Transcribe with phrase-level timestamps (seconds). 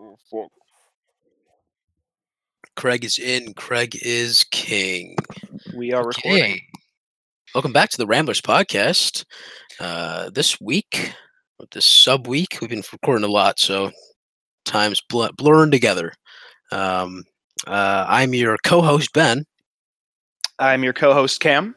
[0.00, 0.50] Oh, fuck.
[2.76, 3.54] Craig is in.
[3.54, 5.16] Craig is king.
[5.76, 6.60] We are recording.
[7.54, 9.24] Welcome back to the Ramblers podcast.
[9.80, 11.12] Uh, this week,
[11.72, 13.90] this sub week, we've been recording a lot, so
[14.64, 16.12] time's bl- blurring together.
[16.70, 17.24] Um,
[17.66, 19.44] uh, I'm your co-host Ben,
[20.60, 21.74] I'm your co-host Cam.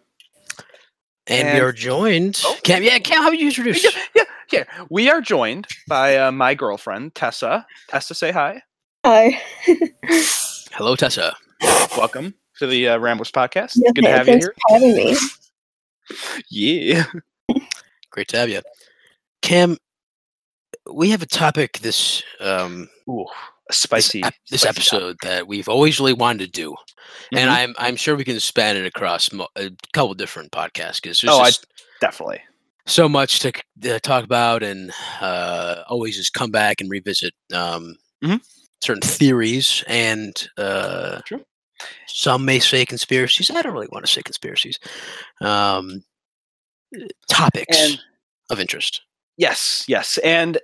[1.25, 2.41] and, we are joined.
[2.45, 2.57] Oh.
[2.63, 3.83] Cam, yeah, Cam, how would you introduce?
[3.83, 4.63] Yeah, yeah, yeah.
[4.89, 7.65] We are joined by uh, my girlfriend Tessa.
[7.89, 8.61] Tessa, say hi.
[9.05, 9.41] Hi.
[10.73, 11.35] Hello, Tessa.
[11.97, 13.73] Welcome to the uh, Ramblers podcast.
[13.75, 14.53] Yeah, Good to have you thanks here.
[14.69, 15.15] for having me.
[16.49, 17.05] Yeah.
[18.09, 18.61] Great to have you,
[19.41, 19.77] Cam.
[20.91, 23.25] We have a topic this um, Ooh, a
[23.69, 24.21] this, spicy.
[24.23, 26.75] ep- this spicy episode that we've always really wanted to do.
[27.31, 27.53] and Mhm.
[27.53, 31.33] I'm I'm sure we can span it across mo- a couple different podcasts because there's
[31.33, 31.51] Oh, I-
[32.01, 32.41] Definitely.
[32.91, 33.51] So much to
[33.89, 34.91] uh, talk about and
[35.21, 38.41] uh, always just come back and revisit um, Mhm.
[38.83, 41.43] certain theories and uh, True.
[42.07, 43.49] some may say conspiracies.
[43.49, 44.77] I don't really want to say conspiracies.
[45.41, 46.03] Um,
[47.29, 47.99] topics And
[48.49, 49.01] of interest.
[49.37, 50.59] yes, yes, and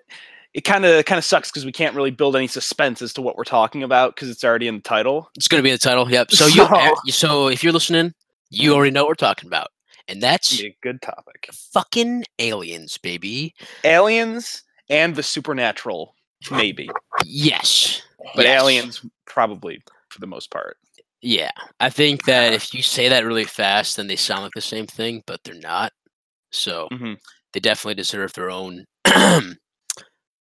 [0.53, 3.21] it kind of kind of sucks because we can't really build any suspense as to
[3.21, 5.29] what we're talking about because it's already in the title.
[5.35, 6.09] It's going to be in the title.
[6.09, 6.31] Yep.
[6.31, 8.13] So you So- so if you're listening,
[8.49, 9.67] you already know what we're talking about,
[10.07, 11.49] and that's a good topic.
[11.73, 13.53] fucking aliens, baby.
[13.83, 16.15] Aliens and the supernatural,
[16.51, 16.89] maybe,
[17.25, 18.01] Yes.
[18.35, 18.61] but Yes.
[18.61, 20.77] aliens probably for the most part.
[21.21, 21.51] Yeah.
[21.79, 24.87] I think that if you say that really fast, then they sound like the same
[24.87, 25.91] thing, but they're not.
[26.51, 27.17] So Mhm.
[27.53, 28.85] they definitely deserve their own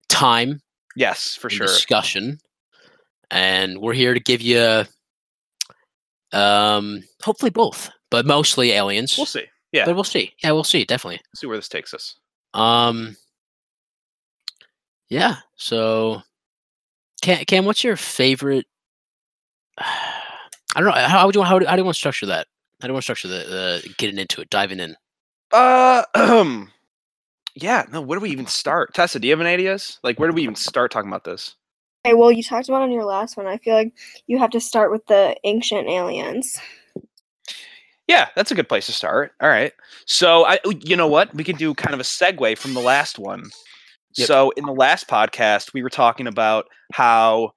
[0.08, 0.60] time
[0.94, 1.66] Yes, for sure.
[1.66, 2.38] discussion.
[3.30, 4.84] And we're here to give you
[6.32, 9.16] um hopefully both, but mostly aliens.
[9.16, 9.46] We'll see.
[9.72, 10.32] Yeah, But we'll see.
[10.42, 11.20] Yeah, we'll see, definitely.
[11.34, 12.16] see where this takes us.
[12.54, 13.16] Um
[15.08, 16.22] Yeah, so
[17.22, 18.66] Cam, Cam what's your favorite
[19.78, 22.46] I don't know how would you how, do- how do you want to structure that?
[22.80, 23.44] How do you want to structure the,
[23.82, 24.96] the getting into it, diving in?
[25.52, 26.70] Uh, um,
[27.54, 27.86] yeah.
[27.90, 28.92] No, where do we even start?
[28.92, 29.98] Tessa, do you have any ideas?
[30.02, 31.54] Like, where do we even start talking about this?
[32.04, 33.46] Okay, well, you talked about on your last one.
[33.46, 33.94] I feel like
[34.26, 36.58] you have to start with the ancient aliens.
[38.06, 39.32] Yeah, that's a good place to start.
[39.40, 39.72] All right.
[40.06, 41.34] So, I, you know what?
[41.34, 43.50] We can do kind of a segue from the last one.
[44.16, 44.26] Yep.
[44.28, 47.52] So, in the last podcast, we were talking about how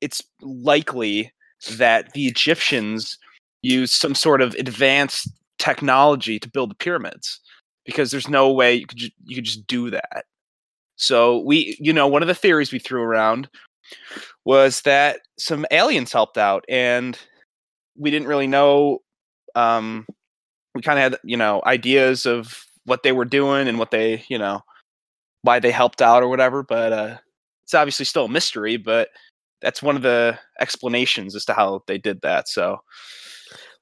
[0.00, 1.32] it's likely
[1.78, 3.18] that the Egyptians
[3.62, 5.28] used some sort of advanced
[5.58, 7.40] technology to build the pyramids
[7.86, 10.24] because there's no way you could ju- you could just do that.
[10.96, 13.48] So we, you know, one of the theories we threw around
[14.44, 17.18] was that some aliens helped out, and
[17.96, 18.98] we didn't really know.
[19.54, 20.06] Um,
[20.74, 24.24] we kind of had, you know, ideas of what they were doing and what they,
[24.28, 24.60] you know,
[25.42, 26.62] why they helped out or whatever.
[26.62, 27.16] But uh,
[27.64, 28.76] it's obviously still a mystery.
[28.76, 29.08] But
[29.62, 32.48] that's one of the explanations as to how they did that.
[32.48, 32.78] So,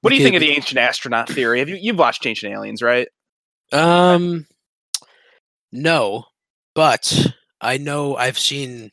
[0.00, 1.58] what do you think of the ancient astronaut theory?
[1.60, 3.08] Have you you've watched Ancient Aliens, right?
[3.72, 4.46] Um
[5.72, 6.24] no,
[6.74, 8.90] but I know I've seen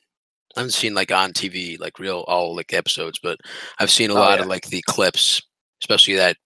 [0.55, 3.39] I haven't seen like on TV like real all like episodes, but
[3.79, 4.43] I've seen a Oh, lot yeah.
[4.43, 5.41] of like the clips,
[5.81, 6.37] especially that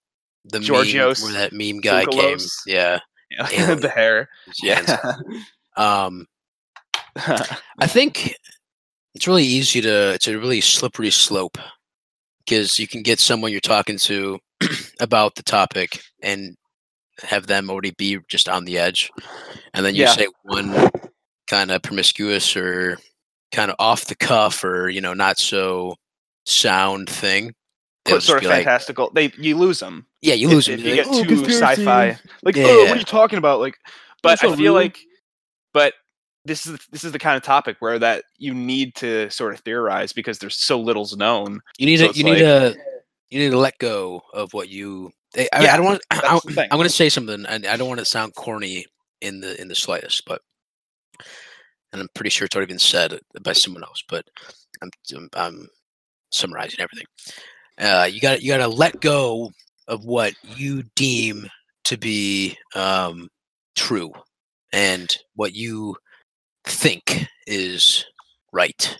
[0.44, 2.38] the meme Georgios where that meme guy came.
[2.66, 3.00] Yeah.
[3.30, 4.28] Yeah, the hair.
[4.62, 4.98] Yeah.
[5.76, 6.26] Um
[7.16, 8.34] I think
[9.14, 11.58] it's really easy to it's a really slippery slope
[12.44, 14.38] because you can get someone you're talking to
[15.00, 16.56] about the topic and
[17.22, 19.10] have them already be just on the edge
[19.72, 20.12] and then you Yeah.
[20.12, 20.90] say one
[21.48, 22.98] kind of promiscuous or
[23.52, 25.94] kind of off the cuff or you know not so
[26.44, 27.54] sound thing
[28.06, 29.10] sort of be like, fantastical.
[29.14, 30.06] They you lose them.
[30.22, 32.18] yeah you lose if, them you You're get like, "Oh, too conspiracy." sci-fi.
[32.42, 33.60] Like, Yeah, oh, what are you talking about?
[33.60, 33.76] Like,
[34.22, 34.72] but That's I feel real.
[34.74, 34.98] like,
[35.72, 35.94] but
[36.44, 39.60] this is this is the kind of topic where that you need to sort of
[39.60, 41.60] theorize because there's so little's known.
[41.78, 42.76] you need so to it's you need to
[43.30, 46.20] you need to let go of what you I, I- I don't want I,
[46.58, 48.84] I, I'm going to say something and I don't want to sound corny
[49.22, 50.42] in the in the slightest but
[51.92, 54.26] and I'm pretty sure it's already been said by someone else but
[54.82, 55.68] I'm I'm, I'm
[56.30, 57.06] summarizing everything
[57.78, 59.50] uh you got you got to let go
[59.88, 61.46] of what you deem
[61.84, 63.28] to be um
[63.76, 64.12] true
[64.72, 65.96] and what you
[66.64, 68.04] think is
[68.52, 68.96] right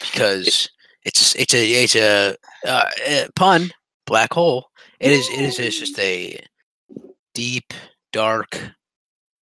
[0.00, 0.68] because
[1.04, 2.36] it's it's a it's a
[2.66, 3.70] uh, uh, pun
[4.06, 4.66] black hole
[5.00, 6.38] it is it is it's just a
[7.34, 7.72] deep
[8.12, 8.60] dark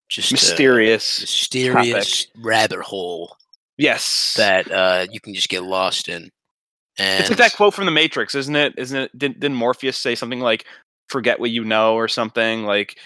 [0.10, 1.22] just Mysterious.
[1.22, 3.36] mysterious rabbit hole
[3.78, 4.36] Yes.
[4.38, 6.30] that uh you can just get lost in
[6.98, 8.74] and it's like that quote from the Matrix, isn't it?
[8.78, 9.18] Isn't it?
[9.18, 10.66] Didn't, didn't Morpheus say something like
[11.10, 12.98] "forget what you know" or something like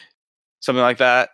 [0.62, 1.30] something like that?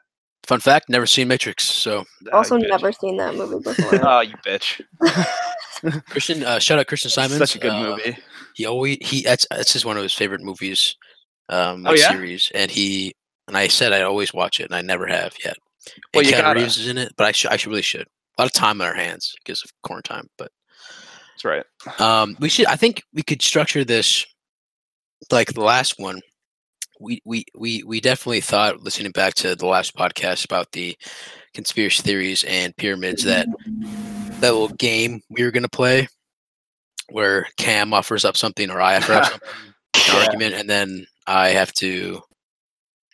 [0.48, 2.70] fun fact never seen matrix so Ah, Also, you bitch.
[2.70, 4.00] never seen that movie before.
[4.08, 4.80] Oh, you bitch.
[6.10, 7.38] Christian, uh, shout out Christian Simon.
[7.40, 8.18] Such a good uh, movie.
[8.54, 10.96] He always he that's that's just one of his favorite movies,
[11.50, 12.10] um, Oh, yeah?
[12.12, 12.52] series.
[12.54, 13.14] And he
[13.48, 15.58] and I said I'd always watch it, and I never have yet.
[16.14, 16.60] Well, and you Keanu gotta.
[16.60, 18.08] Reeves is in it, but I should I should really should.
[18.38, 20.52] A lot of time on our hands because of quarantine, but
[21.36, 21.64] That's right.
[22.00, 22.66] um, we should.
[22.68, 24.26] I think we could structure this
[25.32, 26.22] like the last one.
[27.00, 30.96] We we we we definitely thought listening back to the last podcast about the
[31.54, 33.48] conspiracy theories and pyramids that
[34.40, 36.08] that little game we were gonna play,
[37.10, 39.74] where Cam offers up something or I offer up something,
[40.08, 40.14] Yeah.
[40.26, 42.22] argument, and then I have to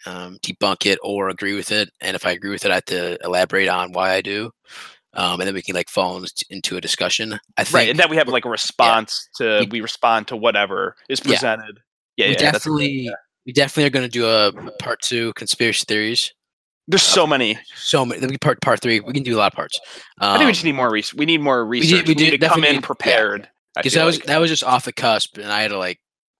[0.05, 1.89] um, debunk it or agree with it.
[2.01, 4.51] And if I agree with it, I have to elaborate on why I do.
[5.13, 7.39] Um, and then we can like fall into a discussion.
[7.57, 10.37] I think Right, and then we have like a response to We- we respond to
[10.37, 11.79] whatever is presented.
[12.15, 13.09] Yeah, we yeah, a good definitely
[13.45, 16.33] we definitely are going to do a part two conspiracy theories.
[16.87, 17.57] There's so many.
[17.75, 18.19] So many.
[18.19, 18.99] Then we part part three.
[18.99, 19.79] We can do a lot of parts.
[20.19, 21.17] Um, I think we just need more research.
[21.17, 22.07] We need more research.
[22.07, 23.49] we We, do need to come in prepared.
[23.75, 24.25] Because that was like.
[24.25, 25.99] that was just off the cusp, and I had to like.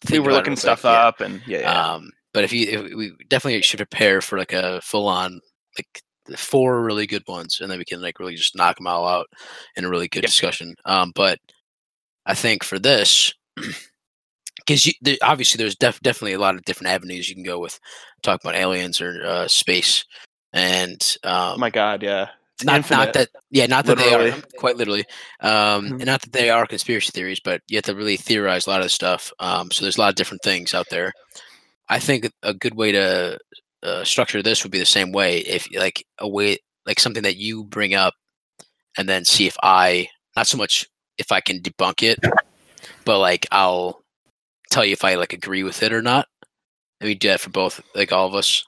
[0.09, 0.91] we were looking stuff yeah.
[0.91, 1.93] up, and yeah, yeah.
[1.93, 5.39] Um, but if you, if we definitely should prepare for like a full on
[5.77, 6.01] like
[6.35, 9.27] four really good ones, and then we can like really just knock them all out
[9.75, 10.29] in a really good Yep.
[10.29, 10.75] discussion.
[10.85, 11.39] Um, but
[12.25, 13.33] I think for this,
[14.57, 17.59] because you there, obviously there's def- definitely a lot of different avenues you can go
[17.59, 17.79] with
[18.23, 20.05] Talk about aliens or uh, space,
[20.53, 22.29] and um, oh my god, yeah.
[22.63, 25.03] Not not that yeah not that they are quite literally
[25.39, 25.91] um Mhm.
[25.93, 28.83] and not that they are conspiracy theories but you have to really theorize a lot
[28.83, 31.11] of stuff um so there's a lot of different things out there
[31.89, 33.35] i think a good way to
[33.83, 37.37] uh, structure this would be the same way if like a way like something that
[37.37, 38.13] you bring up
[38.97, 40.87] and then see if i not so much
[41.17, 42.19] if i can debunk it
[43.05, 44.01] but like i'll
[44.69, 46.27] tell you if i like agree with it or not
[46.99, 48.63] and we do that for both like all of us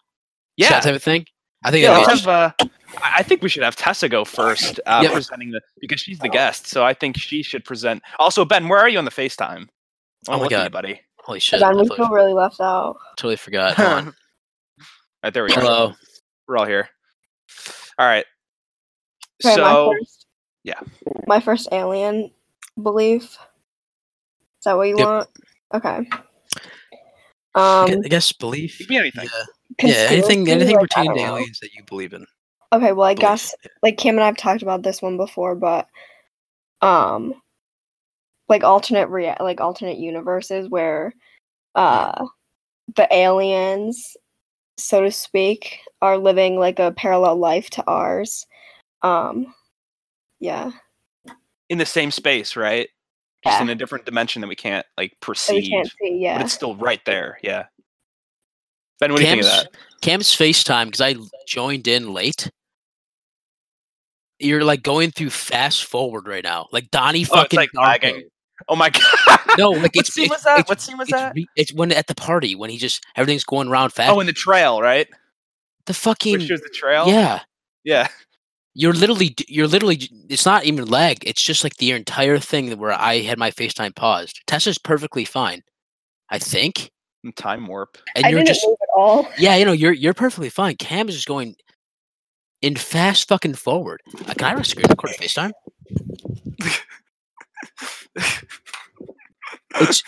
[0.58, 0.70] yeah.
[0.70, 1.26] that type of thing
[1.64, 2.70] i think Yeah, that'd have, uh, I
[3.18, 5.14] I think we should have Tessa go first, uh, Yep.
[5.14, 6.68] presenting the because she's the guest.
[6.68, 8.04] So I think she should present.
[8.20, 9.68] Also, Ben, where are you on the FaceTime?
[10.28, 10.72] Oh my God.
[10.72, 11.02] buddy.
[11.18, 12.98] holy shit Ben, I we totally- feel really left out.
[13.18, 14.14] Totally forgot.
[15.24, 15.62] Hold right there we go.
[15.62, 15.94] Hello.
[16.50, 16.90] We're all here.
[17.98, 18.26] All right.
[19.46, 20.26] Okay, so my first,
[20.66, 20.80] yeah.
[21.28, 22.30] my first alien
[22.82, 23.24] belief.
[23.24, 23.38] Is
[24.66, 25.08] that what you Yep.
[25.08, 25.30] want?
[25.76, 26.10] Okay.
[27.56, 28.76] I Um, I guess belief.
[28.76, 29.30] It could be anything.
[29.82, 31.38] Yeah, yeah anything, anything like, pertaining to don't know.
[31.38, 32.26] aliens that you believe in.
[32.74, 33.22] Okay, well, I Belief.
[33.22, 35.88] guess like Kim and I've talked about this one before, but
[36.82, 37.34] um,
[38.50, 41.14] like alternate rea- like alternate universes where
[41.76, 42.26] uh
[42.98, 44.18] the aliens,
[44.78, 48.46] so to speak, are living like a parallel life to ours.
[49.02, 49.54] Um,
[50.40, 50.72] yeah,
[51.70, 52.90] in the same space, right?
[53.46, 53.64] Just Yeah.
[53.64, 56.24] in a different dimension that we can't like perceive, we can't see.
[56.26, 57.40] but it's still right there.
[57.44, 57.66] Yeah.
[59.00, 59.68] Ben, what do you think of that?
[60.02, 61.16] Cam's FaceTime because I
[61.48, 62.50] joined in late.
[64.40, 68.30] You're like going through fast forward right now, like Donnie Oh, it's fucking like lagging.
[68.68, 68.90] Oh my
[69.28, 69.40] god.
[69.58, 70.60] No, like what it's scene it's, was that?
[70.62, 71.34] It's, what scene was it's, that?
[71.36, 74.12] re- it's when at the party when he just everything's going around fast.
[74.12, 75.08] Oh, in the trail, right?
[75.86, 77.08] the fucking Which was the trail.
[77.08, 77.42] yeah.
[77.84, 78.08] Yeah.
[78.74, 80.10] You're literally, you're literally.
[80.30, 81.18] It's not even lag.
[81.28, 84.42] It's just like the entire thing where I had my FaceTime paused.
[84.48, 85.62] Tessa's perfectly fine,
[86.30, 86.90] I think,
[87.36, 87.98] Time warp.
[88.16, 89.28] and I you're didn't just move at all.
[89.38, 90.76] yeah, you know, you're you're perfectly fine.
[90.78, 91.56] Cam is just going
[92.64, 94.02] in fast fucking forward.
[94.28, 95.52] Uh, can I screen record FaceTime?
[99.76, 100.04] It's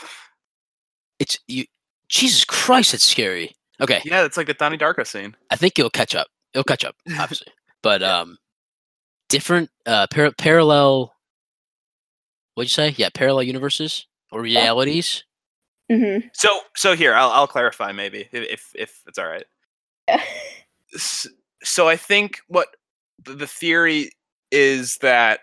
[1.20, 1.66] it's you.
[2.08, 3.52] Jesus Christ, it's scary.
[3.82, 5.36] Okay, Yeah, that's like the Donnie Darko scene.
[5.50, 6.28] I think it'll catch up.
[6.54, 7.48] It'll catch up, obviously,
[7.82, 8.38] but um,
[9.30, 11.14] different uh par- parallel.
[12.54, 12.94] What'd you say?
[12.98, 15.24] Yeah, parallel universes or realities.
[15.92, 19.46] hmm So, so here I'll I'll clarify maybe if if, if it's all right.
[20.08, 20.24] Yeah.
[20.94, 21.28] S-
[21.64, 22.68] So I think what
[23.26, 24.12] the, the theory
[24.52, 25.40] is that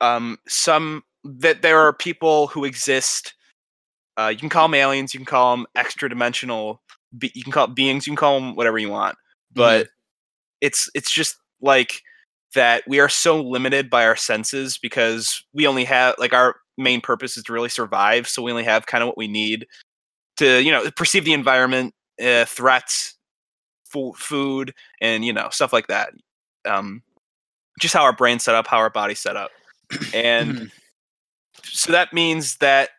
[0.00, 3.34] um some that there are people who exist.
[4.16, 5.14] Uh, you can call them aliens.
[5.14, 6.80] You can call them extra dimensional.
[7.16, 8.06] Be- you can call it beings.
[8.06, 9.16] You can call them whatever you want.
[9.52, 9.88] But
[10.60, 12.00] it's it's just like
[12.54, 17.00] that we are so limited by our senses because we only have like our main
[17.00, 19.66] purpose is to really survive so we only have kind of what we need
[20.36, 23.16] to you know perceive the environment uh, threats
[23.84, 26.10] fo- food and you know stuff like that
[26.64, 27.02] um
[27.80, 29.50] just how our brain's set up how our body's set up
[30.12, 30.70] and Mhm.
[31.64, 32.90] So that means that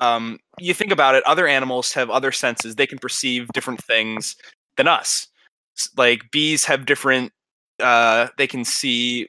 [0.00, 2.76] um, you think about it other animals have other senses.
[2.76, 4.36] They can perceive different things
[4.76, 5.28] than us.
[5.96, 7.32] Like bees have different
[7.80, 9.28] uh, they can see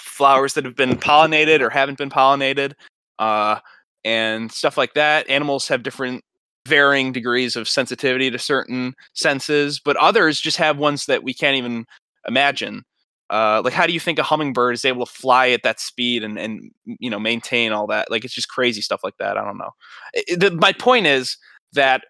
[0.00, 2.72] flowers that have been pollinated or haven't been pollinated
[3.18, 3.60] uh,
[4.04, 5.28] and stuff like that.
[5.28, 6.24] Animals have different
[6.66, 11.56] varying degrees of sensitivity to certain senses but others just have ones that we can't
[11.56, 11.86] even
[12.26, 12.84] imagine
[13.30, 16.24] uh, like how do you think a hummingbird is able to fly at that speed
[16.24, 18.10] and and you know maintain all that?
[18.10, 19.36] Like it's just crazy stuff like that.
[19.36, 19.70] I don't know.
[20.14, 21.36] It- the, my point is
[21.72, 22.04] that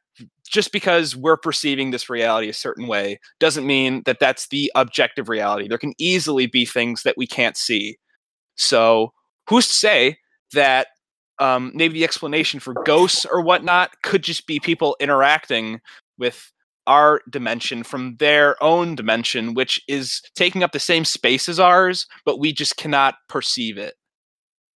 [0.48, 5.28] just because we're perceiving this reality a certain way doesn't mean that that's the objective
[5.28, 5.68] reality.
[5.68, 7.98] There can easily be things that we can't see.
[8.56, 9.12] So
[9.48, 10.18] who's to say
[10.54, 10.88] that
[11.38, 15.80] um, maybe the explanation for ghosts or whatnot could just be people interacting
[16.18, 16.52] with
[16.88, 22.06] our dimension from their own dimension, which is taking up the same space as ours,
[22.24, 23.94] but we just cannot perceive it.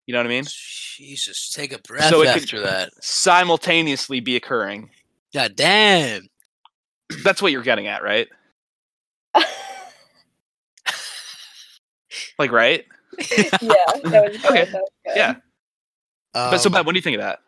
[0.07, 0.45] You know what I mean?
[0.47, 2.91] Jesus, take a breath So it could- after that.
[3.01, 4.91] Simultaneously be occurring.
[5.33, 6.27] God damn.
[7.25, 8.29] That's what you're getting at, right?
[12.39, 12.85] Like, right?
[13.19, 14.03] yeah, that was
[14.43, 14.45] good.
[14.47, 15.13] Okay, That was good.
[15.17, 15.35] Yeah.
[16.33, 17.41] but so, Um, Bob, what do you think of that?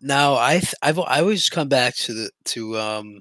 [0.00, 3.20] Now I th- I've I always come back to the to um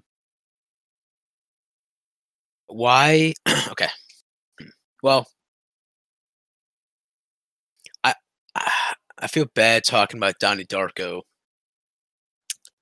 [2.67, 3.33] why
[3.71, 3.87] okay
[5.01, 5.25] well
[8.03, 8.13] I
[8.55, 8.71] I
[9.19, 11.21] I feel bad talking about Donnie Darko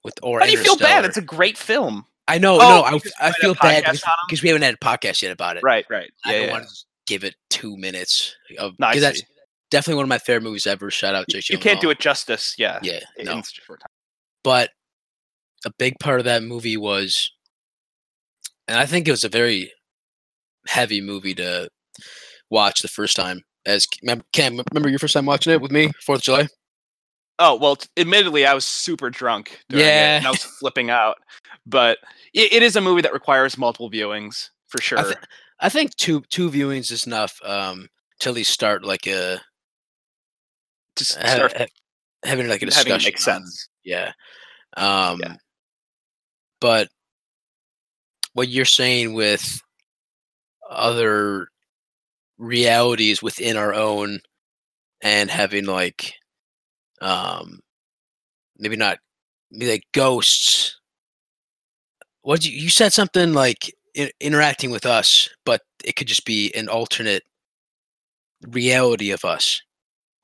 [0.04, 1.06] with or How do you feel bad?
[1.06, 2.06] It's a great film.
[2.28, 4.16] I know Oh, no I, I feel bad because, on 'em?
[4.28, 5.64] because we haven't had a podcast yet about it.
[5.64, 6.12] Right, right.
[6.25, 6.52] I Yeah, don't yeah.
[6.54, 6.75] want to
[7.08, 9.25] give it two minutes of No, because that's see.
[9.75, 10.89] Definitely one of my favorite movies ever.
[10.89, 12.55] Shout out Jake you can't do it justice.
[12.58, 12.79] Yeah.
[12.82, 13.36] Yeah, no.
[13.41, 13.89] such a short time.
[14.44, 14.70] but
[15.65, 17.32] a big part of that movie was
[18.67, 19.72] and i think it was a very
[20.67, 21.67] heavy movie to
[22.51, 23.88] watch the first time as
[24.34, 26.48] cam remember your first time watching it with me fourth of july
[27.38, 29.60] Oh well, t- admittedly, I was super drunk.
[29.67, 30.29] During it, and Yeah.
[30.29, 31.17] I was flipping out.
[31.65, 31.98] But
[32.34, 35.03] it, it is a movie that requires multiple viewings for sure.
[35.03, 35.15] thi-
[35.60, 37.89] i think two two viewings is enough um
[38.22, 39.41] to at least start like a
[40.98, 41.66] Just start ha-
[42.24, 43.70] having like a having discussion it make on- sense.
[43.84, 44.12] yeah
[44.78, 45.36] um Yeah.
[46.62, 46.90] but
[48.34, 49.62] what you're saying with
[50.70, 51.48] other
[52.38, 54.20] realities within our own
[55.02, 56.14] and having like
[57.02, 57.60] um
[58.58, 58.98] maybe not
[59.52, 60.78] maybe like ghosts
[62.24, 66.52] what you you said something like in, interacting with us but it could just be
[66.56, 67.24] an alternate
[68.48, 69.62] reality of us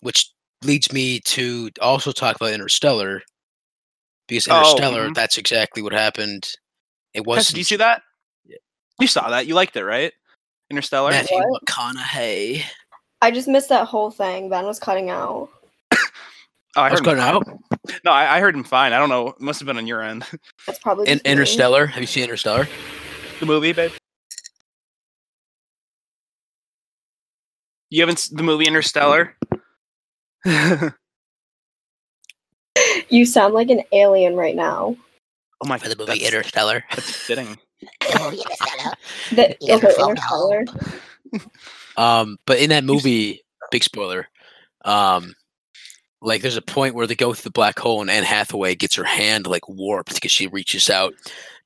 [0.02, 0.32] which
[0.64, 3.22] leads me to also talk about interstellar
[4.28, 5.16] because Oh, interstellar mhm.
[5.16, 6.48] that's exactly what happened
[7.14, 8.02] it was did you see that?
[8.46, 8.58] Yeah.
[9.00, 9.48] You saw that.
[9.48, 10.14] You liked it, right?
[10.70, 11.10] Interstellar.
[11.12, 11.64] Matthew What?
[11.66, 12.64] McConaughey.
[13.22, 14.50] I just missed that whole thing.
[14.50, 15.50] Ben was cutting out.
[16.78, 18.02] Oh, I I was heard him cutting out.
[18.06, 18.94] No, I, I heard him fine.
[18.94, 19.28] I don't know.
[19.28, 20.24] It must have been on your end.
[20.66, 21.20] That's probably In.
[21.26, 21.86] Interstellar.
[21.86, 22.66] Have you seen Interstellar?
[23.42, 23.92] the movie, babe.
[27.90, 29.36] You haven't s- the movie Interstellar?
[30.46, 30.90] Oh
[33.10, 34.96] You sound like an alien right now.
[35.64, 36.84] Oh my For the movie that's, Interstellar.
[36.92, 37.58] that's fitting.
[39.32, 40.66] The, Yeah, okay, Interstellar.
[41.98, 44.28] Um, but in that movie, big spoiler.
[44.86, 45.34] Um,
[46.22, 48.96] like there's a point where they go through the black hole and Anne Hathaway gets
[48.96, 51.14] her hand like warped because she reaches out,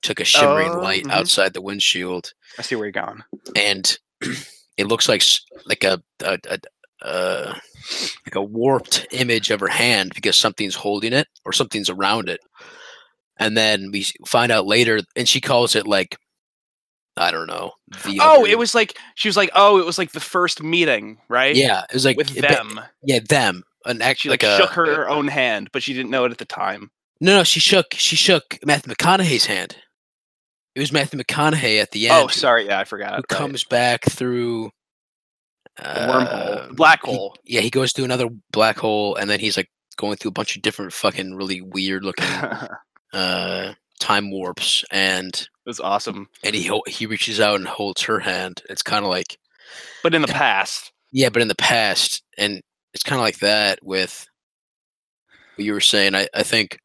[0.02, 1.12] took a shimmering Oh, light mhm.
[1.12, 3.22] outside the windshield, I see where you're going.
[3.56, 3.98] and
[4.78, 5.24] it looks like
[5.66, 6.60] like a, a, a
[7.06, 7.60] uh,
[8.26, 12.40] like a warped image of her hand because something's holding it or something's around it.
[13.38, 16.18] And then we find out later, and she calls it like
[17.18, 17.72] I don't know.
[18.20, 21.18] Oh, other- it was like she was like, oh, it was like the first meeting,
[21.30, 21.56] right?
[21.56, 22.82] yeah, it was like with it them.
[23.04, 23.64] Yeah, them.
[23.86, 26.40] And actually like, like, a shook her own hand, but she didn't know it at
[26.40, 26.90] the time.
[27.22, 29.78] No, no, she shook she shook Matthew McConaughey's hand.
[30.76, 32.24] It was Matthew McConaughey at the oh, end.
[32.26, 33.12] Oh, sorry, yeah, I forgot.
[33.12, 33.28] Who right.
[33.28, 34.72] comes back through
[35.84, 37.36] wormhole, uh, black he- hole.
[37.44, 40.56] yeah, he goes through another black hole, and then he's like going through a bunch
[40.56, 42.26] of different fucking really weird looking
[43.14, 48.20] uh time warps, and it was awesome, and he he reaches out and holds her
[48.20, 48.62] hand.
[48.70, 49.38] It's kind of like
[50.04, 52.62] but in the past, yeah, but in the past, and
[52.94, 54.28] it's kind of like that with
[55.56, 56.16] what you were saying.
[56.16, 56.78] I I think.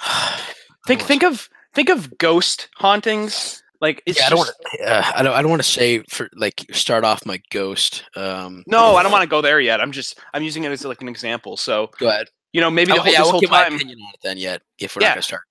[0.86, 3.62] think think of think of ghost hauntings.
[3.84, 4.90] Like it's yeah, I don't just- want to.
[4.90, 5.34] Uh, I don't.
[5.34, 8.04] I don't want to say for like start off my ghost.
[8.16, 9.80] Um, no, I don't want to go there yet.
[9.82, 11.56] I'm just I'm using it as like an example.
[11.58, 12.28] So Go ahead.
[12.54, 14.38] you know, maybe the whole, yeah, this whole give my time, opinion on it then
[14.38, 14.62] yet.
[14.78, 15.08] If we're Yeah.
[15.08, 15.42] not gonna start.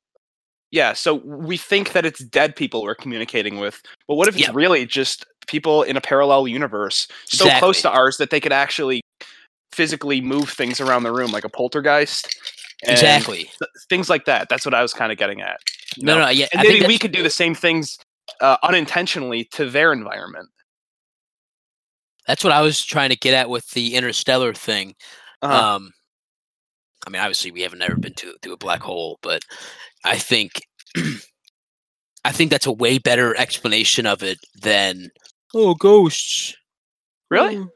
[0.71, 0.93] yeah.
[0.93, 4.51] So we think that it's dead people we're communicating with, but what if it's Yeah.
[4.53, 9.01] really just people in a parallel universe so close to ours that they could actually
[9.73, 12.27] physically move things around the room, like a poltergeist?
[12.85, 13.43] and Exactly.
[13.43, 14.49] th- things like that.
[14.49, 15.57] That's what I was kind of getting at.
[15.95, 16.47] you No, no, yeah.
[16.51, 17.97] And maybe we could do the same things
[18.41, 20.49] uh, unintentionally to their environment.
[22.27, 24.95] That's what I was trying to get at with the interstellar thing.
[25.41, 25.75] Uh-huh.
[25.75, 25.91] Um,
[27.05, 29.41] I mean, obviously, we haven't ever been to to a black hole, but
[30.05, 30.61] I think
[32.25, 35.09] I think that's a way better explanation of it than
[35.53, 36.55] oh ghosts.
[37.29, 37.57] Really?
[37.57, 37.69] Mm.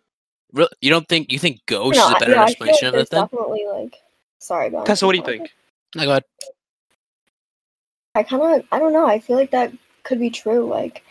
[0.54, 2.52] Re- You don't think you think ghosts No, is a I- better yeah, I feel
[2.52, 3.22] explanation of it there's then?
[3.24, 3.96] definitely like.
[4.40, 4.84] Sorry, go.
[4.86, 5.50] Tessa, what do you think?
[5.96, 6.24] No, go ahead.
[8.16, 9.06] I kind of, I don't know.
[9.08, 9.74] I feel like that
[10.08, 10.66] could be true.
[10.66, 11.04] Like,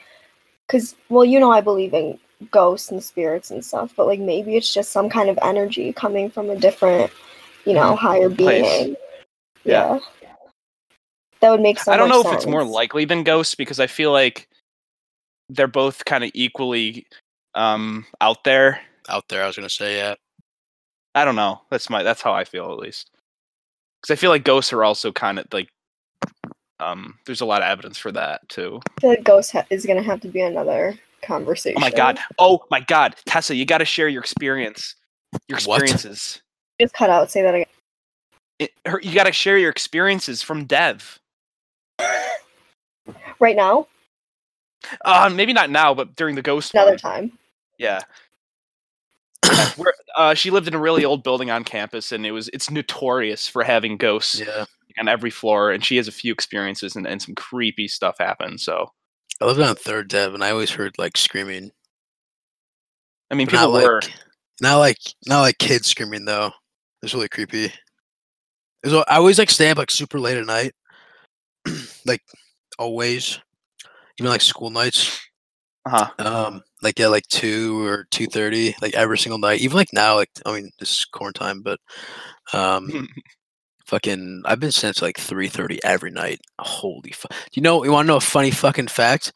[0.67, 2.19] because, well, you know, I believe in
[2.50, 6.31] ghosts and spirits and stuff, but like maybe it's just some kind of energy coming
[6.31, 7.12] from a different,
[7.65, 8.62] you know, higher Place.
[8.62, 8.97] being.
[9.65, 9.99] Yeah.
[10.23, 10.35] Yeah.
[11.41, 13.79] That would make so I don't much know if it's more likely than ghosts because
[13.79, 14.49] I feel like
[15.49, 17.07] they're both kind of equally
[17.55, 18.81] um, out there.
[19.09, 20.15] Out there, I was gonna say yeah.
[21.15, 21.61] I don't know.
[21.71, 23.11] That's my that's how I feel at least.
[24.00, 25.69] Because I feel like ghosts are also kind of like
[26.80, 27.18] um.
[27.26, 28.80] There's a lot of evidence for that too.
[29.00, 31.76] The ghost ha- is gonna have to be another conversation.
[31.78, 32.18] Oh my god.
[32.38, 33.16] Oh my god.
[33.26, 34.95] Tessa, you got to share your experience.
[35.49, 35.83] Your What?
[35.83, 36.40] experiences.
[36.80, 37.30] Just cut out.
[37.30, 37.66] Say that again.
[38.59, 41.18] It, her, you got to share your experiences from Dev.
[43.38, 43.87] Right now,
[45.04, 46.99] Uh, maybe not now, but during the ghost another one.
[46.99, 47.33] time.
[47.78, 48.00] Yeah.
[49.76, 52.71] Where, uh, she lived in a really old building on campus, and it was it's
[52.71, 54.64] notorious for having ghosts Yeah.
[54.99, 55.71] On every floor.
[55.71, 58.65] And she has a few experiences, and, and some creepy stuff happens.
[58.65, 58.91] So,
[59.41, 61.71] I lived on third dev, and I always heard like screaming.
[63.31, 64.00] I mean, but people not were.
[64.00, 64.12] like
[64.61, 66.47] not like not like kids screaming though.
[66.47, 66.53] It
[67.03, 67.73] was really creepy.
[68.85, 70.73] Was, I always like stay up like super late at night,
[72.07, 72.23] like
[72.79, 73.38] always,
[74.19, 75.21] even like school nights.
[75.85, 76.11] Uh-huh.
[76.19, 79.61] Um, like yeah, like two or two thirty, like every single night.
[79.61, 81.79] Even like now, like I mean, this is corn time, but
[82.53, 83.09] um,
[83.87, 86.40] fucking, I've been since like three thirty every night.
[86.59, 87.31] Holy fuck!
[87.31, 87.85] Do you know?
[87.85, 89.33] You want to know a funny fucking fact?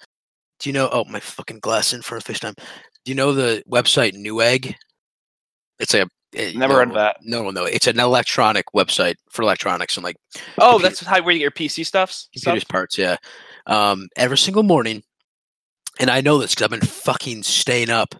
[0.59, 0.89] Do you know?
[0.93, 2.55] Oh, my fucking glass in front of FaceTime.
[2.57, 4.75] Do you know the website Newegg?
[5.79, 7.17] It's like a eh, Never no, of that.
[7.23, 7.65] No, no, no.
[7.65, 10.17] It's an electronic website for electronics and like
[10.59, 12.29] Oh, computer- that's how where you get your PC stuffs.
[12.35, 12.69] computers Stuff?
[12.69, 12.99] parts.
[12.99, 13.17] Yeah.
[13.67, 15.03] Um, every single morning,
[15.99, 18.15] and I know this because I've been fucking staying up.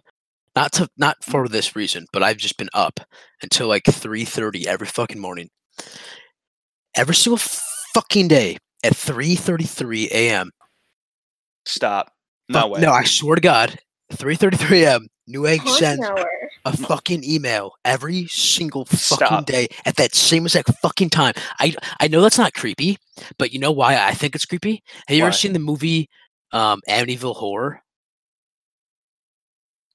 [0.55, 2.99] Not to not for this reason, but I've just been up
[3.43, 5.49] until like three thirty every fucking morning.
[6.95, 7.37] Every single
[7.93, 10.51] fucking day at three thirty three a.m.
[11.65, 12.11] Stop.
[12.49, 12.81] No Fuck- way.
[12.81, 13.77] No, I swear to God,
[14.11, 15.07] three thirty three a.m.
[15.29, 16.29] Newegg Haunting sends hour.
[16.65, 19.45] a fucking email every single fucking Stop.
[19.45, 21.33] day at that same exact fucking time.
[21.59, 22.97] I I know that's not creepy,
[23.37, 24.83] but you know why I think it's creepy?
[25.07, 25.27] Have you Why?
[25.27, 26.09] ever seen the movie
[26.51, 27.81] um Amityville Horror?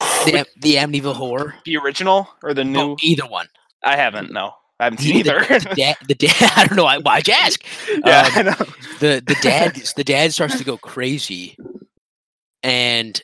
[0.00, 1.54] The, the Amityville Horror?
[1.64, 2.72] the original or the new?
[2.72, 3.46] No, either one.
[3.84, 4.32] I haven't.
[4.32, 5.40] No, I haven't The- seen either.
[5.40, 6.52] The, dad, the dad.
[6.56, 6.98] I don't know why.
[6.98, 7.64] Why'd you ask?
[8.04, 8.52] yeah, Um, I know.
[9.00, 11.56] the the dad the dad starts to go crazy
[12.62, 13.20] and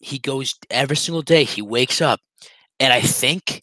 [0.00, 2.20] he goes every single day he wakes up
[2.78, 3.62] and i think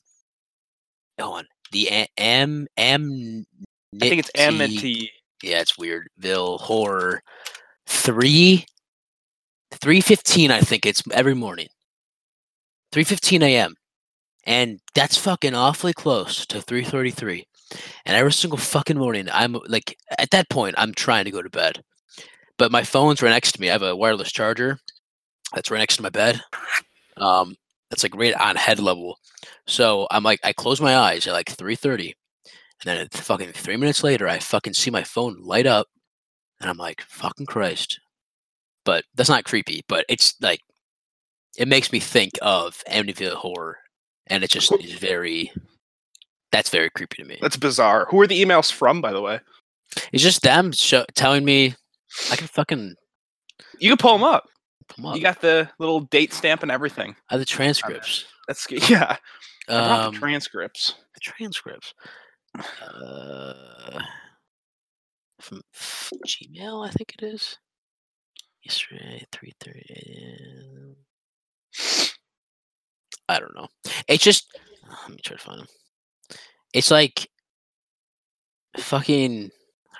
[1.20, 3.46] hold on the am am
[4.02, 5.10] I think it's Amity.
[5.42, 7.22] yeah it's weird ville horror
[7.88, 8.66] 3
[9.72, 11.68] 315 i think it's every morning
[12.92, 13.74] 315 a.m
[14.46, 17.46] and that's fucking awfully close to 333
[18.06, 21.50] and every single fucking morning i'm like at that point i'm trying to go to
[21.50, 21.84] bed
[22.58, 24.78] but my phone's right next to me i have a wireless charger
[25.54, 26.42] that's right next to my bed
[27.18, 27.56] um
[27.90, 29.18] that's like right on head level
[29.68, 32.14] so i'm like i close my eyes at like 3.30
[32.86, 35.88] and then fucking three minutes later i fucking see my phone light up
[36.60, 38.00] and i'm like fucking christ.
[38.86, 40.60] But that's not creepy but it's like
[41.58, 43.78] it makes me think of amityville horror
[44.28, 45.52] and it just is very
[46.52, 48.06] that's very creepy to me That's bizarre.
[48.12, 49.40] Who are the emails from, by the way?
[50.12, 50.72] it's just them
[51.16, 51.76] telling me
[52.32, 52.96] i can fucking
[53.80, 54.46] You can pull them up.
[54.90, 57.16] come up You got the little date stamp and everything.
[57.30, 59.18] Have the transcripts That's yeah.
[59.68, 60.94] Um the transcripts.
[61.16, 61.94] the transcripts
[62.82, 64.00] uh
[65.42, 65.62] from
[66.28, 67.58] gmail i think it is
[68.64, 70.96] yesterday 3.30
[73.30, 73.68] i don't know
[74.08, 74.46] it's just
[75.02, 75.68] let me try to find them
[76.74, 77.28] it's like
[78.78, 79.50] fucking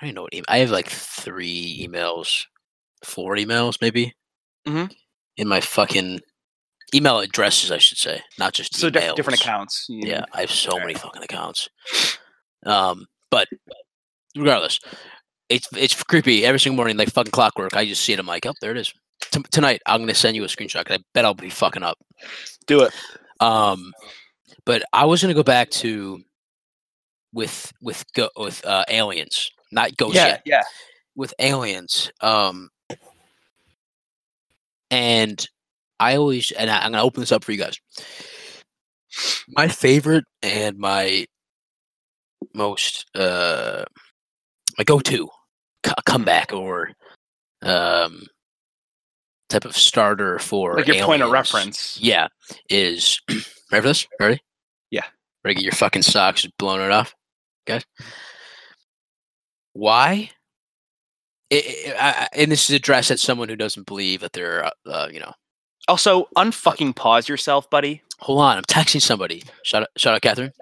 [0.00, 2.44] don't even know what email i have like three emails
[3.04, 4.14] four emails maybe
[4.66, 4.90] Mhm.
[5.36, 6.20] in my fucking
[6.94, 9.86] email addresses i should say not just So diff- different accounts.
[9.88, 10.24] you Yeah.
[10.32, 11.68] I have so many fucking accounts.
[12.66, 13.46] Um, but
[14.36, 14.78] regardless,
[15.50, 16.46] it's it's creepy.
[16.46, 18.18] Every single morning, like fucking clockwork, I just see it.
[18.18, 18.90] I'm like, oh, there it is.
[19.20, 20.84] T- tonight, I'm gonna send you a screenshot.
[20.86, 21.98] 'cause I bet I'll be fucking up.
[22.66, 22.94] Do it.
[23.44, 23.92] Um,
[24.64, 26.22] but I was gonna go back to
[27.32, 30.42] with with go with uh, aliens, not ghosts yeah, yet.
[30.44, 30.62] yeah.
[31.16, 32.10] With aliens.
[32.20, 32.70] Um,
[34.90, 35.46] and
[36.00, 37.78] I always and I, I'm gonna open this up for you guys.
[39.48, 41.26] My favorite and my
[42.54, 43.84] most uh
[44.78, 45.28] my go-to
[45.82, 46.90] co- comeback or
[47.62, 48.22] um
[49.54, 51.98] type of starter for like your point of reference.
[52.00, 52.28] Yeah,
[52.68, 54.06] is ready for this?
[54.20, 54.40] Ready?
[54.90, 55.04] Yeah.
[55.44, 57.14] Ready get your fucking socks blowing it off,
[57.66, 57.84] guys?
[59.72, 60.30] Why?
[61.50, 64.64] It, it- I, I- and this is addressed at someone who doesn't believe that they're,
[64.66, 65.32] uh, uh, you know.
[65.86, 68.02] Also, unfucking pause yourself, buddy.
[68.20, 69.42] Hold on, I'm texting somebody.
[69.64, 70.52] Shout out, shout out, Catherine.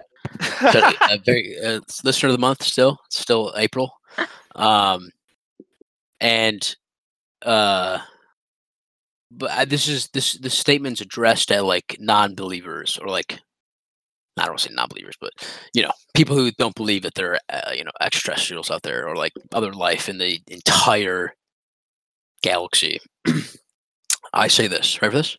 [0.59, 2.61] Shout out, uh, very uh, listener of the month.
[2.63, 3.93] Still, still April.
[4.55, 5.09] Um,
[6.19, 6.75] and
[7.43, 7.99] uh,
[9.37, 13.39] but I, this is this this statement's addressed at like non-believers or like
[14.37, 15.31] I don't want to say non-believers, but
[15.73, 19.07] you know, people who don't believe that there are uh, you know extraterrestrials out there
[19.07, 21.33] or like other life in the entire
[22.41, 22.99] galaxy.
[24.33, 25.37] I say this, ready for this?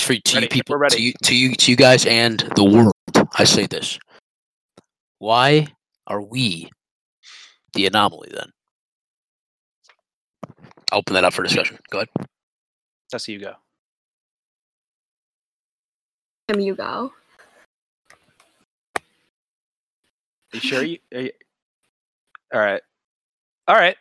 [0.00, 2.92] For to Ready, you people, to you, to you, to you guys, and the world.
[3.36, 3.98] I say this:
[5.18, 5.68] Why
[6.08, 6.68] are we
[7.74, 8.30] the anomaly?
[8.32, 8.50] Then
[10.90, 11.78] I'll open that up for discussion.
[11.90, 12.08] Go ahead.
[13.14, 13.52] That's you go.
[16.48, 17.12] Tim, you go.
[20.52, 20.98] You sure you?
[21.14, 21.30] Are you
[22.52, 22.82] all right.
[23.68, 23.96] All right.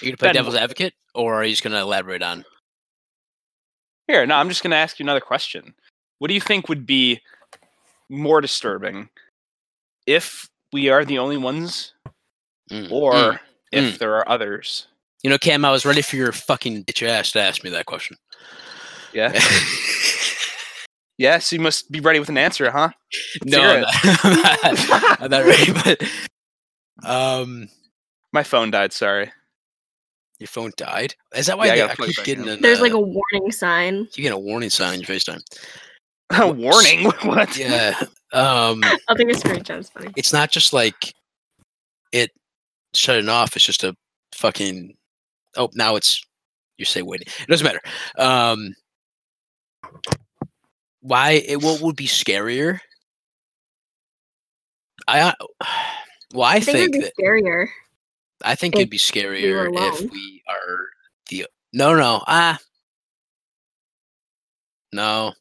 [0.00, 2.46] You gonna play Ben, devil's advocate, or are you just gonna elaborate on?
[4.06, 5.74] Here, no, I'm just going to ask you another question.
[6.18, 7.20] What do you think would be
[8.08, 9.10] more disturbing
[10.06, 11.92] if we are the only ones
[12.70, 13.38] Mm, or mm.
[13.70, 13.98] if mm.
[13.98, 14.86] there are others?
[15.26, 17.86] You know, Cam, I was ready for your fucking bitch ass to ask me that
[17.86, 18.16] question.
[19.12, 19.32] Yeah.
[21.18, 22.90] yes, you must be ready with an answer, huh?
[23.44, 23.84] no, hear
[24.22, 26.00] I'm not, I'm not, I'm not ready, but
[27.04, 27.68] um,
[28.32, 29.32] My phone died, sorry.
[30.38, 31.16] your phone died.
[31.34, 32.50] Is that why Yeah, I they- gotta I, keep getting in.
[32.50, 34.06] an, There's like uh, a warning sign.
[34.14, 35.40] you get a warning sign on your FaceTime?
[36.38, 37.04] A warning.
[37.24, 37.56] what?
[37.58, 37.98] Yeah.
[38.32, 39.80] Um, I'll take a screenshot.
[39.80, 40.12] It's funny.
[40.16, 41.12] it's not just like
[42.12, 42.30] it
[42.94, 43.56] shutting off.
[43.56, 43.92] It's just a
[44.36, 44.95] fucking.
[45.56, 46.22] Oh, now it's
[46.78, 47.28] you say waiting.
[47.40, 47.80] It doesn't matter.
[48.18, 48.74] Um,
[51.00, 51.42] why?
[51.46, 52.80] It, what would be scarier?
[55.08, 55.20] I.
[55.20, 55.32] uh,
[56.34, 57.68] Well, I, I think, think, it'd that scarier.
[58.42, 60.86] I think it'd be scarier if we are
[61.30, 62.58] the no no ah
[64.92, 65.32] no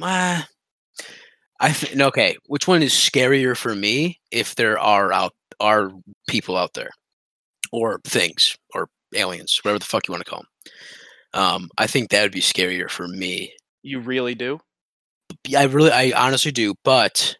[0.00, 0.46] ah
[1.60, 2.36] I think okay.
[2.46, 5.90] Which one is scarier for me if there are out are
[6.28, 6.90] people out there
[7.72, 10.48] or things or aliens, whatever the fuck you want to call them?
[11.34, 13.52] Um, I think that would be scarier for me.
[13.82, 14.60] You really do?
[15.56, 17.36] I really, I honestly do, but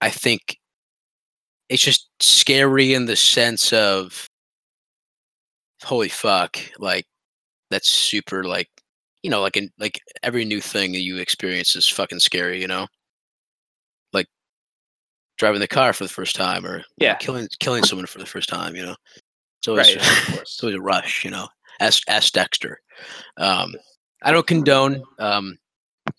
[0.00, 0.56] I think
[1.68, 4.26] it's just scary in the sense of
[5.84, 7.04] holy fuck, like
[7.70, 8.68] that's super like
[9.22, 12.66] you know, like in like every new thing that you experience is fucking scary, you
[12.66, 12.86] know?
[14.12, 14.26] Like
[15.36, 17.16] driving the car for the first time or Yeah.
[17.16, 18.96] killing killing someone for the first time, you know.
[19.60, 19.96] It's always Right,
[20.40, 21.48] it's always a rush, you know.
[21.80, 22.80] Ask ask Dexter.
[23.36, 23.74] Um
[24.22, 25.58] I don't condone um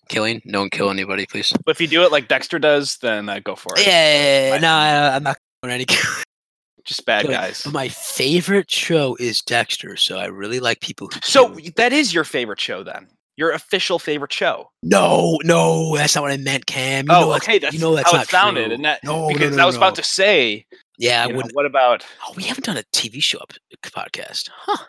[0.08, 0.40] killing.
[0.44, 1.52] No one kill anybody, please.
[1.64, 3.86] But if you do it like Dexter does, then uh, go for it.
[3.86, 4.60] Yeah, Right.
[4.60, 5.86] no, I, I'm not doing any.
[6.84, 7.62] Just bad guys.
[7.62, 11.20] But my favorite show is Dexter, so I really like people who.
[11.22, 13.06] So that is your favorite show then?
[13.36, 14.70] Your official favorite show?
[14.82, 17.06] no, no, that's not what I meant, Cam.
[17.08, 17.58] You oh, know okay.
[17.58, 18.74] That's you know that's how it sounded, true.
[18.74, 19.80] and that no, no, because no, I was no.
[19.80, 20.66] about to say,
[20.98, 21.54] Yeah, I you wouldn't.
[21.54, 23.52] what about Oh, we haven't done a TV show up
[23.82, 24.84] podcast, huh?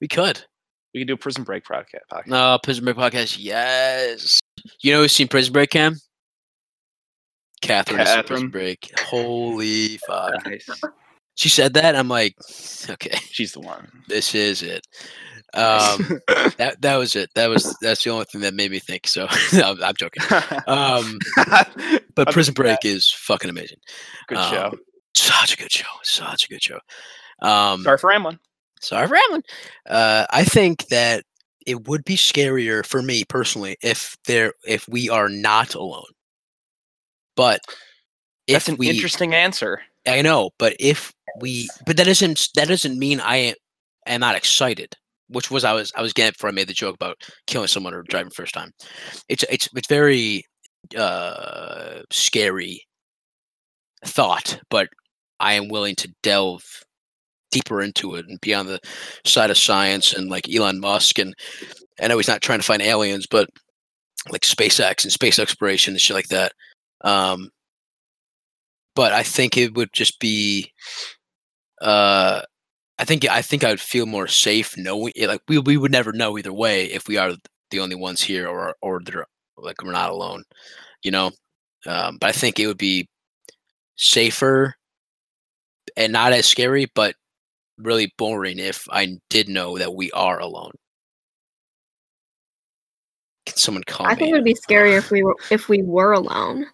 [0.00, 0.44] We could.
[0.92, 2.26] we could do a Prison Break podcast?
[2.26, 3.36] No, Prison Break podcast.
[3.38, 4.38] Yes.
[4.82, 5.96] You know who's seen Prison Break, Cam?
[7.62, 7.98] Catherine.
[7.98, 8.50] has Prison Catherine.
[8.50, 8.90] Break.
[9.00, 10.34] Holy fuck!
[10.46, 10.68] Nice.
[11.36, 11.96] She said that.
[11.96, 12.36] I'm like,
[12.90, 13.88] okay, She's the one.
[14.08, 14.86] this is it.
[15.54, 16.20] Um,
[16.58, 17.30] that that was it.
[17.34, 19.06] That was that's the only thing that made me think.
[19.06, 20.22] So I'm, I'm joking.
[20.66, 21.18] Um,
[22.14, 22.54] but Prison.
[22.54, 23.78] Break is fucking amazing.
[24.28, 24.74] Good um, show.
[25.14, 25.86] Such a good show.
[26.02, 26.78] Such a good show.
[27.40, 28.38] Um, Sorry for rambling.
[28.80, 29.42] sorry for rambling.
[29.88, 31.24] Uh, I think that
[31.66, 36.04] it would be scarier for me personally if there if we are not alone.
[37.36, 37.60] But
[38.46, 39.82] if That's an we, interesting answer.
[40.06, 43.54] I know, but if we, but that doesn't that doesn't mean I
[44.06, 44.94] am, not excited.
[45.28, 47.94] Which was I was I was getting before I made the joke about killing someone
[47.94, 48.72] or driving first time.
[49.28, 50.44] It's it's it's very
[50.96, 52.84] uh scary
[54.04, 54.88] thought, but
[55.40, 56.64] I am willing to delve
[57.50, 58.80] deeper into it and be on the
[59.24, 61.34] side of science and like Elon Musk and
[62.00, 63.48] I know he's not trying to find aliens, but
[64.30, 66.52] like SpaceX and space exploration and shit like that.
[67.02, 67.50] Um,
[68.94, 70.72] but I think it would just be,
[71.80, 72.42] uh,
[72.98, 75.90] I think I think I would feel more safe knowing eh, like we we would
[75.92, 77.32] never know either way if we are
[77.70, 80.44] the only ones here or or they're like we're not alone,
[81.02, 81.32] you know.
[81.86, 83.08] Um, but I think it would be
[83.96, 84.74] safer
[85.96, 87.14] and not as scary, but
[87.78, 90.72] really boring if I did know that we are alone.
[93.46, 94.12] Can someone call me?
[94.12, 96.66] I think it would be scarier if we were if we were alone.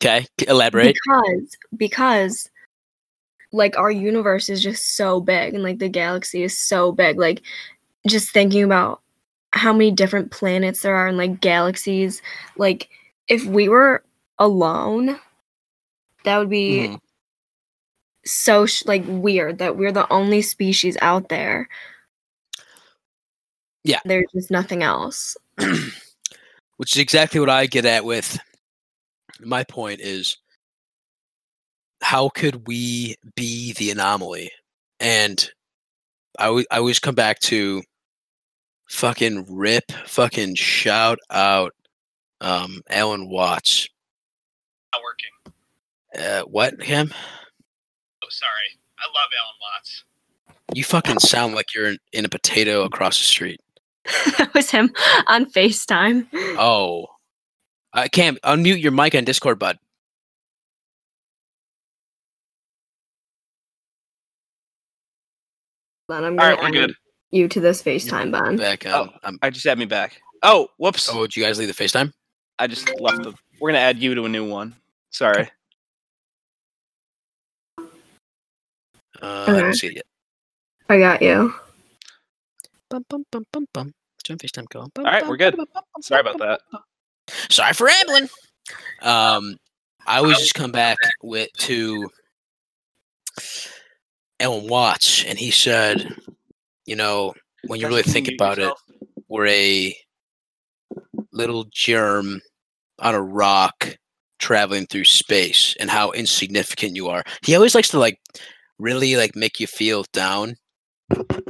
[0.00, 0.96] okay, elaborate.
[1.04, 2.50] Because because
[3.52, 7.18] like our universe is just so big and like the galaxy is so big.
[7.18, 7.42] Like
[8.06, 9.00] just thinking about
[9.52, 12.20] how many different planets there are and like galaxies.
[12.56, 12.88] Like
[13.28, 14.02] if we were
[14.38, 15.18] alone,
[16.24, 17.00] that would be Mhm.
[18.26, 21.68] So sh- like weird that we're the only species out there.
[23.84, 24.00] Yeah.
[24.04, 25.36] There's just nothing else.
[26.76, 28.38] which is exactly what I get at with
[29.40, 30.38] my point is
[32.02, 34.50] how could we be the anomaly?
[35.00, 35.50] And
[36.38, 37.82] I always, I always come back to
[38.88, 41.72] fucking rip, fucking shout out
[42.40, 43.88] um, Alan Watts.
[44.92, 45.54] Not working.
[46.26, 47.12] Uh, what, him?
[48.34, 48.80] Sorry.
[48.98, 50.04] I love Alan Watts.
[50.74, 53.60] You fucking sound like you're in, in a potato across the street.
[54.38, 54.92] that was him
[55.28, 56.26] on FaceTime.
[56.58, 57.06] Oh.
[57.92, 59.78] I can't unmute your mic on Discord, bud.
[66.08, 66.94] Then I'm All gonna right, we're add good.
[67.30, 68.56] you to this FaceTime, Ben.
[68.56, 68.84] Back.
[68.86, 69.02] Oh.
[69.02, 70.20] Um, I'm, I just add me back.
[70.42, 71.08] Oh, whoops.
[71.10, 72.12] oh, did you guys leave the FaceTime?
[72.58, 73.32] I just left the.
[73.60, 74.74] We're gonna add you to a new one.
[75.10, 75.48] Sorry.
[79.22, 79.72] I don't Okay.
[79.72, 80.06] see it yet.
[80.88, 81.54] I got you.
[82.90, 83.92] Bum, bum, bum, bum, bum.
[84.24, 84.88] Join FaceTime call.
[84.94, 85.56] Bum, All right, bum, we're good.
[85.56, 86.60] bum, bum, bum, Sorry bum, about that.
[86.70, 86.80] bum,
[87.26, 87.36] bum.
[87.50, 88.28] Sorry for rambling.
[89.02, 89.56] Um,
[90.06, 92.08] I always just come back with to
[94.40, 96.14] Alan Watts, and he said,
[96.86, 97.34] you know,
[97.66, 98.72] when you really think about it,
[99.28, 99.96] we're a
[101.32, 102.40] little germ
[102.98, 103.96] on a rock
[104.38, 107.24] traveling through space and how insignificant you are.
[107.42, 108.18] He always likes to like
[108.78, 110.56] really like make you feel down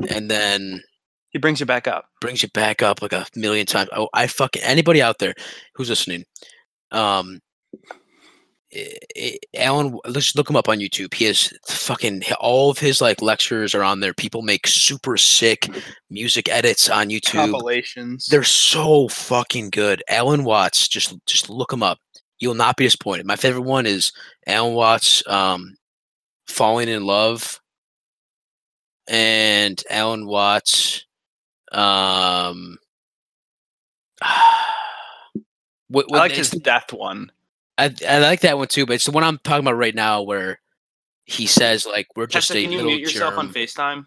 [0.08, 0.82] and then
[1.30, 2.06] He brings you back up.
[2.20, 3.88] brings you back up like a million times.
[3.96, 5.34] Oh, I fucking anybody out there
[5.74, 6.24] who's listening,
[6.90, 7.40] um,
[8.74, 11.14] i- i- Alan, let's look him up on YouTube.
[11.14, 14.14] He has fucking all of his like lectures are on there.
[14.14, 15.68] People make super sick
[16.10, 17.32] music edits on YouTube.
[17.52, 18.26] Compilations.
[18.26, 20.02] They're so fucking good.
[20.08, 21.98] Alan Watts, just just look him up.
[22.38, 23.26] You'll not be disappointed.
[23.26, 24.12] My favorite one is
[24.46, 25.76] Alan Watts, um,
[26.46, 27.60] "Falling in Love,"
[29.06, 31.06] and Alan Watts,
[31.72, 32.78] um,
[35.88, 37.30] what, I like it's his death one.
[37.76, 40.22] I, I like that one too, but it's the one I'm talking about right now
[40.22, 40.60] where
[41.24, 43.40] he says like we're just Tessa, a can you little mute yourself germ.
[43.40, 44.06] on FaceTime?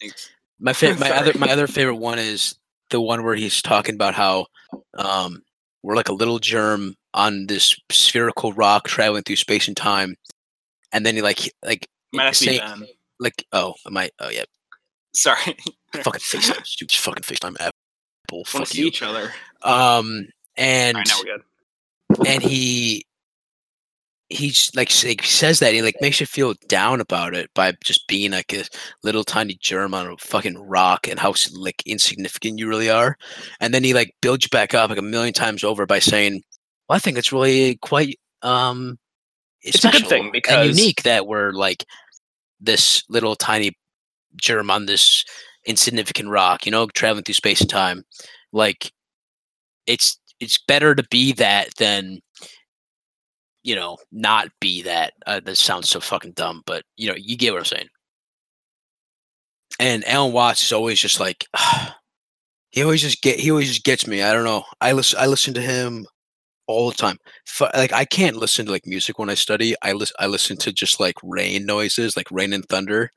[0.00, 0.30] Thanks.
[0.60, 2.56] My fa- my other my other favorite one is
[2.90, 4.46] the one where he's talking about how
[4.94, 5.42] um,
[5.82, 10.16] we're like a little germ on this spherical rock traveling through space and time,
[10.94, 12.60] and then he like like Might have be say-
[13.20, 14.44] like oh am I oh yeah
[15.12, 15.38] Sorry.
[15.92, 19.30] fucking FaceTime stupid fucking FaceTime Apple fuck see you each other.
[19.62, 20.26] um
[20.56, 21.36] and right, now we're
[22.16, 22.26] good.
[22.26, 23.04] and he
[24.30, 28.08] he's like like, says that he like makes you feel down about it by just
[28.08, 28.64] being like a
[29.02, 33.16] little tiny germ on a fucking rock and how like insignificant you really are
[33.60, 36.42] and then he like builds you back up like a million times over by saying
[36.88, 38.98] well i think it's really quite um
[39.64, 41.84] It's a good thing and because- unique that we're like
[42.60, 43.72] this little tiny
[44.36, 45.24] germ on this
[45.66, 48.04] insignificant rock you know traveling through space and time.
[48.52, 48.92] Like
[49.86, 52.20] it's it's better to be that than
[53.62, 55.14] you know not be that.
[55.26, 57.88] Uh, that sounds so fucking dumb but you know you get what i'm saying.
[59.80, 61.46] And alan watts is always just like
[62.70, 64.22] he always just get he always just gets me.
[64.22, 64.64] I don't know.
[64.80, 66.06] I listen i listen to him
[66.66, 69.92] all the time Fu- like i can't listen to like music when i study i
[69.92, 73.12] listen i listen to just like rain noises like rain and thunder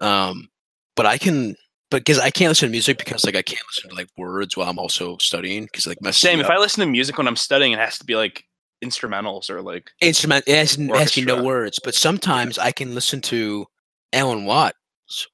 [0.00, 0.48] um
[0.96, 1.54] but i can
[1.90, 4.56] but because i can't listen to music because like i can't listen to like words
[4.56, 6.40] while i'm also studying because like me Same.
[6.40, 6.48] If.
[6.48, 8.44] I listen to music when I'm studying, it has to be like
[8.82, 12.72] instrumentals or like instrument it has, it has to be no words but sometimes i
[12.72, 13.66] can listen to
[14.14, 14.74] alan watts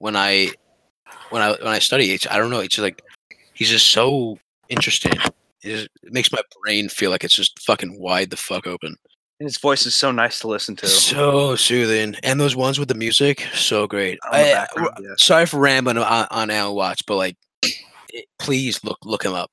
[0.01, 0.51] when i
[1.31, 3.03] when i when i study it's i don't know it's just like
[3.55, 4.37] he's just so
[4.69, 5.13] interesting
[5.63, 8.97] it, just, it makes my brain feel like it's just fucking wide the fuck open
[9.41, 10.87] And his voice is so nice to listen to.
[10.87, 14.67] so soothing and those ones with the music so great I- yeah.
[15.19, 17.37] sorry for rambling on, on alan watts but like
[18.13, 19.51] it, please look look him up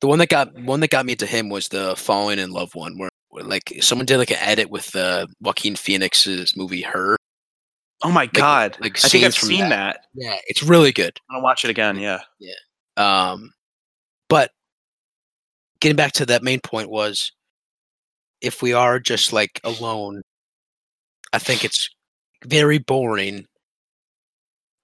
[0.00, 2.74] the one that got one that got me to him was the falling in love
[2.74, 7.16] one where, where like someone did like an edit with uh joaquin phoenix's movie her
[8.02, 8.76] Oh my god!
[8.78, 9.70] like I think I've seen that.
[9.70, 10.00] that.
[10.14, 11.96] yeah it's really good I'm gonna watch it again.
[11.98, 12.20] Yeah.
[12.38, 12.52] Yeah.
[13.32, 13.52] um
[14.28, 14.50] but
[15.80, 17.32] getting back to that main point was
[18.40, 20.22] if we are just like alone
[21.32, 21.88] i think it's
[22.44, 23.46] very boring.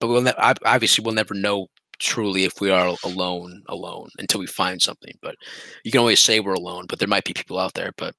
[0.00, 0.32] But we'll ne-
[0.64, 5.14] obviously we'll never know truly if we are alone alone until we find something.
[5.22, 5.36] But
[5.84, 7.92] you can always say we're alone, but there might be people out there.
[7.96, 8.14] But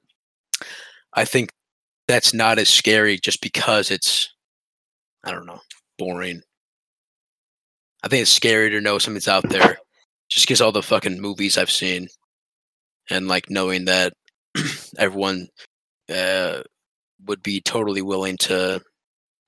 [1.14, 1.52] I think
[2.08, 4.34] that's not as scary just because it's
[5.24, 5.60] I don't know
[5.98, 6.42] boring.
[8.04, 9.78] I think it's scary to know something's out there,
[10.30, 12.08] just because all the fucking movies I've seen,
[13.10, 14.14] and like knowing that
[14.98, 15.48] everyone
[16.14, 16.62] uh,
[17.26, 18.82] would be totally willing to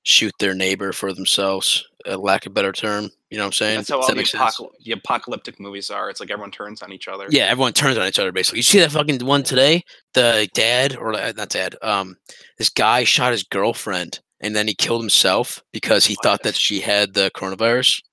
[0.03, 3.09] shoot their neighbor for themselves, uh, lack of better term.
[3.29, 3.77] You know what I'm saying?
[3.77, 6.09] That's how Does all that the, apocal- the apocalyptic movies are.
[6.09, 7.25] It's like everyone turns on each other.
[7.29, 8.59] Yeah, everyone turns on each other basically.
[8.59, 9.83] You see that fucking one today?
[10.13, 11.75] The dad or uh, not dad?
[11.81, 12.15] Um,
[12.57, 16.79] this guy shot his girlfriend and then he killed himself because he thought that she
[16.79, 18.03] had the coronavirus.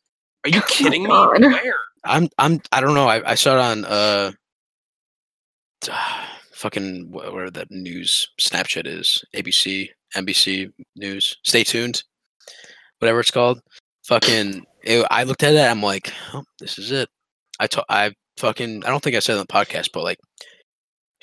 [0.44, 1.10] Are you kidding me?
[1.10, 1.74] Where?
[2.04, 3.06] I'm I'm I don't know.
[3.06, 4.32] I, I saw it on uh
[6.52, 11.38] fucking wh- where that news Snapchat is ABC NBC News.
[11.42, 12.02] Stay tuned,
[12.98, 13.60] whatever it's called.
[14.04, 15.70] Fucking, it, I looked at it.
[15.70, 17.08] I'm like, oh, this is it.
[17.60, 20.18] I to, I fucking I don't think I said on the podcast, but like.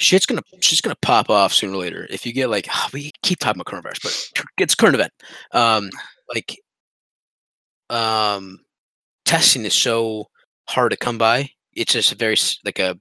[0.02, 2.08] Shit's gonna shit's gonna pop off sooner or later.
[2.10, 5.12] If you get like we keep talking about coronavirus, but it's current event.
[5.52, 5.89] Um,
[6.34, 6.58] like,
[7.89, 8.60] um,
[9.26, 10.28] testing is so
[10.69, 11.50] hard to come by.
[11.74, 12.98] It's just a very like a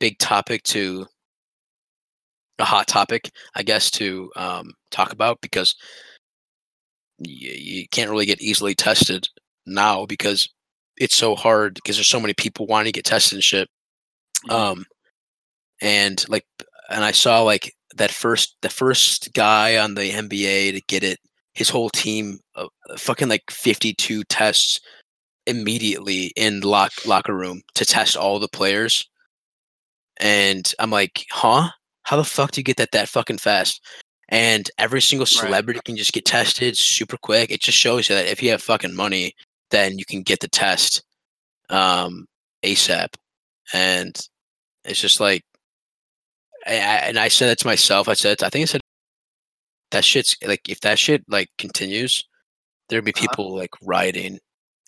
[0.00, 1.06] big topic to
[2.58, 5.74] a hot topic, I guess, to um, talk about because
[7.18, 9.28] you, you can't really get easily tested
[9.66, 10.48] now because
[10.96, 13.68] it's so hard because there's so many people wanting to get tested and shit.
[14.48, 14.52] Mhm.
[14.54, 14.84] Um,
[15.80, 16.46] and like,
[16.90, 21.18] and I saw like that first the first guy on the NBA to get it.
[21.54, 24.80] His whole team, uh, fucking like 52 tests
[25.46, 29.08] immediately in lock locker room to test all the players.
[30.18, 31.70] And I'm like, huh?
[32.04, 33.84] How the fuck do you get that that fucking fast?
[34.28, 35.28] And every single Right.
[35.46, 37.50] celebrity can just get tested super quick.
[37.50, 39.34] It just shows you that if you have fucking money,
[39.70, 41.02] then you can get the test
[41.70, 42.26] um,
[42.64, 43.14] ASAP.
[43.72, 44.16] And
[44.84, 45.42] it's just like,
[46.66, 48.08] I, I- and I said it to myself.
[48.08, 48.80] I said, I think I said
[49.90, 52.24] that shit's like, if that shit like continues,
[52.88, 53.20] there'd be Uh-huh.
[53.28, 54.38] people like rioting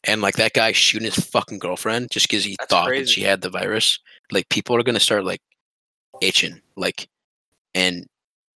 [0.04, 3.22] and like that guy shooting his fucking girlfriend just because he That's thought that she
[3.22, 3.98] had the virus.
[4.30, 5.40] Like people are gonna start like
[6.20, 7.08] itching, like,
[7.74, 8.06] and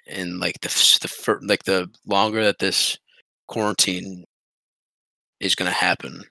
[0.07, 2.97] and like the the fir- like the longer that this
[3.47, 4.25] quarantine
[5.39, 6.23] is gonna happen,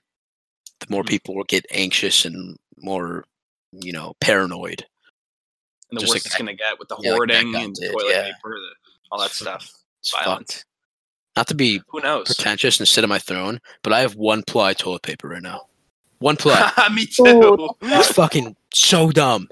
[0.79, 1.09] the more Mhm.
[1.09, 3.25] people will get anxious and more,
[3.71, 4.85] you know, paranoid.
[5.89, 7.91] And the Just worse like it's gonna get with the yeah, hoarding Beckham and did,
[7.91, 8.23] toilet yeah.
[8.33, 8.69] paper, the,
[9.11, 9.71] all that stuff.
[9.99, 10.53] It's Violence.
[10.55, 10.65] fucked.
[11.35, 12.27] Not to be Who knows?
[12.27, 15.67] pretentious and sit on my throne, but I have one ply toilet paper right now.
[16.19, 16.71] One ply.
[16.93, 17.23] Me too.
[17.27, 19.47] Oh, It's fucking so dumb.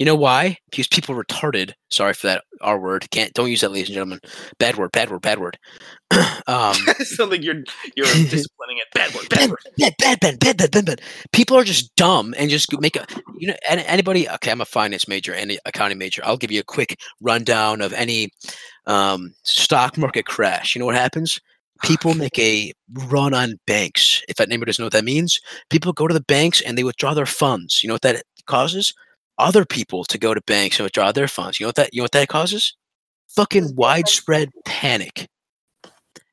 [0.00, 0.56] You know why?
[0.70, 1.74] Because people are retarded.
[1.90, 3.10] Sorry for that R word.
[3.10, 4.20] Can't don't use that, ladies and gentlemen.
[4.58, 4.92] Bad word.
[4.92, 5.20] Bad word.
[5.20, 5.58] Bad word.
[6.46, 6.74] um,
[7.18, 7.62] like you're
[7.96, 8.86] you're disciplining it.
[8.94, 9.28] Bad word.
[9.28, 9.58] Bad bad, word.
[9.76, 11.02] bad, bad, bad, bad, bad, bad, bad.
[11.32, 13.04] People are just dumb and just make a.
[13.36, 14.26] You know, an- anybody.
[14.26, 16.22] Okay, I'm a finance major and accounting major.
[16.24, 18.30] I'll give you a quick rundown of any
[18.86, 20.74] um, stock market crash.
[20.74, 21.38] You know what happens?
[21.82, 22.72] People make a
[23.08, 24.22] run on banks.
[24.28, 25.40] If that anybody doesn't know what that means,
[25.70, 27.82] people go to the banks and they withdraw their funds.
[27.82, 28.92] You know what that causes?
[29.38, 31.58] Other people to go to banks and withdraw their funds.
[31.58, 31.94] You know what that?
[31.94, 32.76] You know what that causes?
[33.28, 35.26] Fucking widespread panic.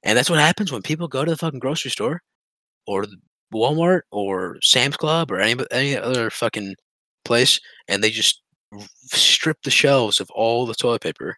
[0.03, 2.21] And that's what happens when people go to the fucking grocery store
[2.85, 3.05] or
[3.53, 6.75] Walmart or Sam's Club or any any other fucking
[7.23, 11.37] place, and they just strip the shelves of all the toilet paper.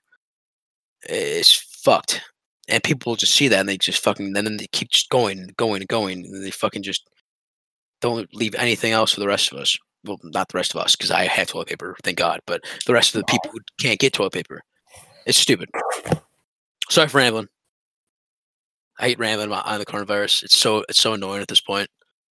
[1.03, 2.21] It's fucked,
[2.69, 5.53] and people just see that and they just fucking and then they keep just going
[5.57, 7.07] going going, and they fucking just
[8.01, 9.77] don't leave anything else for the rest of us.
[10.05, 12.93] Well, not the rest of us because I have toilet paper, thank God, but the
[12.93, 14.61] rest of the people who can't get toilet paper.
[15.25, 15.69] It's stupid.
[16.89, 17.47] Sorry for rambling.
[18.97, 20.43] I hate rambling about on the coronavirus.
[20.43, 21.89] It's so it's so annoying at this point.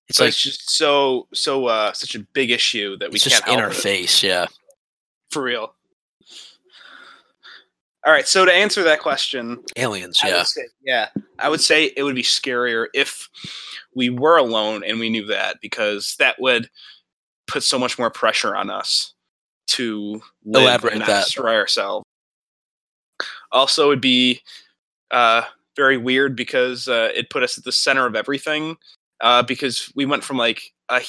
[0.09, 3.29] It's But like it's just so so uh such a big issue that we it's
[3.29, 3.75] can't just in our it.
[3.77, 4.23] face.
[4.23, 4.47] Yeah.
[5.31, 5.75] for real.
[8.07, 10.21] All right, so to answer that question, Aliens.
[10.23, 10.37] I Yeah.
[10.39, 11.09] would say, yeah,
[11.39, 13.29] I would say it would be scarier if
[13.95, 16.71] we were alone and we knew that because that would
[17.49, 19.15] put so much more pressure on us
[19.69, 21.25] to live Elaborate that.
[21.25, 22.05] destroy ourselves.
[23.51, 24.43] Also, it'd be
[25.11, 25.43] uh,
[25.77, 28.77] very weird because uh, it put us at the center of everything.
[29.21, 31.01] Uh, because we went from like a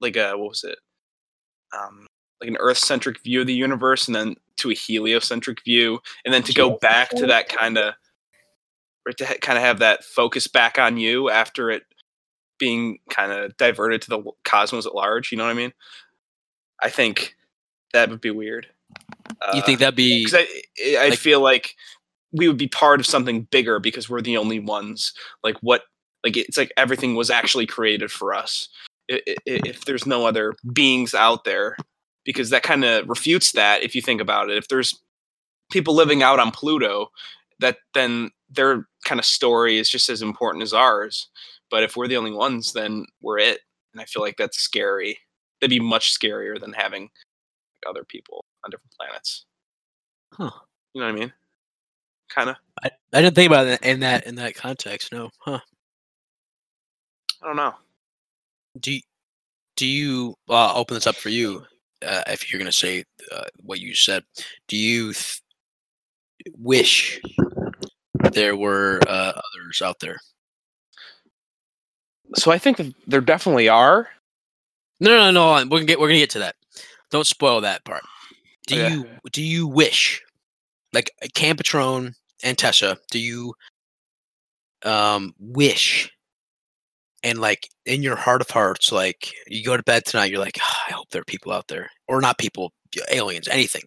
[0.00, 0.78] like a what was it,
[1.78, 2.06] um,
[2.40, 6.32] like an Earth centric view of the universe, and then to a heliocentric view, and
[6.34, 7.94] then to go back to that kind of
[9.06, 11.82] or to ha- kind of have that focus back on you after it
[12.58, 15.30] being kind of diverted to the cosmos at large.
[15.32, 15.72] You know what I mean?
[16.82, 17.36] I think
[17.92, 18.66] that would be weird.
[19.54, 20.24] you think uh, that'd be?
[20.24, 21.74] Because I, I I like- feel like
[22.32, 25.12] we would be part of something bigger because we're the only ones.
[25.42, 25.82] Like what?
[26.24, 28.68] Like it's like everything was actually created for us.
[29.10, 31.76] I- i- If there's no other beings out there,
[32.28, 34.58] because that kind of refutes that if you think about it.
[34.58, 35.00] If there's
[35.72, 37.08] people living out on Pluto,
[37.58, 41.30] that then their kind of story is just as important as ours.
[41.70, 43.60] But if we're the only ones, then we're it.
[43.94, 45.18] And I feel like that's scary.
[45.58, 47.08] That'd be much scarier than having
[47.88, 49.46] other people on different planets.
[50.34, 50.50] Huh.
[50.92, 51.32] You know what I mean?
[52.28, 52.56] Kind of.
[52.84, 55.12] I, I didn't think about it in that in that context.
[55.12, 55.60] No, huh?
[57.42, 57.72] I don't know.
[58.78, 59.00] Do you,
[59.76, 60.34] do you?
[60.50, 61.64] I'll open this up for you.
[62.06, 64.24] Uh, if you're going to say uh, what you said,
[64.68, 65.40] do you th-
[66.56, 67.20] wish
[68.32, 70.18] there were uh, others out there?
[72.36, 74.08] So I think that there definitely are.
[75.00, 75.52] No, no, no.
[75.64, 76.56] We're gonna get we're gonna get to that.
[77.10, 78.02] Don't spoil that part.
[78.66, 78.92] Do Okay.
[78.94, 80.22] you do you wish,
[80.92, 83.54] like Cam Patron and Tessa, do you
[84.84, 86.10] um wish,
[87.22, 90.58] and like in your heart of hearts, like you go to bed tonight, you're like,
[90.60, 92.72] "Ah, I hope there are people out there, or not people,
[93.10, 93.82] aliens, anything.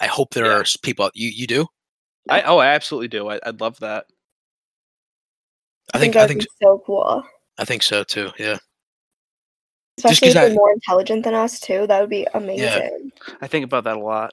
[0.00, 0.58] I hope there Yeah.
[0.58, 1.04] are people.
[1.06, 1.66] Out, you you do?
[2.28, 3.28] I oh, I absolutely do.
[3.28, 4.06] I, I'd love that.
[5.92, 7.22] I think that I think so cool.
[7.58, 8.30] I think so too.
[8.38, 8.58] Yeah.
[9.98, 11.86] Especially if they're I- more intelligent than us too.
[11.86, 13.12] That would be amazing.
[13.28, 13.34] Yeah.
[13.40, 14.32] I think about that a lot.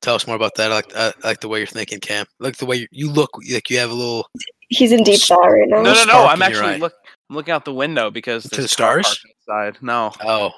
[0.00, 0.70] Tell us more about that.
[0.70, 2.24] I like I like the way you're thinking, Cam.
[2.40, 3.30] I like the way you, you look.
[3.52, 4.28] Like you have a little.
[4.68, 5.82] He's in deep thought right now.
[5.82, 6.26] No, no, no.
[6.26, 6.66] I'm in your eye.
[6.66, 6.92] actually look.
[7.28, 9.06] I'm looking out the window because To the stars?
[9.48, 9.82] outside.
[9.82, 10.50] No, Oh,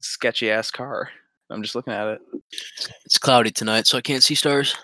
[0.00, 1.10] sketchy ass car.
[1.50, 2.20] I'm just looking at it.
[3.04, 4.74] it's cloudy tonight, so I can't see stars.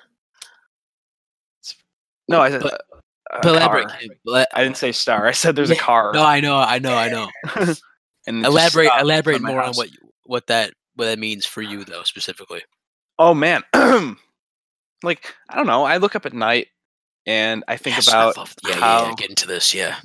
[2.29, 2.63] No, I said.
[2.63, 2.83] But-
[3.31, 3.91] uh, But elaborate.
[4.55, 5.27] I didn't say star.
[5.27, 6.13] I said there's a car.
[6.15, 7.29] No, I know, I know, I know.
[8.27, 9.91] and elaborate, elaborate front of my more on what
[10.25, 12.63] what that what that means for you though specifically.
[13.19, 13.63] Oh man,
[15.03, 15.85] like I don't know.
[15.85, 16.69] I look up at night
[17.27, 19.75] and I think Yes, I about love- yeah, yeah, how yeah, get into this.
[19.75, 19.97] Yeah,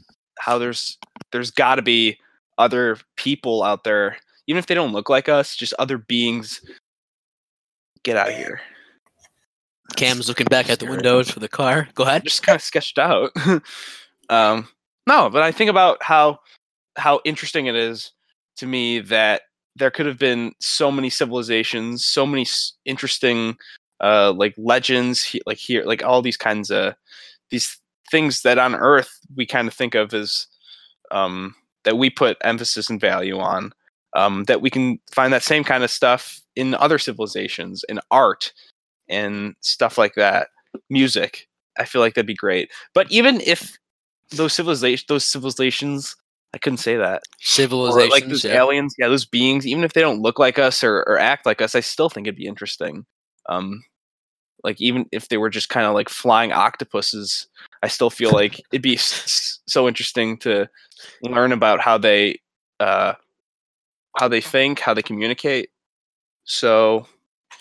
[0.43, 0.97] how there's
[1.31, 2.17] there's got to be
[2.57, 4.17] other people out there,
[4.47, 6.61] even if they don't look like us, just other beings.
[8.03, 8.59] Get out of here.
[9.95, 11.87] Cam's looking back at the windows for the car.
[11.95, 12.23] Go ahead.
[12.23, 13.31] just kind of sketched out.
[14.29, 14.67] um,
[15.07, 16.39] no, but I think about how
[16.97, 18.11] how interesting it is
[18.57, 19.43] to me that
[19.77, 23.55] there could have been so many civilizations, so many s- interesting
[24.01, 26.95] uh, like legends, like here, like all these kinds of
[27.49, 27.79] these
[28.13, 30.45] things that on Earth we kind of think of as
[31.09, 33.73] um, that we put emphasis and value on.
[34.15, 38.53] Um, that we can find that same kind of stuff in other civilizations, in art,
[39.09, 40.49] and stuff like that,
[40.87, 41.47] music.
[41.79, 42.69] I feel like that'd be great.
[42.93, 43.75] But even if
[44.29, 46.15] those civilization, those civilizations,
[46.53, 47.23] I couldn't say that.
[47.23, 48.11] Or Civilizations.
[48.11, 48.57] like those yeah.
[48.57, 51.59] aliens, yeah, those beings, even if they don't look like us or, or act like
[51.59, 53.07] us, I still think it'd be interesting.
[53.49, 53.83] Um,
[54.63, 57.47] like even if they were just kind of like flying octopuses,
[57.81, 60.69] I still feel like it'd be so interesting to
[61.21, 62.39] learn about how they,
[62.79, 63.13] uh,
[64.17, 65.69] how they think, how they communicate.
[66.45, 67.05] So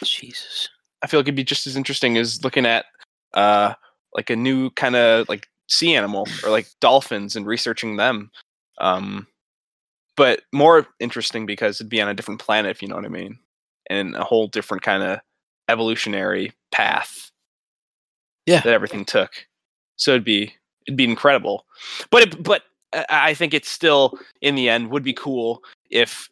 [0.05, 0.69] Jesus.
[1.03, 2.87] I feel like it'd be just as interesting as looking at
[3.35, 3.75] uh
[4.15, 8.31] like a new kind of like sea animal or like dolphins and researching them.
[8.79, 9.27] Um
[10.17, 13.09] but more interesting because it'd be on a different planet if you know what I
[13.09, 13.39] mean.
[13.89, 15.21] And a whole different kind of
[15.73, 17.31] evolutionary path.
[18.47, 18.61] Yeah.
[18.61, 19.31] That everything took.
[19.97, 20.55] So it'd be
[20.87, 21.65] it'd be incredible.
[22.11, 22.63] But it, but
[22.93, 26.29] I I think it's still in the end would be cool if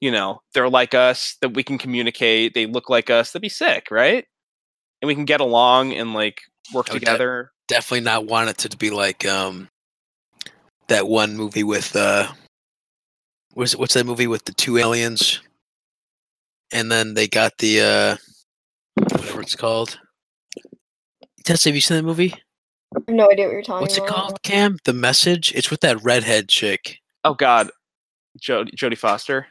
[0.00, 3.48] you know they're like us that we can communicate they look like us that'd be
[3.48, 4.26] sick right
[5.00, 6.42] and we can get along and like
[6.74, 9.68] work Oh, together Definitely not want it to be like um
[10.88, 12.30] that one movie with uh
[13.54, 15.40] what's what's that movie with the two aliens
[16.72, 18.16] and then they got the uh
[18.96, 19.98] whatever it's called.
[21.44, 22.32] Tessa, have you seen that movie?
[22.94, 23.80] I have no idea what you're talking about.
[23.82, 24.76] What's it called, Cam?
[24.84, 25.52] The Message?
[25.54, 26.98] It's with that redhead chick.
[27.24, 27.70] oh god
[28.40, 29.46] jodie jodie foster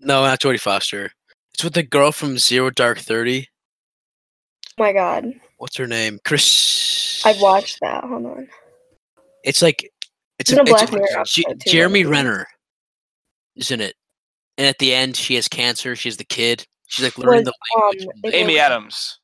[0.00, 1.10] No, not Jodie Foster.
[1.52, 3.48] It's with the girl from Zero Dark Thirty.
[4.78, 5.32] Oh my god.
[5.58, 6.18] What's her name?
[6.24, 7.22] Chris.
[7.24, 8.02] I've watched that.
[8.04, 8.48] Hold on.
[9.44, 9.88] It's like
[10.38, 12.12] it's, There's a, a it's Black Mirror J- episode too, Jeremy isn't?
[12.12, 12.46] Renner,
[13.56, 13.94] isn't it?
[14.58, 15.94] And at the end, she has cancer.
[15.96, 16.66] She's the kid.
[16.88, 18.02] She's like learning Was, the language.
[18.06, 19.18] um, from the- it amy was- adams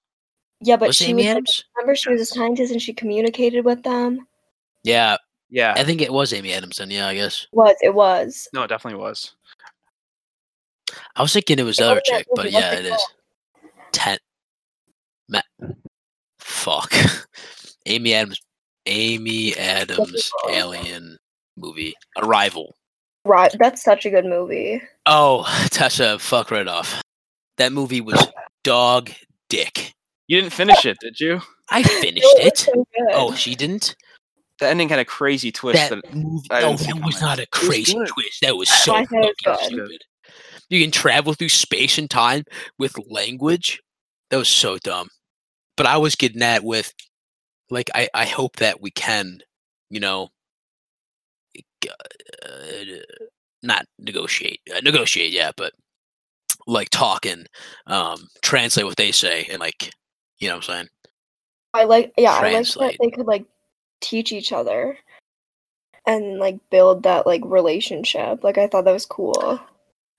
[0.60, 1.44] Yeah, but was she Amy was like,
[1.76, 4.26] remember she was a scientist and she communicated with them.
[4.84, 5.16] Yeah,
[5.50, 6.76] yeah I think it was Amy Adams.
[6.78, 8.48] Then yeah, I guess Was it was.
[8.54, 9.34] no it definitely was
[11.16, 12.54] I was thinking it was the other chick, but movie?
[12.54, 12.90] What's yeah, it it is.
[12.90, 13.72] called?
[13.92, 14.18] Ten.
[15.28, 15.40] Ma-
[16.40, 16.92] Fuck.
[17.86, 18.40] Amy Adams.
[18.86, 21.16] Amy Adams alien
[21.56, 22.74] movie Arrival.
[23.24, 23.54] Right.
[23.58, 24.82] That's such a good movie.
[25.06, 27.00] Oh, Tasha, fuck right off.
[27.60, 28.26] That movie was
[28.64, 29.10] dog
[29.50, 29.92] dick.
[30.28, 31.40] You didn't finish it, did you?
[31.68, 32.58] I finished was it.
[32.58, 32.86] so.
[33.12, 33.94] Oh, she didn't.
[34.60, 35.90] The ending had a crazy twist.
[35.90, 36.46] That That, movie.
[36.50, 37.20] I No, that was coming.
[37.20, 38.38] not a crazy twist.
[38.40, 40.02] That was so I thought it was fucking stupid.
[40.70, 42.44] You can travel through space and time
[42.78, 43.82] with language.
[44.30, 45.08] That was so dumb.
[45.76, 46.94] But I was getting at with,
[47.70, 49.40] like, I I hope that we can,
[49.90, 50.28] you know,
[51.86, 52.84] uh,
[53.62, 55.72] not negotiate, uh, negotiate, yeah, but
[56.70, 57.48] like talk and
[57.86, 59.92] um, translate what they say and like,
[60.38, 60.88] you know, what I'm saying.
[61.74, 63.44] I like yeah, I like that they could like
[64.00, 64.96] teach each other
[66.06, 68.42] and like build that like relationship.
[68.42, 69.60] Like I thought that was cool.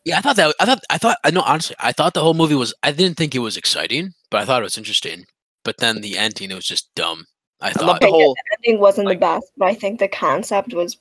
[0.06, 0.56] Yeah, I thought that.
[0.60, 0.80] I thought.
[0.90, 1.18] I thought.
[1.24, 1.42] I know.
[1.42, 2.74] Honestly, I thought the whole movie was.
[2.84, 5.26] I didn't think it was exciting, but I thought it was interesting.
[5.64, 7.26] But then the ending, it was just dumb.
[7.62, 7.86] I I thought.
[7.86, 8.36] love the Okay, yeah, whole
[8.66, 10.98] Ending wasn't like- the best, but I think the concept was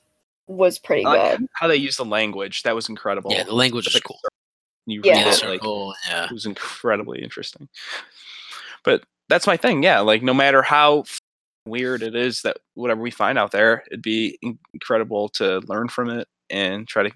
[0.47, 1.47] was pretty good.
[1.53, 2.61] how they used the language.
[2.63, 3.31] That was incredible.
[3.31, 4.03] yeah, the language was Like,
[4.91, 4.93] cool.
[4.93, 5.11] You Yeah.
[5.13, 5.95] read Yeah, it, like, circle.
[6.07, 6.25] Yeah.
[6.25, 7.67] it was incredibly interesting.
[8.83, 9.83] But that's my thing.
[9.83, 11.03] Yeah, like no matter how
[11.65, 14.37] weird it is that whatever we find out there, it'd be
[14.73, 17.11] incredible to learn from it and try to,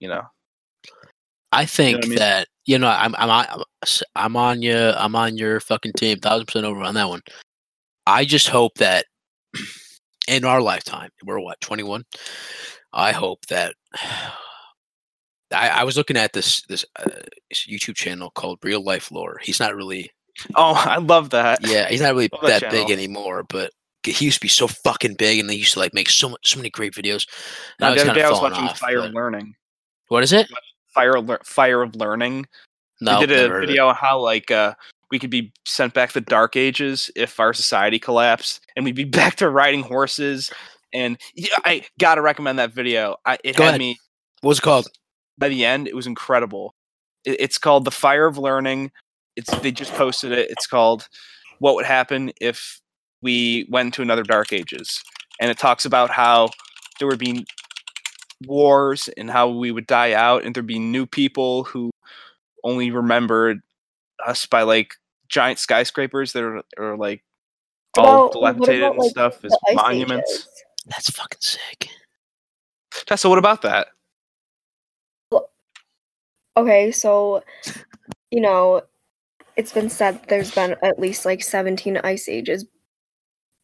[0.00, 0.22] you know,
[1.52, 2.18] I think I mean?
[2.18, 3.64] that you know I'm I'm on-
[4.14, 7.22] I'm on you I'm on your fucking team thousand percent over on that one.
[8.06, 9.06] I just hope that
[10.28, 12.04] in our lifetime we're what 21.
[12.92, 13.74] I hope that
[15.52, 17.10] I, I was looking at this this uh,
[17.52, 19.38] YouTube channel called Real Life Lore.
[19.42, 20.10] He's not really
[20.56, 21.60] oh, I love that.
[21.66, 23.72] yeah he's not really Love that that big anymore, but
[24.04, 26.48] he used to be so fucking big and they used to like make so much
[26.50, 27.26] so many great videos.
[27.80, 28.78] Now, the other day I was watching off.
[28.78, 29.54] Fire but- Learning.
[30.08, 30.48] What is it?
[30.94, 32.46] Fire Fire of Learning.
[33.00, 33.66] No, we did a heard of it.
[33.66, 34.74] video on how like uh
[35.10, 38.94] we could be sent back to the dark ages if our society collapsed and we'd
[38.96, 40.50] be back to riding horses
[40.92, 43.78] and yeah, i gotta recommend that video I, it Go had ahead.
[43.80, 43.98] me
[44.40, 44.88] What's it called?
[45.38, 46.74] By the end it was incredible.
[47.24, 48.90] It, it's called the fire of learning.
[49.36, 50.50] It's they just posted it.
[50.50, 51.08] It's called
[51.60, 52.80] what would happen if
[53.22, 55.02] we went to another dark ages.
[55.40, 56.50] And it talks about how
[56.98, 57.44] there would be
[58.46, 61.90] wars and how we would die out and there'd be new people who
[62.64, 63.60] only remembered
[64.26, 64.94] us by like
[65.28, 67.22] giant skyscrapers that are, are like
[67.96, 70.30] all About- dilapidated about, and like, stuff as monuments.
[70.32, 70.48] Ages.
[70.86, 71.88] That's fucking sick.
[73.06, 73.88] tessa what about that
[76.58, 77.44] Okay, so
[78.30, 78.82] you know,
[79.56, 82.66] it's been said there's been at least like 17 ice ages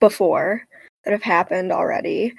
[0.00, 0.62] before
[1.04, 2.34] that have happened already.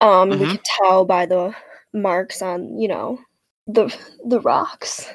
[0.00, 0.50] Um, we Mhm.
[0.52, 1.54] can tell by the
[1.94, 3.20] marks on, you know,
[3.68, 3.94] the
[4.26, 5.08] the rocks.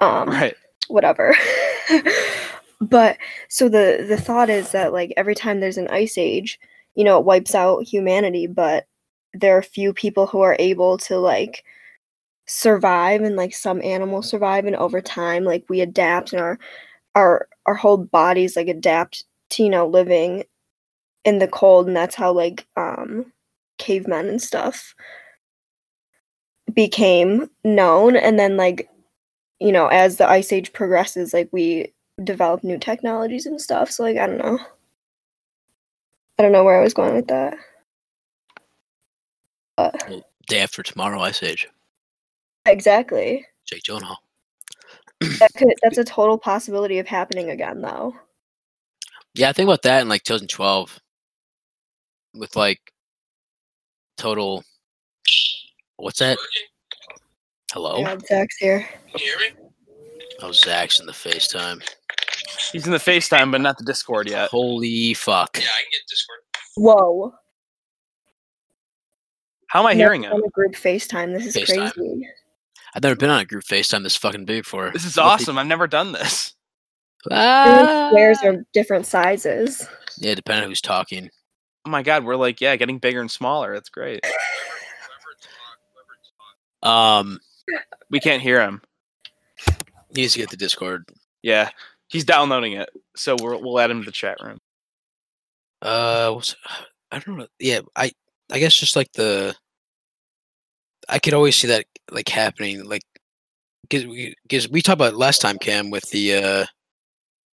[0.00, 0.56] Um, right
[0.88, 1.34] whatever.
[2.80, 6.58] but so the the thought is that like every time there's an ice age,
[6.94, 8.86] you know, it wipes out humanity, but
[9.34, 11.64] there are few people who are able to like
[12.46, 16.58] survive and like some animals survive and over time like we adapt and our
[17.14, 20.44] our our whole bodies like adapt to you know living
[21.24, 23.32] in the cold and that's how like um
[23.78, 24.94] cavemen and stuff
[26.72, 28.16] became known.
[28.16, 28.88] And then like
[29.60, 31.92] you know as the ice age progresses like we
[32.22, 33.90] develop new technologies and stuff.
[33.90, 34.58] So like i don't know.
[36.38, 37.56] I don't know where i was going with that.
[39.76, 41.68] But Day after tomorrow, Ice Age.
[42.66, 44.16] Exactly Jake Gyllenhaal.
[45.38, 48.14] that could that's a total possibility of happening again though
[49.34, 51.00] Yeah, I think about that in like 2012
[52.34, 52.80] with like
[54.16, 54.64] total.
[55.96, 56.38] What's that?
[57.72, 57.98] Hello?
[57.98, 58.86] yeah zach's here
[59.16, 59.50] hear me?
[60.42, 61.80] Oh, Zach's in the FaceTime.
[62.72, 65.56] he's in the facetime but not the discord yet Holy fuck.
[65.56, 66.38] Yeah, I can get Discord.
[66.76, 67.34] Whoa
[69.68, 71.92] how am i I'm hearing on him a group facetime this is FaceTime.
[71.92, 72.28] crazy
[72.94, 74.90] I've never been on a group FaceTime this fucking big before.
[74.90, 76.54] this is awesome i've never done this
[77.30, 78.08] Ah!
[78.10, 79.86] squares are different sizes
[80.18, 81.30] Yeah, depending on who's talking.
[81.86, 84.24] oh my god we're like yeah getting bigger and smaller that's great
[86.82, 87.40] Um,
[88.10, 88.82] we can't hear him
[90.14, 91.08] he needs to get the Discord.
[91.42, 91.70] yeah
[92.08, 94.58] he's downloading it so we're, we'll add him to the chat room
[95.80, 96.54] Uh, what's,
[97.10, 97.46] I don't know.
[97.58, 98.12] Yeah, I
[98.52, 99.54] I guess just like the.
[101.08, 103.02] I could always see that like happening, like
[103.82, 106.66] because we, 'cause we talked about last time, Cam, with the uh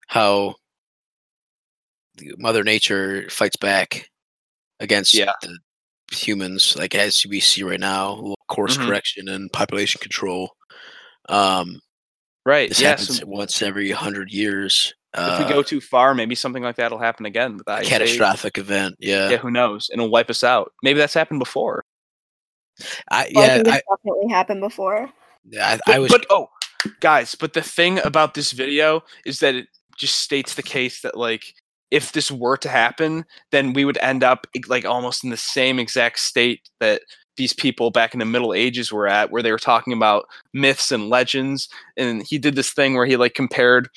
[0.07, 0.55] how
[2.37, 4.09] Mother Nature fights back
[4.79, 5.31] against Yeah.
[5.41, 5.57] the
[6.11, 8.85] humans, like as we see right now, course Mhm.
[8.85, 10.51] correction and population control.
[11.29, 11.79] Um,
[12.45, 14.93] right this yeah happens so once every hundred years.
[15.13, 17.81] Uh, if we go too far maybe something like that'll happen again with a Ice
[17.85, 17.89] Age.
[17.89, 21.80] catastrophic event, yeah, yeah who knows and it'll wipe us out maybe that's happened before
[23.09, 25.09] I Well, I yeah, think I, definitely happened before
[25.59, 26.49] I, But, I was but oh,
[26.99, 29.67] guys, but the thing about this video is that it,
[29.97, 31.53] just states the case that like
[31.91, 35.77] if this were to happen, then we would end up like almost in the same
[35.77, 37.01] exact state that
[37.37, 40.91] these people back in the Middle Ages were at, where they were talking about myths
[40.91, 41.69] and legends.
[41.97, 43.89] And he did this thing where he like compared.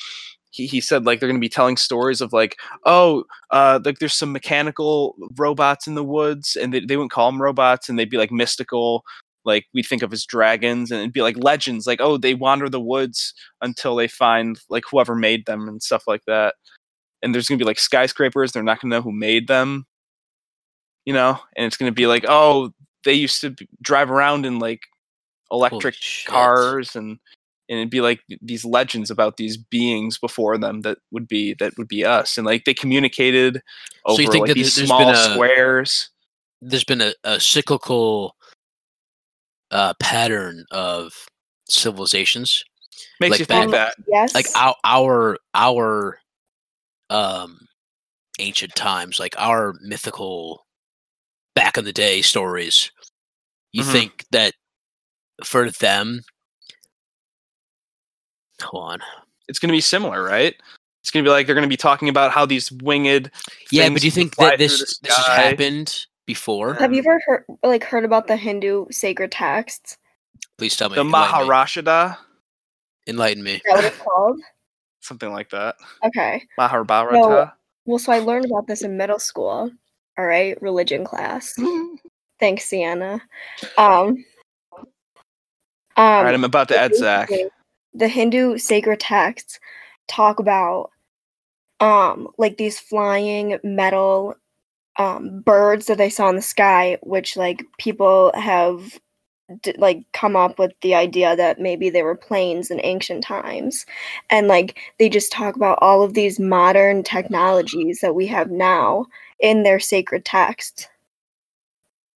[0.55, 3.99] He, he said like they're going to be telling stories of like oh uh like
[3.99, 7.99] there's some mechanical robots in the woods and they, they wouldn't call them robots and
[7.99, 9.03] they'd be like mystical
[9.45, 12.69] like we think of as dragons and it'd be like legends like oh they wander
[12.69, 16.55] the woods until they find like whoever made them and stuff like that.
[17.21, 19.87] And there's gonna be like skyscrapers they're not gonna know who made them
[21.05, 21.39] you know?
[21.57, 22.71] And it's gonna be like oh
[23.05, 24.83] they used to b- drive around in like
[25.51, 25.97] electric
[26.27, 27.19] cars and
[27.69, 31.77] and it'd be like these legends about these beings before them that would be that
[31.79, 33.57] would be us and like they communicated
[34.07, 36.11] So over you think like that these there's small been a- squares
[36.63, 38.35] there's been a, a cyclical
[39.71, 41.27] uh, pattern of
[41.69, 42.63] civilizations
[43.21, 44.35] makes like you think that- that Yes.
[44.35, 46.19] like our our our
[47.11, 47.59] um
[48.39, 50.65] ancient times like our mythical
[51.55, 52.91] back in the day stories
[53.73, 53.93] you Mhm.
[53.93, 54.55] think that
[55.45, 56.21] for them
[58.63, 59.01] hold on
[59.49, 60.55] it's going to be similar, right?
[61.03, 63.31] It's going to be like they're going to be talking about how these winged.
[63.71, 67.45] yeah but do you think that this this has happened before Have you ever heard
[67.63, 69.99] like heard about the Hindu sacred texts?
[70.57, 72.17] please tell me The enlighten me, Maharashada,
[73.07, 74.41] enlighten me Is that what it's called?
[75.01, 75.77] something like that.
[76.03, 76.43] Okay.
[76.57, 77.53] Mahabharata.
[77.85, 79.71] Well, so I learned about this in middle school.
[80.17, 81.55] All right, religion class.
[82.41, 83.21] Thanks, Sienna.
[83.77, 84.25] Um.
[85.97, 87.29] Um, All right, I'm about to add Zach.
[87.95, 89.61] The Hindu sacred texts
[90.09, 90.91] talk about
[91.81, 94.35] um like these flying metal
[94.99, 98.99] um birds that they saw in the sky, which like people have
[99.63, 103.87] d- like come up with the idea that maybe they were planes in ancient times.
[104.31, 109.07] And like they just talk about all of these modern technologies that we have now
[109.41, 110.89] in their sacred text.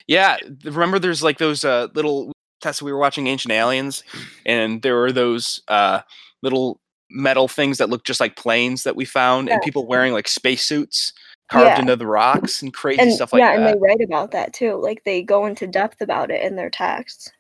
[0.07, 4.03] Yeah, remember there's like those uh, little tests we were watching Ancient Aliens,
[4.47, 6.01] and there were those uh,
[6.43, 6.81] little
[7.11, 11.13] metal things that look just like planes that we found, and people wearing like spacesuits
[11.51, 11.81] carved Yeah.
[11.81, 13.61] into the rocks and crazy and stuff like yeah that.
[13.63, 16.57] Yeah, and they write about that too like they go into depth about it in
[16.57, 17.31] their texts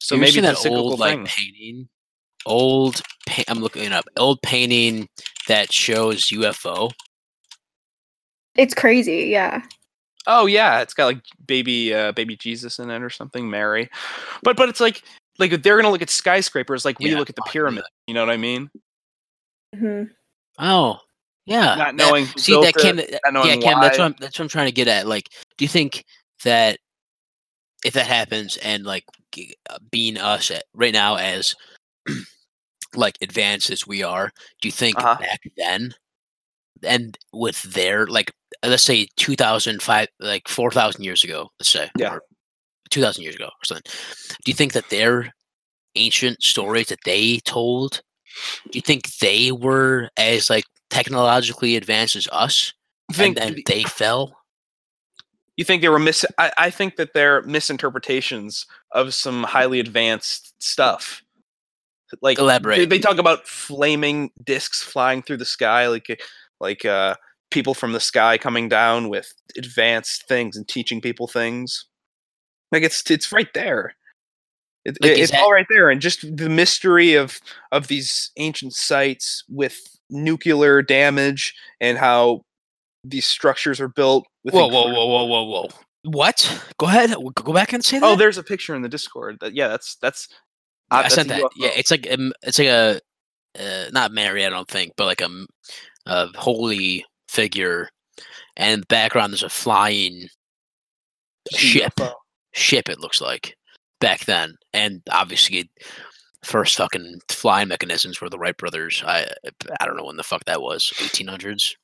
[0.00, 1.20] so You ever maybe seen it's a that old thing.
[1.24, 1.88] like painting
[2.46, 5.06] old pa- i'm looking it up old painting
[5.46, 6.90] that shows ufo
[8.54, 9.60] it's crazy yeah
[10.26, 13.88] Oh yeah, it's got like baby uh, baby Jesus in it or something, Mary.
[14.42, 15.02] But but it's like
[15.38, 17.84] like they're gonna look at skyscrapers like we Yeah, look at the I knew pyramid.
[18.06, 18.70] You know what I mean?
[19.74, 20.02] hmm
[20.58, 20.98] oh
[21.46, 24.16] yeah Not knowing who see that came it, not knowing yeah Cam, that's what I'm,
[24.18, 26.04] that's what i'm trying to get at like do you think
[26.44, 26.78] that
[27.84, 29.04] if that happens and like
[29.70, 31.54] uh, being us at, right now as
[32.94, 35.16] like advanced as we are do you think Uh-huh.
[35.20, 35.94] back then
[36.82, 38.32] and with their like
[38.64, 42.18] let's say 2005 like 4000 years ago let's say Yeah.
[42.90, 43.90] 2000 years ago or something
[44.44, 45.32] do you think that their
[45.96, 48.02] ancient stories that they told
[48.70, 52.72] do you think they were as like technologically advanced as us
[53.08, 54.36] You think and then they fell
[55.56, 56.24] you think they were mis?
[56.38, 61.22] I, I think that they're misinterpretations of some highly advanced stuff.
[62.22, 62.88] Like they, Elaborate.
[62.88, 66.18] they talk about flaming discs flying through the sky, like
[66.60, 67.14] like uh,
[67.50, 71.86] people from the sky coming down with advanced things and teaching people things.
[72.72, 73.94] Like it's it's right there.
[74.84, 77.40] It, Like, it- it's that- all right there, and just the mystery of
[77.72, 82.42] of these ancient sites with nuclear damage and how
[83.04, 84.26] these structures are built.
[84.42, 85.68] Whoa whoa whoa whoa whoa whoa
[86.04, 89.36] what go ahead go back and say that Oh, there's a picture in the Discord.
[89.40, 90.28] That, yeah, that's that's.
[90.90, 91.42] Yeah, uh, I that's sent that.
[91.56, 93.00] Yeah, it's like um, it's like a
[93.58, 95.28] uh, not Mary, I don't think, but like a,
[96.06, 97.88] a holy figure,
[98.56, 100.28] and in the background there's a flying
[101.52, 101.92] ship.
[102.52, 103.56] Ship it looks like
[104.00, 105.70] back then, and obviously
[106.42, 109.02] first fucking flying mechanisms were the Wright brothers.
[109.06, 109.26] I
[109.80, 111.76] I don't know when the fuck that was, 1800s,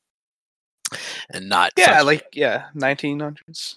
[1.31, 3.77] and not Yeah, like yeah, 1900s,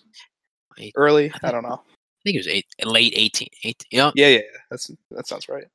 [0.79, 1.31] Eight- early.
[1.43, 1.81] I I don't know.
[1.83, 5.47] I think it was eight, late 18, 18 yeah, Yeah, yeah, yeah, that's that sounds
[5.47, 5.65] right.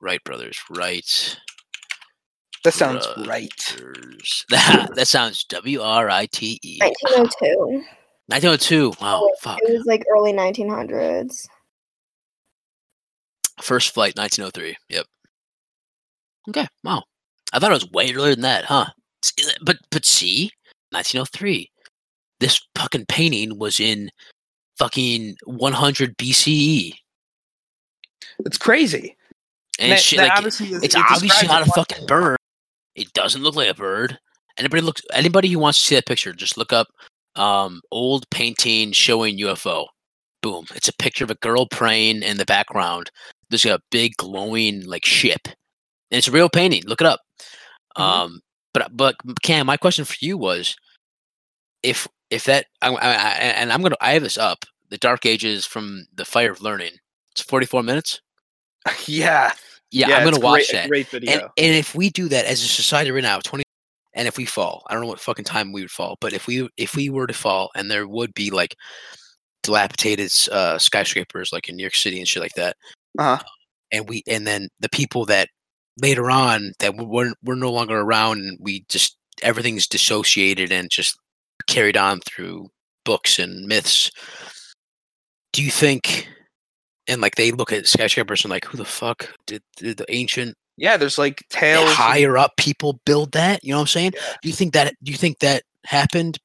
[0.00, 1.38] Wright brothers, right.
[2.64, 3.26] That sounds Brothers.
[3.26, 3.76] right.
[4.94, 6.78] that sounds W R I T E.
[6.80, 7.84] 1902
[8.26, 8.92] 1902.
[9.00, 9.58] Wow, Oh, fuck.
[9.62, 11.46] it was like early 1900s
[13.60, 14.76] First flight, 1903.
[14.88, 15.06] Yep.
[16.48, 16.66] Okay.
[16.84, 17.02] Wow.
[17.52, 18.86] I thought it was way earlier than that, huh?
[19.62, 20.50] But but see,
[20.92, 21.70] 1903.
[22.38, 24.10] This fucking painting was in
[24.78, 26.94] fucking 100 BCE,
[28.46, 29.14] It's crazy.
[29.78, 32.38] and That- shit, that like obviously is- it's it obviously not a fucking bird.
[32.94, 34.18] It doesn't look like a bird.
[34.58, 36.88] Anybody looks anybody who wants to see that picture, just look up
[37.36, 39.86] um, old painting showing UFO.
[40.42, 40.66] Boom!
[40.74, 43.10] It's a picture of a girl praying in the background.
[43.50, 46.82] There's a big glowing like ship, and it's a real painting.
[46.86, 47.20] Look it up.
[47.96, 48.02] Mhm.
[48.02, 48.40] Um,
[48.74, 50.76] but but Cam, my question for you was,
[51.82, 55.24] if if that I, I, I, and I'm gonna I have this up the Dark
[55.24, 56.92] Ages from the Fire of Learning.
[57.32, 58.20] It's 44 minutes.
[59.06, 59.52] yeah,
[59.90, 60.88] Yeah, yeah I'm gonna watch great, that.
[60.88, 61.32] Great video.
[61.32, 63.62] And and if we do that as a society right now, 20
[64.14, 66.46] and if we fall, I don't know what fucking time we would fall, but if
[66.46, 68.76] we if we were to fall and there would be like
[69.62, 72.76] dilapidated uh skyscrapers like in New York City and shit like that.
[73.18, 73.42] Uh-huh.
[73.92, 75.48] And we and then the people that
[76.00, 81.18] later on that we're we're no longer around and we just everything's dissociated and just
[81.66, 82.68] carried on through
[83.04, 84.10] books and myths.
[85.52, 86.28] Do you think
[87.10, 90.56] and like they look at skyscrapers and like who the fuck did, did the ancient
[90.76, 91.90] yeah, there's like tales.
[91.90, 93.62] higher up people build that.
[93.62, 94.12] You know what I'm saying?
[94.14, 94.34] Yeah.
[94.40, 96.38] Do you think that do you think that happened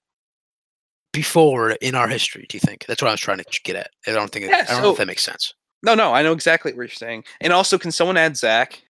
[1.14, 2.46] before in our history?
[2.50, 3.92] Do you think that's what I was trying to get at?
[4.06, 5.54] I don't think it, Yeah, I don't know if that makes sense.
[5.84, 7.24] No, no, I know exactly what you're saying.
[7.40, 8.84] And also, can someone add Zach?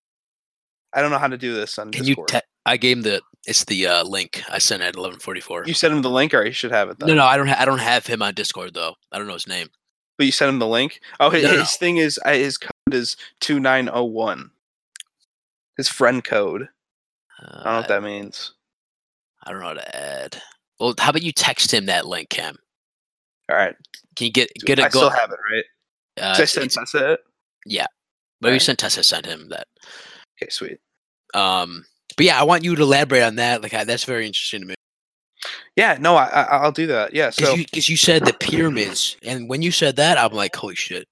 [0.93, 2.15] I don't know how to do this on Can you?
[2.27, 5.67] Te- I gave him the it's the uh, link I sent at 11:44.
[5.67, 6.97] you sent him the link, or you should have it.
[6.97, 7.09] Then.
[7.09, 7.47] No, no, I don't.
[7.47, 8.95] Ha- I don't have him on Discord though.
[9.11, 9.67] I don't know his name.
[10.17, 11.01] But you sent him the link.
[11.19, 14.51] Oh, his, No, no, his thing is uh, his code is two nine zero one.
[15.77, 16.69] His friend code.
[17.41, 18.53] Uh, I don't know what that means.
[19.43, 20.41] I don't know how to add.
[20.79, 22.57] Well, how about you text him that link, Cam?
[23.49, 23.75] All right,
[24.15, 24.99] Can you get get I a go?
[24.99, 25.63] still have it, right?
[26.23, 27.19] uh, I sent Tessa it.
[27.67, 28.61] maybe Alright.
[28.61, 29.67] sent Tessa sent him that.
[30.41, 30.79] Okay, sweet.
[31.33, 31.85] Um,
[32.17, 33.61] but yeah, I want you to elaborate on that.
[33.61, 34.74] Like I, that's very interesting to me.
[35.75, 37.13] Yeah, no, I, I I'll do that.
[37.13, 37.31] Yeah.
[37.31, 40.75] Because So you, you said the pyramids, and when you said that, I'm like, holy
[40.75, 41.07] shit!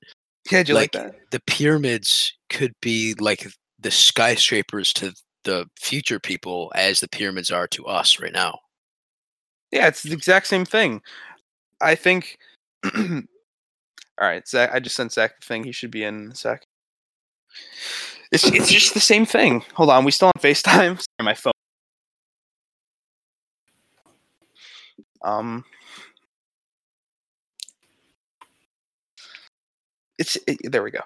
[0.51, 1.15] yeah, like, like, that?
[1.31, 3.47] The pyramids could be like
[3.79, 8.59] the skyscrapers to the future people as the pyramids are to us right now.
[9.71, 11.01] Yeah, it's the exact same thing.
[11.81, 12.37] I think.
[12.95, 14.71] All right, Zach.
[14.73, 15.63] I just sent Zach the thing.
[15.63, 16.65] He should be in a sec.
[18.31, 19.63] It's it's just the same thing.
[19.73, 20.97] Hold on, we still on Facetime.
[21.19, 21.53] Sorry, my phone.
[25.23, 25.63] Um.
[30.19, 31.01] It's it, there we go.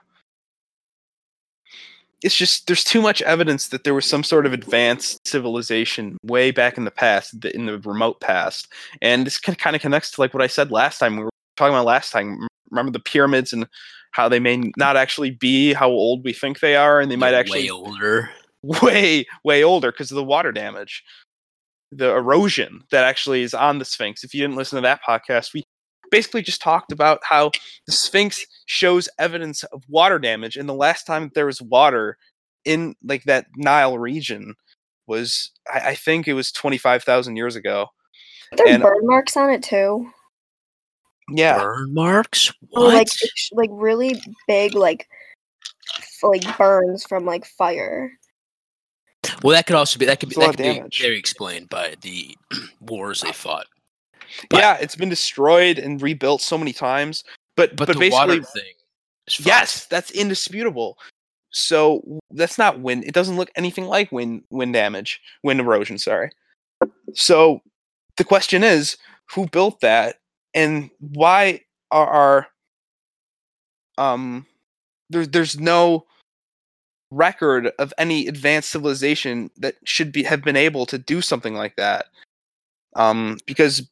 [2.23, 6.51] It's just there's too much evidence that there was some sort of advanced civilization way
[6.51, 10.33] back in the past, in the remote past, and this kind of connects to like
[10.33, 11.17] what I said last time.
[11.17, 12.47] We were talking about last time.
[12.71, 13.67] Remember the pyramids and
[14.11, 17.31] how they may not actually be how old we think they are, and they might
[17.31, 18.29] They're actually way older.
[18.81, 21.03] way way older because of the water damage
[21.91, 25.53] the erosion that actually is on the sphinx if you didn't listen to that podcast
[25.53, 25.63] we
[26.11, 27.49] basically just talked about how
[27.85, 32.17] the sphinx shows evidence of water damage and the last time that there was water
[32.65, 34.53] in like that nile region
[35.07, 37.87] was i, I think it was 25000 years ago
[38.55, 40.09] There are And- burn marks on it too.
[41.31, 42.53] yeah Burn marks?
[42.75, 42.93] Oh, or, What?
[42.95, 43.07] Like
[43.53, 45.07] like really big like
[46.23, 48.11] like burns from like fire.
[49.43, 52.35] Well, that could also be that could be that could be very explained by the
[52.81, 53.65] wars they fought.
[54.49, 57.23] But- yeah it's been destroyed and rebuilt so many times
[57.57, 58.73] but But, but, the basically water thing.
[59.27, 59.47] Is fucked.
[59.47, 60.97] Yes, that's indisputable.
[61.49, 63.03] So that's not wind.
[63.03, 65.97] It doesn't look anything like wind wind damage, wind erosion.
[65.97, 66.29] Sorry.
[67.13, 67.61] So
[68.17, 68.97] the question is,
[69.33, 70.17] who built that,
[70.53, 71.61] and why
[71.91, 72.47] are our
[73.97, 74.45] um
[75.09, 76.05] there's there's no
[77.11, 81.75] record of any advanced civilization that should be have been able to do something like
[81.77, 82.07] that.
[82.95, 83.89] Um, because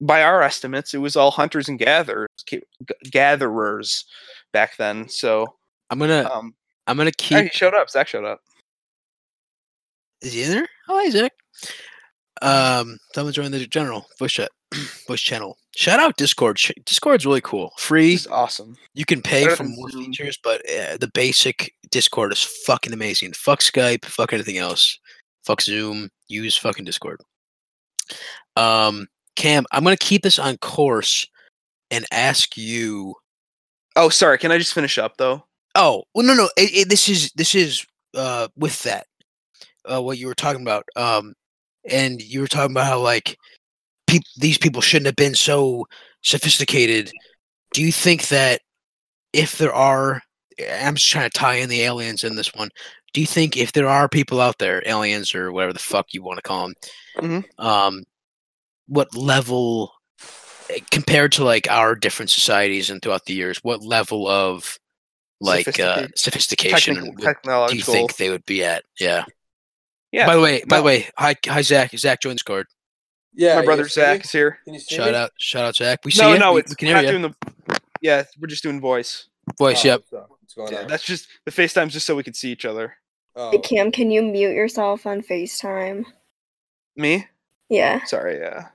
[0.00, 2.62] by our estimates, it was all hunters and gatherers, g-
[3.10, 4.04] gatherers
[4.52, 5.08] back then.
[5.08, 5.54] So,
[5.90, 6.54] I'm gonna um,
[6.86, 7.44] I'm gonna keep.
[7.44, 7.90] he showed up.
[7.90, 8.40] Zach showed up.
[10.20, 10.68] Is he in there?
[10.88, 11.32] Oh, hi, Zach.
[12.42, 14.50] Um, someone joined the general voice chat,
[15.06, 15.56] voice channel.
[15.76, 16.58] Shout out Discord.
[16.84, 17.72] Discord's really cool.
[17.78, 18.18] Free.
[18.30, 18.76] Awesome.
[18.94, 23.32] You can pay for more features, but uh, the basic Discord is fucking amazing.
[23.32, 24.04] Fuck Skype.
[24.04, 24.98] Fuck anything else.
[25.44, 26.10] Fuck Zoom.
[26.28, 27.20] Use fucking Discord.
[28.56, 31.26] Um, Cam, I'm gonna keep this on course
[31.90, 33.14] and ask you.
[33.96, 34.38] Oh, sorry.
[34.38, 35.44] Can I just finish up though?
[35.74, 36.48] Oh, well, no, no.
[36.56, 39.06] It, it, this is this is uh with that.
[39.84, 40.84] Uh, what you were talking about.
[40.96, 41.34] Um,
[41.90, 43.36] and you were talking about how like
[44.06, 45.86] peop- these people shouldn't have been so
[46.22, 47.10] sophisticated.
[47.72, 48.60] Do you think that
[49.32, 50.22] if there are,
[50.80, 52.68] I'm just trying to tie in the aliens in this one.
[53.12, 56.22] Do you think if there are people out there, aliens or whatever the fuck you
[56.22, 56.74] want to call them,
[57.18, 57.44] Mhm.
[57.64, 58.04] um,
[58.86, 59.92] what level
[60.70, 64.78] eh, compared to like our different societies and throughout the years, what level of
[65.40, 67.14] like uh, sophistication Technical,
[67.54, 68.84] would, do you think they would be at?
[68.98, 69.24] Yeah.
[70.14, 70.26] Yeah.
[70.26, 71.90] By the way, by the way, hi, hi Zach.
[71.98, 72.68] Zach joined Discord.
[73.34, 74.06] Yeah, My brother can see me?
[74.06, 74.58] Zach is here.
[74.64, 75.16] Can you see Shout me?
[75.16, 75.98] out, shout out, Zach.
[76.04, 76.38] We see No, you.
[76.38, 77.10] no, we, it's we can hear not you.
[77.10, 77.80] doing the.
[78.00, 79.26] Yeah, we're just doing voice.
[79.58, 79.84] Voice.
[79.84, 80.00] Oh, Yep.
[80.00, 80.30] What's, up?
[80.40, 80.86] What's going Yeah, on?
[80.86, 82.94] that's just the FaceTime's just so we could see each other.
[83.34, 86.04] Oh, Hey, Cam, can you mute yourself on FaceTime?
[86.94, 87.26] Me?
[87.68, 88.04] Yeah.
[88.04, 88.68] Sorry, yeah.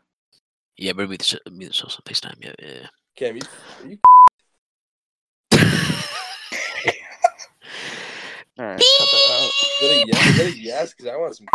[0.75, 2.35] Yeah, but we just we just on FaceTime.
[2.43, 2.87] Yeah, yeah.
[3.15, 3.41] Cam, you,
[3.81, 3.97] are you
[8.59, 8.98] All right, cut
[9.81, 10.25] that is that a yes?
[10.27, 10.93] Is that a yes?
[10.93, 11.47] Because I want some.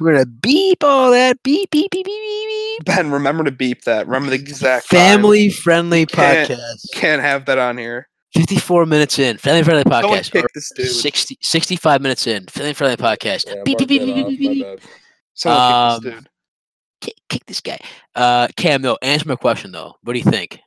[0.00, 1.42] We're gonna beep all that.
[1.42, 2.84] Beep beep beep beep beep.
[2.84, 4.06] Ben, remember to beep that.
[4.06, 4.98] Remember the exact time.
[4.98, 6.92] Family friendly Can't- podcast.
[6.92, 8.08] Can't have that on here.
[8.34, 9.36] 54 minutes in.
[9.38, 10.30] Family friendly podcast.
[10.32, 10.88] kick Or this dude.
[10.88, 12.46] 60, 65 minutes in.
[12.46, 13.44] Family friendly podcast.
[13.46, 14.80] Yeah, beep, beep, beep, beep, beep, beep, my beep.
[15.34, 16.28] Someone Um, kick this dude.
[17.00, 17.78] Kick, kick this guy.
[18.14, 19.94] Uh, Cam, no, answer my question though.
[20.02, 20.60] What do you think?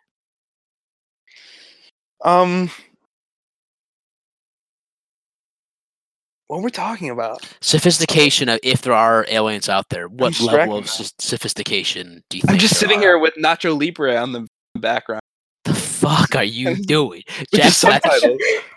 [2.24, 2.70] Um,
[6.52, 7.48] what we're talking about?
[7.62, 12.42] Sophistication of if there are aliens out there, what level of s- sophistication do you
[12.42, 12.52] think?
[12.52, 13.02] I'm just there sitting are?
[13.02, 14.46] here with Nacho Libre on the
[14.78, 15.22] background.
[15.64, 17.24] What the fuck are you doing?
[17.54, 18.04] Jack Black.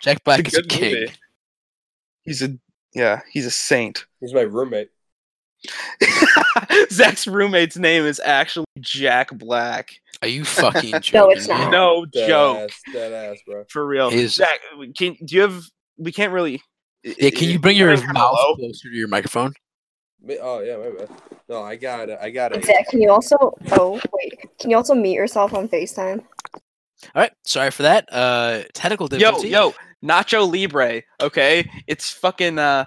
[0.02, 0.94] Jack Black is a king.
[0.94, 1.12] movie.
[2.24, 2.56] He's a
[2.94, 4.06] yeah, he's a saint.
[4.20, 4.90] He's my roommate.
[6.90, 9.90] Zach's roommate's name is actually Jack Black.
[10.22, 11.12] Are you fucking joking?
[11.20, 11.70] No, it's not.
[11.72, 13.64] No Dead joke, ass, dead ass, bro.
[13.68, 14.08] for real.
[14.10, 14.60] Is- Zach,
[14.96, 15.64] can do you have?
[15.98, 16.62] We can't really.
[17.04, 18.56] Yeah, can you bring your Kinda mouth low.
[18.56, 19.52] closer to your microphone?
[20.40, 21.08] Oh yeah, my bad.
[21.48, 22.18] No, I got it.
[22.20, 22.64] I got it.
[22.64, 23.36] Zach, can you also?
[23.72, 26.24] Oh wait, can you also mute yourself on FaceTime?
[27.14, 28.08] All right, sorry for that.
[28.10, 29.48] Uh, technical Yo, difficulty.
[29.50, 31.02] yo, yo, Nacho Libre.
[31.20, 32.58] Okay, it's fucking.
[32.58, 32.86] Uh,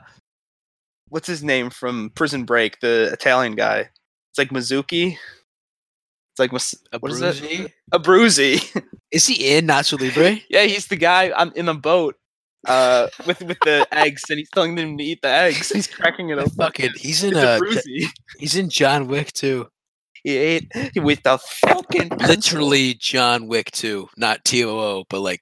[1.09, 2.79] what's his name from Prison Break?
[2.79, 3.81] The Italian guy.
[4.31, 5.11] It's like Mizuki.
[6.31, 7.71] It's like Mas- what is it?
[7.93, 8.83] Abruzzi.
[9.11, 10.37] Is he in Nacho Libre?
[10.49, 12.15] yeah, he's the guy I'm in the boat.
[12.67, 15.69] Uh, with with the eggs, and he's telling them to eat the eggs.
[15.69, 16.51] He's cracking it open.
[16.51, 17.59] Fucking, he's in a uh,
[18.37, 19.67] he's in John Wick too.
[20.23, 22.09] He ate with the fucking.
[22.17, 25.41] Literally John Wick too, not T O O, but like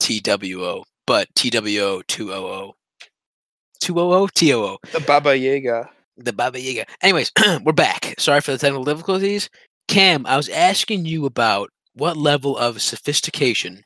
[0.00, 2.74] T W O, but T W O two O O.
[3.80, 4.78] Two O O T O O.
[4.92, 5.88] the Baba Yaga.
[6.16, 6.86] The Baba Yaga.
[7.00, 7.30] Anyways,
[7.62, 8.14] we're back.
[8.18, 9.48] Sorry for the technical difficulties.
[9.86, 13.84] Cam, I was asking you about what level of sophistication,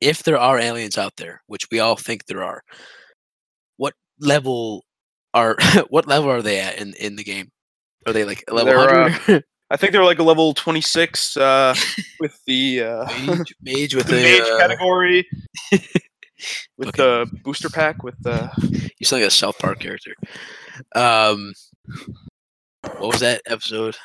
[0.00, 2.62] if there are aliens out there, which we all think there are,
[3.76, 4.84] what level
[5.34, 5.56] are
[5.88, 7.50] what level are they at in, in the game?
[8.06, 9.44] Are they like level uh, hundred?
[9.70, 11.74] I think they're like a level twenty six uh,
[12.20, 15.26] with the uh, mage, mage with the the mage uh, category.
[16.78, 17.02] with Okay.
[17.02, 18.48] the booster pack with the
[18.98, 20.14] You sound like a South Park character.
[20.94, 21.52] Um,
[22.82, 23.96] what was that episode?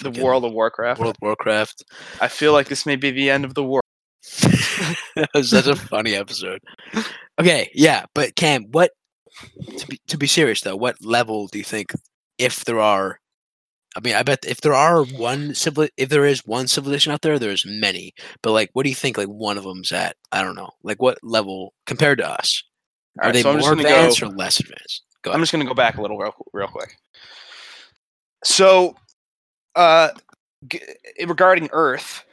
[0.00, 1.00] the World of Warcraft.
[1.00, 1.82] World of Warcraft.
[2.20, 3.82] I feel like this may be the end of the world.
[4.40, 6.60] That was such a funny episode.
[7.40, 8.92] Okay, yeah, but Cam, what?
[9.78, 11.92] To be to be serious though, what level do you think,
[12.38, 13.20] if there are?
[13.96, 17.22] I mean, I bet if there are one civil, if there is one civilization out
[17.22, 18.14] there, there's many.
[18.42, 19.16] But like, what do you think?
[19.16, 20.16] Like one of them's at?
[20.32, 20.70] I don't know.
[20.82, 22.62] Like what level compared to us?
[23.18, 25.04] Are Alright, they so more advanced go- or less advanced?
[25.22, 26.96] Go I'm just gonna go back a little real, real quick.
[28.44, 28.94] So,
[29.74, 30.10] uh,
[30.68, 30.80] g-
[31.26, 32.24] regarding Earth,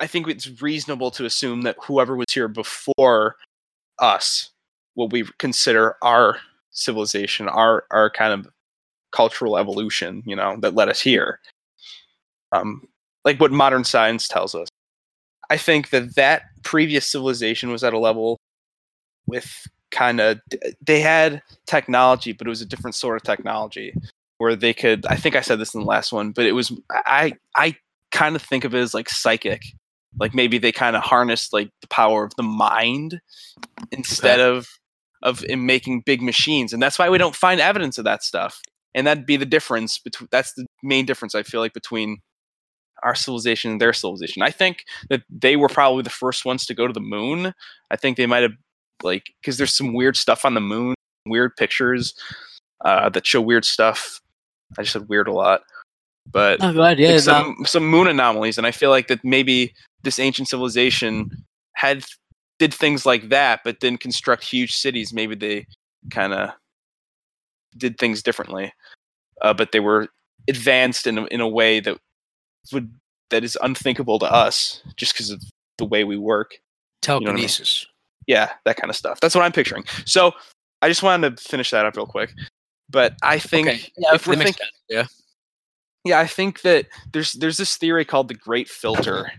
[0.00, 3.36] I think it's reasonable to assume that whoever was here before
[3.98, 4.50] us,
[4.94, 6.38] what we consider our
[6.70, 8.50] civilization, our our kind of
[9.12, 11.40] cultural evolution, you know, that led us here,
[12.52, 12.88] um,
[13.24, 14.68] like what modern science tells us.
[15.50, 18.38] I think that that previous civilization was at a level
[19.26, 20.40] with kind of
[20.80, 23.92] they had technology, but it was a different sort of technology
[24.38, 25.04] where they could.
[25.06, 27.76] I think I said this in the last one, but it was I I
[28.12, 29.62] kind of think of it as like psychic,
[30.18, 33.20] like maybe they kind of harnessed like the power of the mind
[33.92, 34.68] instead of
[35.22, 38.60] of in making big machines, and that's why we don't find evidence of that stuff.
[38.94, 40.28] And that'd be the difference between.
[40.30, 42.18] That's the main difference I feel like between
[43.02, 44.42] our civilization and their civilization.
[44.42, 47.54] I think that they were probably the first ones to go to the moon.
[47.90, 48.52] I think they might have
[49.02, 50.94] like because there's some weird stuff on the moon,
[51.26, 52.14] weird pictures
[52.84, 54.20] uh, that show weird stuff.
[54.78, 55.62] I just said weird a lot,
[56.26, 57.08] but Oh, glad, yeah.
[57.08, 61.30] like no, some some moon anomalies, and I feel like that maybe this ancient civilization
[61.74, 62.04] had
[62.58, 65.12] did things like that, but didn't construct huge cities.
[65.12, 65.66] Maybe they
[66.10, 66.50] kind of
[67.76, 68.72] did things differently,
[69.42, 70.08] uh, but they were
[70.48, 71.96] advanced in a, in a way that
[72.72, 72.92] would
[73.30, 75.42] that is unthinkable to us just because of
[75.78, 76.58] the way we work
[77.06, 77.36] know what I mean?
[77.36, 77.86] telekinesis.
[78.26, 79.20] yeah, that kind of stuff.
[79.20, 79.84] That's what I'm picturing.
[80.04, 80.32] So
[80.82, 82.32] I just wanted to finish that up real quick.
[82.90, 84.66] But I think Okay, yeah, if we're thinking.
[84.88, 85.06] Yeah.
[86.04, 89.30] Yeah, I think that there's there's this theory called the Great Filter,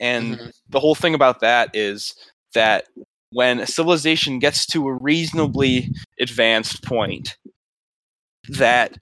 [0.00, 0.52] and Mhm.
[0.68, 2.14] the whole thing about that is
[2.54, 2.86] that
[3.30, 5.90] when a civilization gets to a reasonably
[6.20, 7.36] advanced point
[8.48, 8.98] that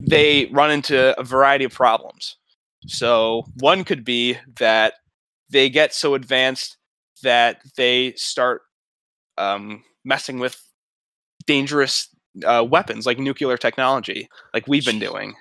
[0.00, 2.36] they run into a variety of problems.
[2.86, 4.94] So one could be that
[5.50, 6.76] they get so advanced
[7.22, 8.62] that they start
[9.38, 10.60] um, messing with
[11.46, 12.08] dangerous
[12.44, 15.34] uh, weapons like nuclear technology, like we've been doing.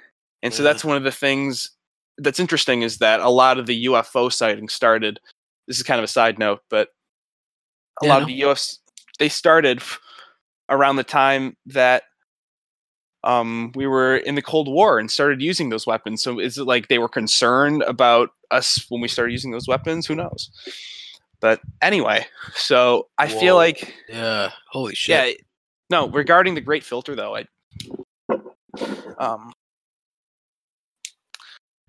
[0.43, 0.69] And so Yeah.
[0.71, 1.71] that's one of the things
[2.19, 5.19] that's interesting is that a lot of the UFO sightings started.
[5.67, 6.89] This is kind of a side note, but
[8.01, 8.77] a Yeah, lot of the UFs
[9.19, 9.81] they started
[10.69, 12.03] around the time that
[13.23, 16.21] um, we were in the Cold War and started using those weapons.
[16.21, 20.05] So is it like they were concerned about us when we started using those weapons?
[20.07, 20.49] Who knows?
[21.39, 24.51] But anyway, so I feel like Yeah.
[24.71, 25.37] Holy shit.
[25.37, 25.43] yeah.
[25.89, 27.45] No, regarding the Great Filter, though, I
[29.17, 29.53] um,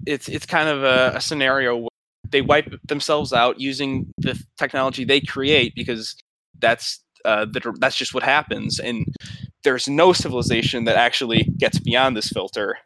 [0.07, 1.89] it's it's kind of a, a scenario where
[2.29, 6.17] they wipe themselves out using the technology they create because
[6.59, 9.07] that's uh, the, that's just what happens, and
[9.63, 12.77] there's no civilization that actually gets beyond this filter,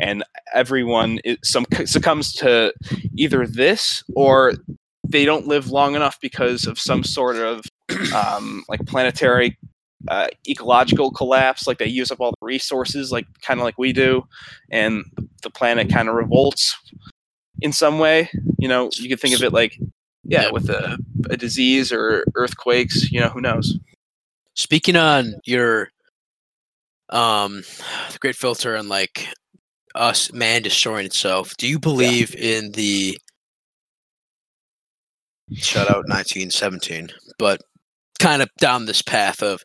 [0.00, 2.72] and everyone is, some succumbs to
[3.16, 4.54] either this or
[5.06, 7.64] they don't live long enough because of some sort of
[8.14, 9.56] um, like planetary
[10.06, 13.92] uh, ecological collapse like they use up all the resources like kind of like we
[13.92, 14.22] do
[14.70, 15.04] and
[15.42, 16.76] the planet kind of revolts
[17.62, 19.76] in some way you know you could think of it like
[20.22, 20.50] yeah Yeah.
[20.52, 20.96] with a,
[21.30, 23.76] a disease or earthquakes you know who knows
[24.54, 25.90] Speaking on your
[27.10, 27.62] um
[28.12, 29.28] the great filter and like
[29.94, 33.16] us man destroying itself, do you believe in the
[35.54, 37.60] shout out 1917, but
[38.18, 39.62] kind of down this path of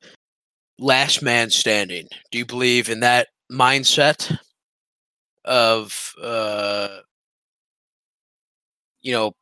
[0.79, 2.07] last man standing?
[2.31, 4.37] Do you believe in that mindset
[5.45, 6.87] of uh
[9.01, 9.33] you know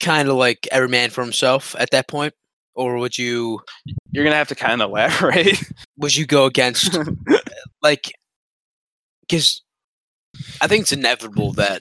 [0.00, 2.34] kind of like every man for himself at that point
[2.74, 3.58] or would you
[4.12, 5.58] you're gonna have to kind of elaborate
[5.96, 6.96] would you go against
[7.82, 8.12] like
[9.22, 9.62] because
[10.60, 11.80] i think it's inevitable that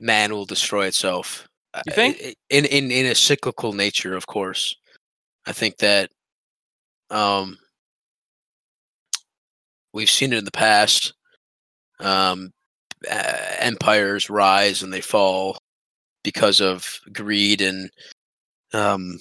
[0.00, 2.34] man will destroy itself Uh, You think?
[2.48, 4.74] in in in a cyclical nature of course
[5.46, 6.10] i think that
[7.10, 7.58] um
[9.96, 11.12] we've seen it in the past
[12.00, 12.50] um
[13.10, 15.58] uh, empires rise and they fall
[16.22, 17.90] because of greed and
[18.72, 19.18] um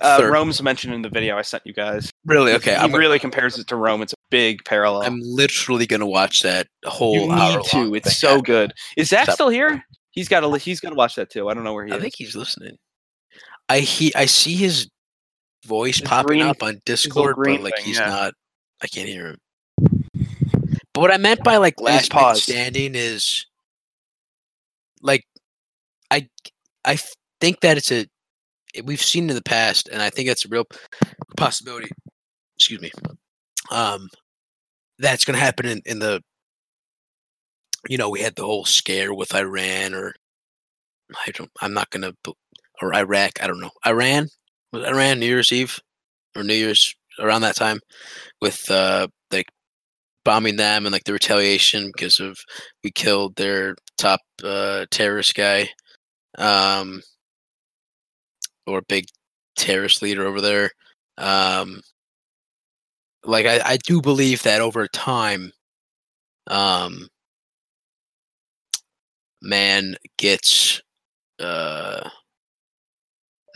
[0.00, 3.18] uh, rome's mentioned in the video i sent you guys really okay he i'm really
[3.18, 7.30] compares it to rome it's a big parallel i'm literally gonna watch that whole you
[7.30, 8.42] hour need to it's so after.
[8.42, 9.34] good is zach Stop.
[9.34, 11.92] still here he's got to he's to watch that too i don't know where he
[11.92, 12.76] I is I think he's listening.
[13.68, 14.88] I he I see his
[15.64, 18.06] voice His popping green- up on Discord, but like thing, he's yeah.
[18.06, 18.34] not.
[18.82, 19.38] I can't hear him.
[20.94, 22.44] But what I meant by like last man paused.
[22.44, 23.46] standing is
[25.02, 25.24] like
[26.10, 26.28] I
[26.84, 26.98] I
[27.40, 28.06] think that it's a
[28.84, 30.66] we've seen in the past, and I think that's a real
[31.36, 31.90] possibility.
[32.56, 32.92] Excuse me.
[33.70, 34.08] Um,
[34.98, 36.22] that's gonna happen in in the.
[37.88, 40.14] You know, we had the whole scare with Iran, or
[41.26, 41.50] I don't.
[41.60, 42.12] I'm not gonna.
[42.24, 42.32] b-
[42.80, 43.32] Or Iraq.
[43.42, 43.70] I don't know.
[43.84, 44.28] Iran
[44.72, 45.78] was Iran New Year's Eve
[46.36, 47.78] or New Year's around that time
[48.40, 49.06] with uh
[50.24, 52.38] bombing them and like the retaliation because of
[52.82, 55.68] we killed their top uh terrorist guy
[56.38, 57.00] um
[58.66, 59.06] or big
[59.56, 60.70] terrorist leader over there.
[61.18, 61.80] Um
[63.24, 65.52] like I, I do believe that over time
[66.46, 67.08] um
[69.42, 70.80] man gets
[71.38, 72.08] uh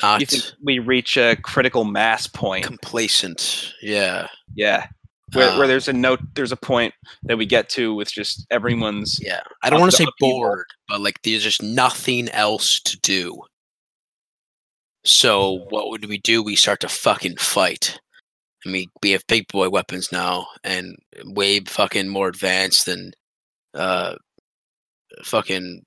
[0.00, 2.64] not you think we reach a critical mass point?
[2.64, 3.74] complacent.
[3.82, 4.28] Yeah.
[4.54, 4.86] Yeah
[5.33, 8.47] where, where Um, there's a note there's a point that we get to with just
[8.51, 12.99] everyone's Yeah, I don't want to say bored, but like there's just nothing else to
[13.01, 13.43] do.
[15.05, 16.43] So what would we do?
[16.43, 17.99] We start to fucking fight.
[18.66, 23.12] I mean, we have big boy weapons now, and way fucking more advanced than
[23.74, 24.16] uh,
[25.22, 25.85] fucking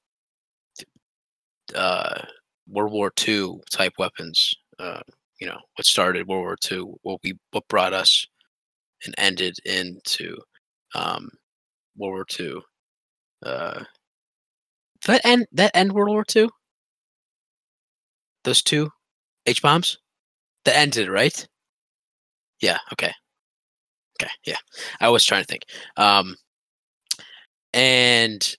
[1.75, 2.21] uh,
[2.67, 4.53] World War II type weapons.
[4.79, 5.01] Uh,
[5.39, 8.25] you know, what started World War II, what we what brought us
[9.05, 10.37] and ended into
[10.95, 11.29] um,
[11.97, 12.61] World War II.
[13.45, 13.83] Uh,
[15.05, 16.49] that end that end World War Two.
[18.43, 18.91] Those two
[19.47, 19.97] H bombs
[20.65, 21.47] that ended right.
[22.61, 22.79] Yeah.
[22.93, 23.13] Okay.
[24.21, 24.31] Okay.
[24.45, 24.57] Yeah.
[24.99, 25.63] I was trying to think.
[25.97, 26.35] Um,
[27.73, 28.55] and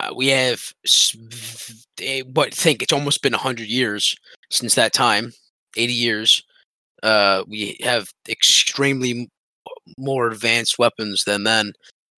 [0.00, 0.72] uh, we have
[2.00, 4.14] eh, what think it's almost been hundred years
[4.50, 5.32] since that time.
[5.76, 6.42] Eighty years.
[7.02, 9.28] Uh, we have extremely
[9.98, 11.72] more advanced weapons than then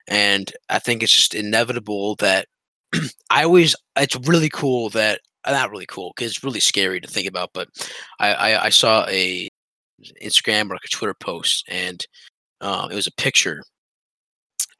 [0.08, 2.46] and I think it's just inevitable that
[3.30, 7.08] I always it's really cool that uh, not really cool because it's really scary to
[7.08, 7.50] think about.
[7.52, 7.68] But
[8.18, 9.48] I, I, I saw a
[10.22, 12.04] Instagram or like a Twitter post, and
[12.60, 13.62] um, it was a picture,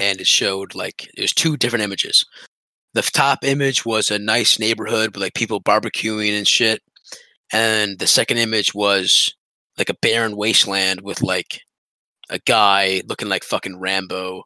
[0.01, 2.25] and it showed like was two different images.
[2.95, 6.81] The top image was a nice neighborhood with like people barbecuing and shit,
[7.53, 9.35] and the second image was
[9.77, 11.61] like a barren wasteland with like
[12.31, 14.45] a guy looking like fucking Rambo,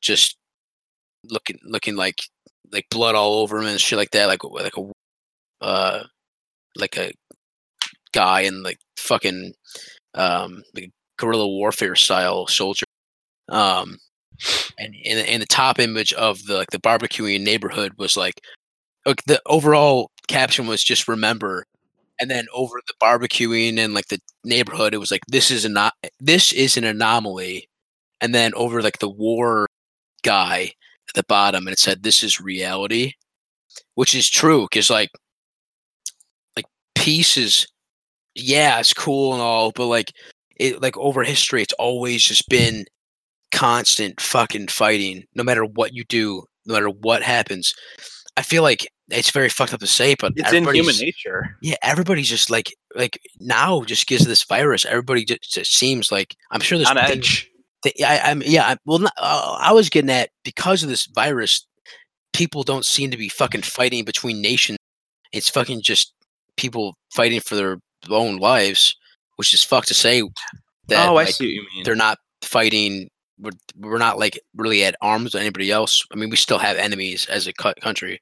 [0.00, 0.36] just
[1.24, 2.20] looking looking like
[2.72, 4.90] like blood all over him and shit like that, like like a
[5.64, 6.04] uh
[6.76, 7.12] like a
[8.12, 9.52] guy in like fucking
[10.14, 12.86] um like guerrilla warfare style soldier.
[13.48, 13.98] Um
[14.78, 18.40] and in in the top image of the like the barbecuing neighborhood was like
[19.06, 21.64] like the overall caption was just remember
[22.22, 25.94] and then over the barbecuing and like the neighborhood it was like this is not
[26.20, 27.68] this is an anomaly.
[28.20, 29.66] And then over like the war
[30.22, 30.72] guy
[31.08, 33.14] at the bottom and it said this is reality
[33.96, 35.10] which is true because like
[36.54, 37.66] like peace is
[38.36, 40.12] yeah it's cool and all but like
[40.56, 42.84] it like over history it's always just been
[43.50, 47.74] constant fucking fighting no matter what you do no matter what happens
[48.36, 51.56] i feel like it's very fucked up to say but It's in human nature.
[51.60, 56.34] yeah everybody's just like like now just gives this virus everybody just, just seems like
[56.50, 57.50] i'm sure there's On edge.
[57.82, 58.64] th- I, I'm yeah.
[58.64, 61.66] I, well, not, uh, I was getting at because of this virus,
[62.32, 64.78] people don't seem to be fucking fighting between nations.
[65.32, 66.14] It's fucking just
[66.56, 67.78] people fighting for their
[68.08, 68.94] own lives,
[69.36, 70.22] which is fucked to say.
[70.88, 71.84] That oh, I like, see what you mean.
[71.84, 73.08] they're not fighting.
[73.42, 76.06] We're, we're not like really at arms with anybody else.
[76.12, 78.20] I mean, we still have enemies as a country.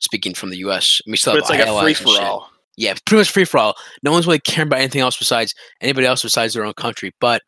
[0.00, 2.50] Speaking from the U.S., we still But have it's like a free for all.
[2.76, 3.74] yeah, pretty much free for all.
[4.02, 7.12] No one's really caring about anything else besides anybody else besides their own country.
[7.20, 7.42] But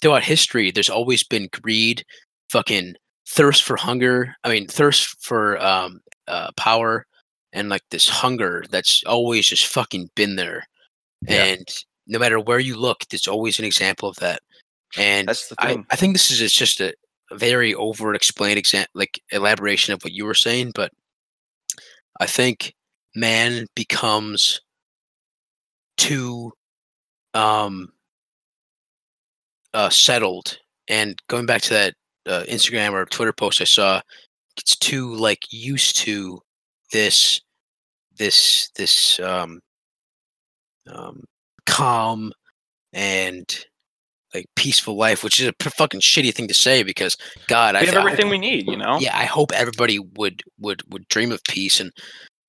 [0.00, 2.04] throughout history, there's always been greed,
[2.50, 2.94] fucking
[3.28, 4.34] thirst for hunger.
[4.44, 7.04] I mean, thirst for um, uh, power,
[7.52, 10.64] and like this hunger that's always just fucking been there.
[11.28, 11.44] Yeah.
[11.44, 11.68] And
[12.06, 14.40] no matter where you look, there's always an example of that.
[14.96, 15.86] And That's the I, thing.
[15.90, 16.94] I think this is it's just a,
[17.30, 20.92] a very over explained exam like elaboration of what you were saying, but
[22.18, 22.74] I think
[23.14, 24.60] man becomes
[25.96, 26.52] too
[27.34, 27.88] um
[29.74, 31.94] uh settled and going back to that
[32.26, 34.00] uh, Instagram or Twitter post I saw
[34.56, 36.40] it's too like used to
[36.92, 37.40] this
[38.16, 39.60] this this um
[40.88, 41.24] um
[41.66, 42.32] calm
[42.92, 43.64] and
[44.34, 47.16] like peaceful life which is a fucking shitty thing to say because
[47.48, 48.98] god I we have I hope- everything we need, you know.
[49.00, 51.90] yeah, I hope everybody would would would dream of peace and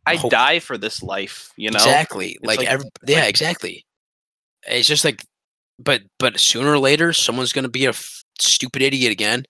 [0.05, 1.77] I hope- die for this life, you know.
[1.77, 3.85] exactly like, like- every, it's yeah, like- exactly.
[4.67, 5.23] It's just like,
[5.79, 9.43] but but sooner or later, someone's gonna be a f- stupid idiot again,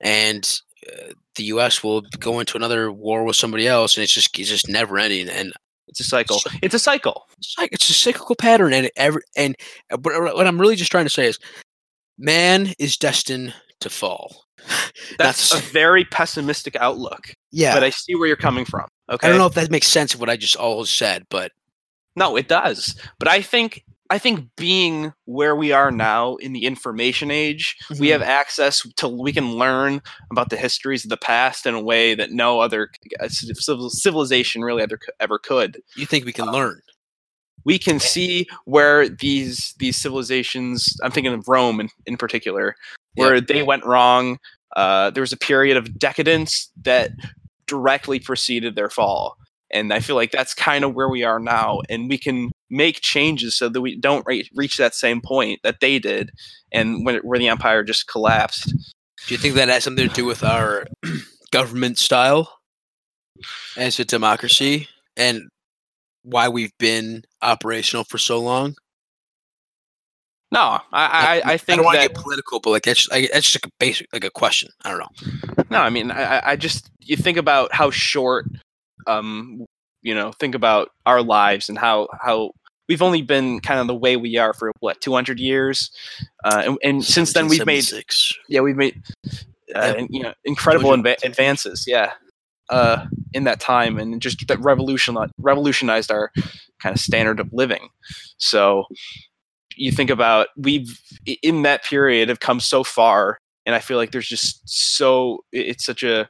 [0.00, 1.82] and uh, the U.S.
[1.82, 5.28] will go into another war with somebody else, and it's just it's just never ending.
[5.28, 5.52] And
[5.88, 6.40] It's a cycle.
[6.62, 7.24] It's a cycle.
[7.38, 9.56] it's like it's a cyclical pattern, and every and
[9.92, 11.38] uh, but what I'm really just trying to say is,
[12.18, 14.44] man is destined to fall.
[15.18, 17.74] That's a very pessimistic outlook, yeah.
[17.74, 18.88] but I see where you're coming from.
[19.10, 19.26] Okay.
[19.26, 21.52] I don't know if that makes sense of what I just all said, but
[22.16, 22.98] No, it does.
[23.18, 28.08] But I think I think being where we are now in the information age, we
[28.08, 32.14] have access to we can learn about the histories of the past in a way
[32.14, 32.90] that no other
[33.20, 35.80] uh, civilization really ever ever could.
[35.96, 36.80] you think we can learn.
[37.64, 40.96] We can see where these these civilizations.
[41.02, 42.76] I'm thinking of Rome in, in particular,
[43.14, 44.38] where they went wrong.
[44.76, 47.12] Uh, there was a period of decadence that
[47.66, 49.36] directly preceded their fall
[49.70, 53.00] and i feel like that's kind of where we are now and we can make
[53.00, 56.30] changes so that we don't re- reach that same point that they did
[56.72, 58.72] and when, where the empire just collapsed
[59.26, 60.86] Do you think that has something to do with our
[61.50, 62.58] government style
[63.76, 65.48] as a democracy and
[66.24, 68.74] why we've been operational for so long?
[70.52, 73.30] no i i, I think I don't want to get political, but like that's like,
[73.32, 74.70] that's just like a basic like a question.
[74.84, 75.64] I don't know.
[75.70, 78.46] no i mean I, I- I just you think about how short
[79.06, 79.64] um
[80.02, 82.50] you know think about our lives and how how
[82.88, 85.90] we've only been kind of the way we are for what 200 years
[86.44, 87.84] uh, and, and since then we've made
[88.48, 89.02] yeah we've made
[89.74, 90.06] uh, Yeah.
[90.10, 92.12] you know incredible 200 adva- advances yeah
[92.70, 96.30] uh in that time and just that revolution revolutionized our
[96.80, 97.88] kind of standard of living.
[98.38, 98.84] So
[99.76, 101.00] you think about we've
[101.42, 105.84] in that period have come so far and i feel like there's just so it's
[105.84, 106.28] such a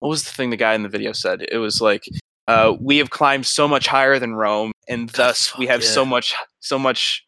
[0.00, 1.44] what was the thing the guy in the video said?
[1.50, 2.04] It was like
[2.48, 6.34] uh, we have climbed so much higher than rome and thus we have so much
[6.60, 7.26] so much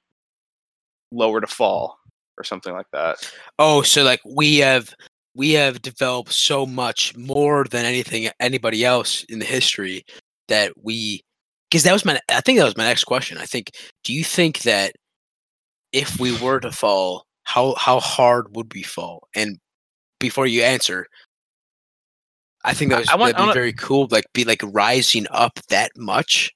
[1.11, 1.99] lower to fall
[2.37, 3.33] or something like that.
[3.59, 4.95] Oh, so like we have
[5.39, 10.05] we have developed so much more than anything anybody else in the history
[10.49, 11.23] that we
[11.71, 13.39] because that was my I think that was my next question.
[13.39, 13.71] I think
[14.03, 14.97] do you think that
[15.93, 19.29] if we were to fall, how how hard would we fall?
[19.35, 19.59] And
[20.19, 21.07] before you answer,
[22.65, 24.09] I think that was I want- that'd be very cool.
[24.11, 26.51] Like be like rising up that much,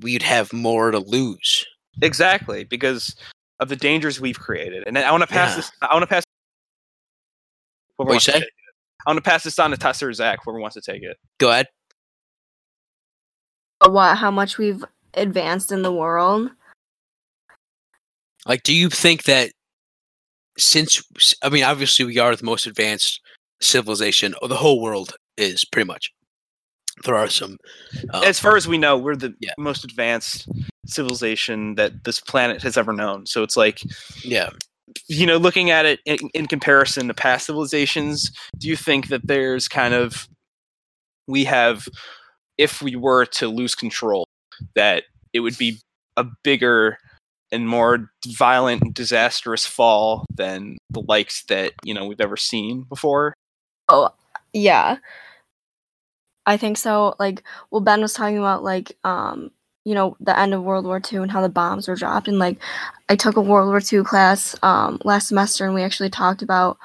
[0.00, 1.64] we'd have more to lose.
[2.02, 3.16] Exactly, because
[3.58, 4.84] of the dangers we've created.
[4.86, 5.56] And I want to pass Yeah.
[5.56, 5.72] this.
[5.80, 6.24] I want to pass.
[7.98, 8.38] Whoever What'd you wants to say?
[8.38, 8.54] take it.
[9.06, 10.40] I want to pass this on to Tessa or Zach.
[10.44, 11.16] Whoever wants to take it.
[11.38, 11.66] Go ahead.
[13.84, 16.50] what how much we've advanced in the world.
[18.46, 19.50] Like, do you think that
[20.58, 21.02] since
[21.42, 23.20] I mean, obviously we are the most advanced
[23.60, 26.12] civilization, or the whole world is pretty much.
[27.04, 27.58] There are some.
[28.14, 29.52] um, as far as we know, we're the yeah.
[29.58, 30.48] most advanced
[30.86, 33.26] civilization that this planet has ever known.
[33.26, 33.82] So it's like,
[34.24, 34.48] yeah,
[35.08, 39.26] you know, looking at it in, in comparison to past civilizations, do you think that
[39.26, 40.28] there's kind of
[41.26, 41.88] we have,
[42.56, 44.26] if we were to lose control,
[44.74, 45.80] that it would be
[46.16, 46.98] a bigger
[47.52, 53.34] and more violent, disastrous fall than the likes that you know we've ever seen before?
[53.88, 54.10] Oh,
[54.52, 54.98] yeah.
[56.46, 57.14] I think so.
[57.18, 59.50] Like, well, Ben was talking about like, um,
[59.84, 62.38] you know, the end of World War II and how the bombs were dropped, and
[62.38, 62.58] like,
[63.08, 66.78] I took a World War II class um last semester, and we actually talked about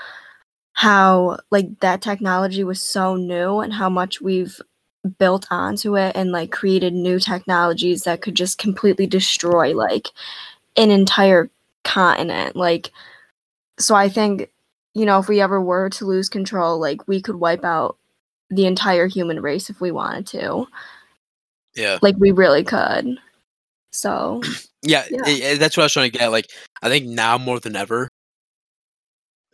[0.74, 4.60] how like that technology was so new and how much we've
[5.18, 10.08] built onto it and like created new technologies that could just completely destroy like
[10.78, 11.50] an entire
[11.84, 12.92] continent like
[13.80, 14.52] so i think
[14.94, 17.98] you know if we ever were to lose control like we could wipe out
[18.52, 20.68] the entire human race if we wanted to.
[21.74, 23.18] Yeah, like we really could.
[23.92, 24.42] So
[24.84, 25.06] yeah.
[25.10, 25.22] Yeah.
[25.26, 26.28] i- i- that's what I was trying to get.
[26.32, 26.48] Like,
[26.82, 28.10] I think now more than ever.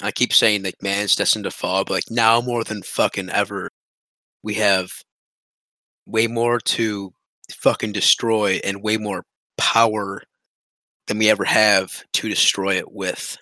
[0.02, 3.70] I keep saying like man's destined to fall, but like now more than fucking ever,
[4.44, 4.92] we have
[6.06, 7.12] way more to
[7.52, 9.24] fucking destroy and way more
[9.58, 10.22] power
[11.08, 13.38] than we ever have to destroy it with.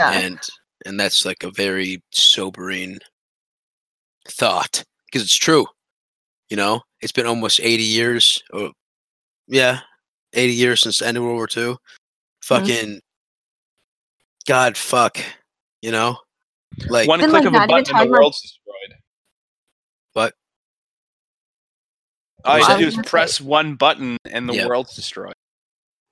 [0.00, 0.38] yeah and
[0.84, 2.98] and that's like a very sobering
[4.28, 5.66] thought because it's true
[6.50, 8.70] you know it's been almost 80 years or
[9.48, 9.80] yeah
[10.36, 11.74] 80 years since the end of world war ii
[12.42, 13.00] fucking
[14.46, 15.18] god fuck
[15.82, 16.16] you know
[16.88, 18.98] like One click like, of a button and the about- world's destroyed.
[20.12, 20.34] What?
[22.44, 24.66] All you have I to do is gonna press one button and the Yeah.
[24.66, 25.32] world's destroyed.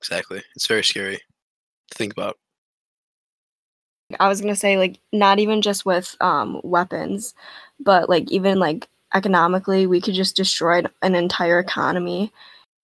[0.01, 2.37] exactly it's very scary to think about
[4.21, 7.35] I was gonna say like not even just with um weapons,
[7.81, 12.33] but like even like economically, we could just destroy an entire economy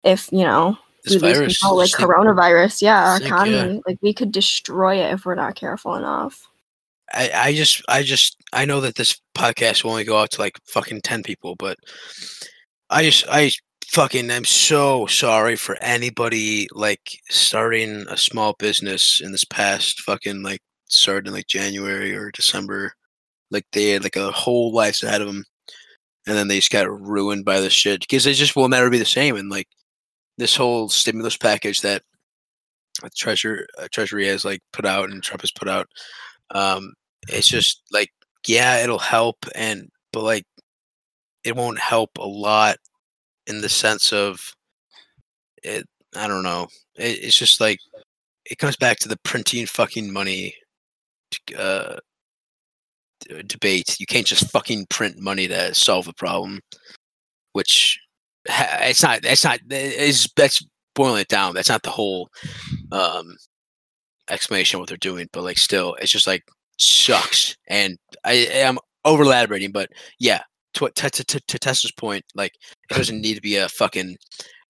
[0.05, 2.83] if you know this we lose virus control, like coronavirus.
[2.83, 3.27] Yeah, our yeah.
[3.27, 6.47] economy, like we could destroy it if we're not careful enough.
[7.13, 10.41] I, I just I just I know that this podcast will only go out to
[10.41, 11.79] like fucking ten people, but
[12.89, 13.51] I just I
[13.89, 20.43] fucking I'm so sorry for anybody like starting a small business in this past fucking
[20.43, 22.93] like started in like January or December.
[23.51, 25.45] Like they had like a whole life ahead of them,
[26.27, 28.99] and then they just got ruined by this shit because it just will never be
[28.99, 29.37] the same.
[29.37, 29.69] And like
[30.41, 32.03] this whole stimulus package that
[33.15, 35.87] Treasure uh, Treasury has like put out and Trump has put out,
[36.55, 36.95] um,
[37.29, 38.11] it's just like
[38.47, 40.45] yeah, it'll help, and but like
[41.45, 42.77] it won't help a lot
[43.47, 44.55] in the sense of
[45.63, 45.87] it.
[46.17, 46.69] I don't know.
[46.97, 47.79] It, it's just like
[48.47, 50.55] it comes back to the printing fucking money
[51.57, 51.97] uh,
[53.47, 54.01] debate.
[54.01, 56.61] You can't just fucking print money to solve a problem,
[57.53, 58.01] which
[58.47, 59.23] it's not.
[59.23, 59.61] That's not.
[59.71, 60.65] Is that's
[60.95, 61.55] boiling it down.
[61.55, 62.31] That's not the whole
[62.93, 63.37] um,
[64.29, 65.29] explanation of what they're doing.
[65.33, 66.43] But like, still, it's just like
[66.79, 67.57] sucks.
[67.69, 70.43] And I am over elaborating, but yeah.
[70.75, 72.53] To, to, to, to Tessa's point, like
[72.89, 74.17] it doesn't need to be a fucking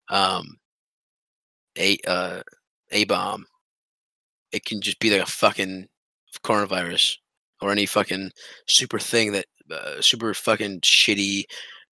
[0.08, 0.56] um
[1.78, 2.40] a uh
[2.90, 3.44] a bomb.
[4.50, 5.86] It can just be like a fucking
[6.42, 7.16] coronavirus
[7.60, 8.30] or any fucking
[8.66, 11.44] super thing that uh, super fucking shitty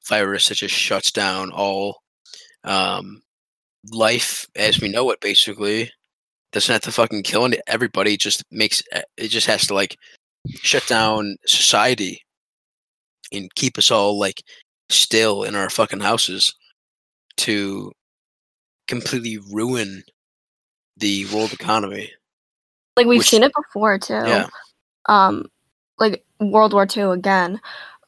[0.06, 2.02] virus that just shuts down all
[2.64, 3.20] um
[3.92, 5.90] life as we know it basically
[6.52, 9.96] doesn't have to fucking kill everybody it just makes uh, it just has to like
[10.62, 12.20] shut down society
[13.32, 14.42] and keep us all like
[14.90, 16.54] still in our fucking houses
[17.36, 17.92] to
[18.86, 20.02] completely ruin
[20.96, 22.10] the world economy
[22.96, 24.14] Like we've Which- seen it before too.
[24.14, 24.48] yeah
[25.06, 25.44] Um,
[25.98, 27.60] like World War II again.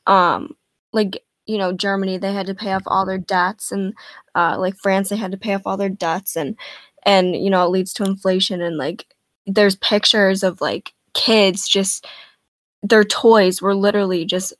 [0.07, 0.55] Um,
[0.93, 3.95] like you know Germany, they had to pay off all their debts, and
[4.35, 6.57] uh, like France, they had to pay off all their debts, and
[7.05, 9.07] and you know it leads to inflation, and like
[9.47, 12.07] there's pictures of like kids just
[12.83, 14.53] their toys were literally just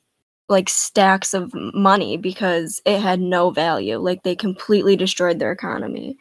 [0.49, 3.97] like stacks of money because it had no value.
[3.97, 6.17] Like they completely destroyed their economy.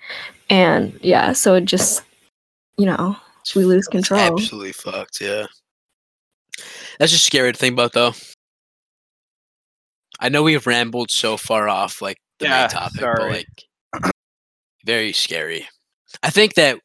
[0.49, 2.03] And yeah, so it just
[2.79, 3.17] you know,
[3.57, 4.21] we lose It's control.
[4.21, 5.21] absolutely fucked.
[5.21, 5.47] Yeah,
[6.99, 8.13] that's just scary to think about, though.
[10.21, 14.13] I know we've rambled so far off like the Yeah, main topic, but like
[14.85, 15.67] very scary.
[16.23, 16.79] I think that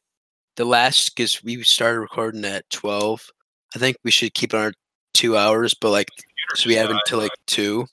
[0.56, 3.30] the last because we started recording at twelve.
[3.74, 4.72] I think we should keep it on our
[5.12, 6.08] two hours, but like
[6.54, 7.86] so we have until like two.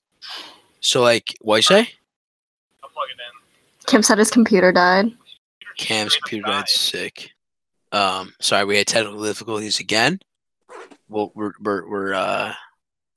[0.79, 1.89] So like, what you say?
[3.85, 5.11] Kim said his computer died.
[5.77, 7.31] Cam's computer died sick.
[7.91, 10.19] Um, sorry, we had technical difficulties again.
[11.09, 12.53] Well, we're we're we're uh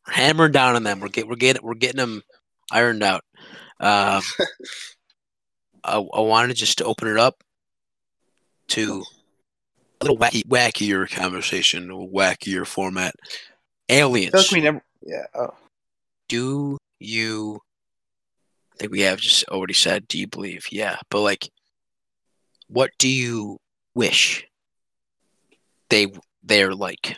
[0.07, 1.01] hammering down on them.
[1.01, 2.23] We're get we're getting we're getting them
[2.71, 3.23] ironed out.
[3.81, 4.23] Um,
[5.85, 7.43] I, I wanted just to open it up
[8.69, 9.05] to
[10.01, 13.15] a little wacky wackier conversation, a wackier format.
[13.89, 14.35] I Aliens.
[14.35, 14.83] like we never.
[15.03, 15.27] Yeah.
[15.35, 15.55] Oh.
[16.29, 17.61] do you
[18.75, 21.49] I think we have just already said do you believe yeah but like
[22.69, 23.59] what do you
[23.95, 24.47] wish
[25.91, 26.09] they
[26.43, 27.17] they're like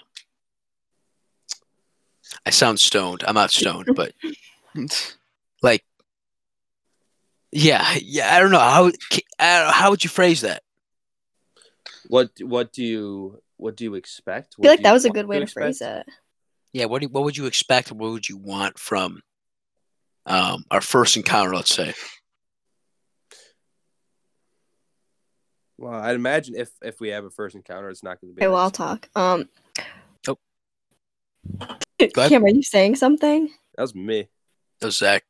[2.47, 4.13] I sound stoned I'm not stoned but
[5.63, 5.85] like
[7.53, 8.91] yeah yeah I don't know how I
[9.59, 10.63] don't know, how would you phrase that
[12.09, 14.55] What what do you what do you expect?
[14.59, 16.07] I feel like that was a good way to phrase it.
[16.73, 19.21] yeah what do, what would you expect what would you want from
[20.27, 21.95] um our first encounter let's say
[25.81, 28.43] Well, I'd imagine if if we have a first encounter, it's not going to be.
[28.43, 29.09] Okay, well I'll talk.
[29.15, 29.49] Um
[30.27, 30.37] Oh.
[31.99, 32.31] Go ahead.
[32.31, 33.51] Kim, are you saying something?
[33.77, 34.29] That was me.
[34.83, 35.25] no Zach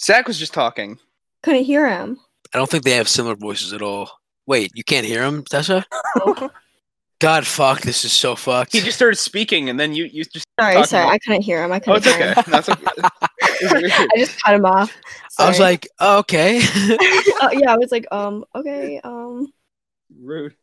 [0.00, 0.98] Zach was just talking.
[1.42, 2.18] Couldn't hear him.
[2.54, 4.10] I don't think they have similar voices at all.
[4.46, 5.84] Wait, you can't hear him, Tessa?
[7.20, 8.72] God, fuck, this is so fucked.
[8.72, 10.46] He just started speaking, and then you you just.
[10.58, 11.72] Sorry, sorry, about- I couldn't hear him.
[11.72, 12.40] I Oh, couldn't it's hear okay.
[12.40, 12.44] him.
[12.48, 12.86] That's okay.
[14.14, 14.96] I just cut him off.
[15.38, 16.60] I was like, oh, okay.
[17.42, 19.52] oh, yeah, I was like, um, okay, um,
[20.22, 20.54] Rude.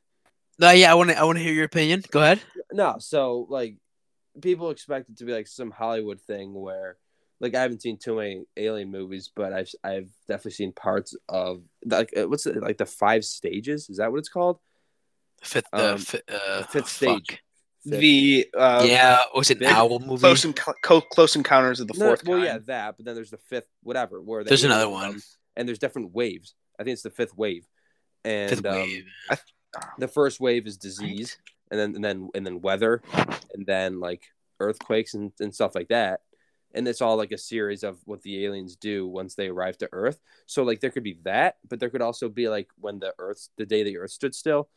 [0.59, 1.17] no, yeah, I want to.
[1.19, 2.03] I want to hear your opinion.
[2.09, 2.39] Go ahead.
[2.72, 3.76] No, so like
[4.41, 6.98] people expect it to be like some Hollywood thing where
[7.40, 11.64] like I haven't seen too many alien movies, but I've I've definitely seen parts of
[11.86, 13.90] like uh, what's it like the five stages?
[13.90, 14.60] Is that what it's called?
[15.44, 16.90] Fifth, uh, Um, fi- uh, fifth fuck.
[16.90, 17.28] stage.
[17.84, 20.22] Fifth- the uh, yeah, was it an Fifth- owl movie?
[20.22, 22.45] close and close encounters of the No, fourth well, kind.
[22.48, 22.95] yeah, that.
[22.98, 24.22] But then there's the fifth, whatever.
[24.22, 25.22] Where There's another come, one.
[25.56, 26.56] and there's different waves.
[26.80, 27.68] I think it's the fifth wave,
[28.24, 29.06] and Fifth um, wave.
[29.99, 31.38] the first wave is disease,
[31.77, 33.02] and then and then and then weather,
[33.53, 34.23] and then like
[34.60, 36.22] earthquakes and, and stuff like that.
[36.73, 39.89] And it's all like a series of what the aliens do once they arrive to
[39.93, 40.19] Earth.
[40.45, 43.47] So like there could be that, but there could also be like when the Earth,
[43.57, 44.68] the day the Earth stood still.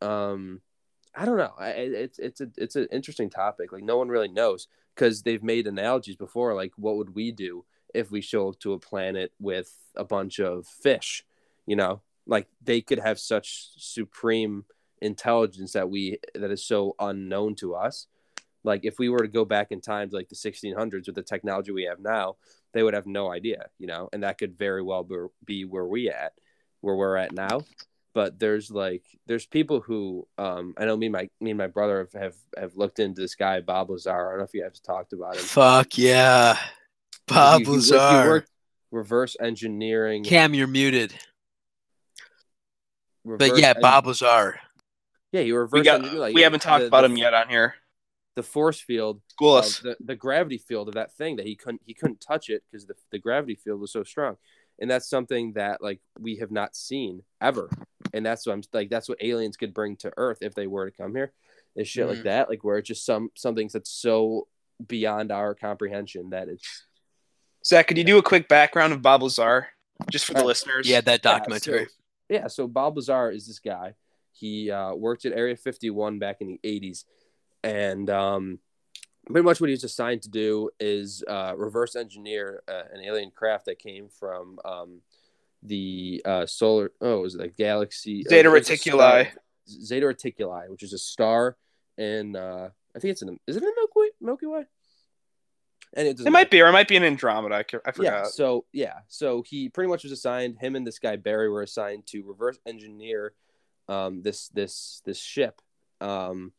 [0.00, 0.62] Um,
[1.14, 1.52] I don't know.
[1.58, 3.72] I, it's it's a it's an interesting topic.
[3.72, 6.54] Like no one really knows because they've made analogies before.
[6.54, 7.64] Like what would we do
[7.94, 11.24] if we show up to a planet with a bunch of fish?
[11.66, 14.64] You know, like they could have such supreme
[15.02, 18.06] intelligence that we that is so unknown to us
[18.64, 21.22] like if we were to go back in time to like the 1600s with the
[21.22, 22.36] technology we have now
[22.72, 25.84] they would have no idea you know and that could very well be, be where
[25.86, 26.32] we at
[26.80, 27.62] where we're at now
[28.14, 31.66] but there's like there's people who um i know me and my me and my
[31.66, 34.62] brother have have, have looked into this guy bob lazar i don't know if you
[34.62, 36.56] guys talked about him Fuck yeah,
[37.28, 38.28] Bob He- he he Lazar.
[38.28, 38.50] worked
[38.90, 41.12] reverse engineering Cam, you're muted.
[43.24, 44.60] But yeah, Bob Lazar.
[45.36, 45.96] Yeah you reverse We got.
[46.00, 47.74] engineer, like, we haven't talked the- about the- him yet on here.
[48.36, 51.82] the force field School uh, the, the gravity field of that thing that he couldn't
[51.84, 54.36] he couldn't touch it because the, the gravity field was so strong
[54.78, 57.70] and that's something that like we have not seen ever
[58.12, 60.84] and that's what i'm like that's what aliens could bring to earth if they were
[60.90, 61.32] to come here,
[61.76, 62.24] and shit like Mhm.
[62.24, 64.48] that like where it's just some some things that's so
[64.86, 66.84] beyond our comprehension that it's
[67.64, 69.68] Zach, could you do a quick background of Bob Lazar,
[70.10, 70.88] just for the Uh, listeners?
[70.88, 71.86] Yeah, that Yeah, documentary.
[71.86, 71.90] so-
[72.28, 73.94] Yeah, so Bob Lazar is this guy.
[74.38, 77.04] He uh, worked at Area 51 back in the 80s.
[77.64, 78.58] And um,
[79.26, 83.30] pretty much what he was assigned to do is uh, reverse engineer uh, an alien
[83.34, 85.00] craft that came from um,
[85.62, 88.24] the uh, solar, oh, was it the galaxy?
[88.26, 89.28] uh, Zeta star- Reticuli.
[89.68, 91.56] Zeta Reticuli, which is a star
[91.98, 94.08] in, uh, I think it's in, is it in the Milky Way?
[94.20, 94.64] Milky Way?
[95.94, 97.54] And it, It might be, or it might be an Andromeda.
[97.54, 98.26] I, I yeah forgot.
[98.28, 102.06] so yeah so he pretty much was assigned him and this guy barry were assigned
[102.08, 103.32] to reverse engineer
[103.88, 105.60] um, this this this ship.
[106.00, 106.52] Um,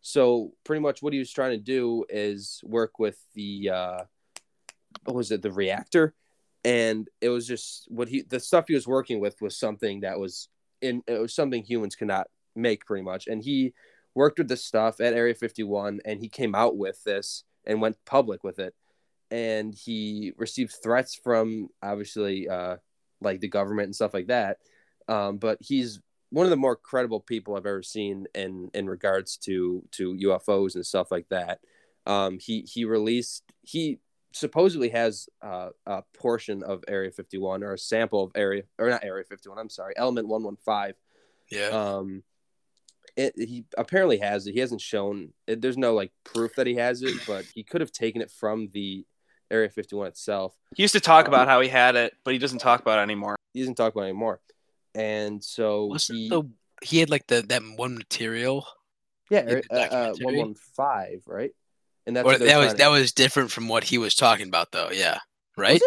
[0.00, 3.98] so pretty much what he was trying to do is work with the uh,
[5.04, 5.42] what was it?
[5.42, 6.14] The reactor.
[6.64, 10.18] And it was just what he the stuff he was working with was something that
[10.18, 10.48] was
[10.80, 13.26] in it was something humans cannot make pretty much.
[13.26, 13.74] And he
[14.14, 17.96] worked with this stuff at area 51 and he came out with this and went
[18.04, 18.74] public with it.
[19.30, 22.76] And he received threats from obviously uh,
[23.20, 24.58] like the government and stuff like that.
[25.08, 26.00] Um, but he's
[26.32, 30.74] one of the more credible people I've ever seen in in regards to to UFOs
[30.74, 31.60] and stuff like that.
[32.06, 34.00] Um, he he released he
[34.32, 39.04] supposedly has uh, a portion of Area 51 or a sample of Area or not
[39.04, 39.58] Area 51.
[39.58, 40.94] I'm sorry, Element 115.
[41.50, 41.68] Yeah.
[41.68, 42.22] Um,
[43.14, 44.52] it, he apparently has it.
[44.52, 45.34] He hasn't shown.
[45.46, 48.30] It, there's no like proof that he has it, but he could have taken it
[48.30, 49.04] from the
[49.50, 50.56] Area 51 itself.
[50.74, 52.98] He used to talk Um, about how he had it, but he doesn't talk about
[52.98, 53.36] it anymore.
[53.52, 54.40] He doesn't talk about it anymore.
[54.94, 56.42] And so Wasn't he, the
[56.82, 58.66] he had like the that one material?
[59.30, 61.52] yeah, uh, uh, 115, right?
[62.06, 64.48] And that's Or what that was trying that was different from what he was talking
[64.48, 64.90] about, though.
[64.92, 65.18] Yeah.
[65.56, 65.80] Right.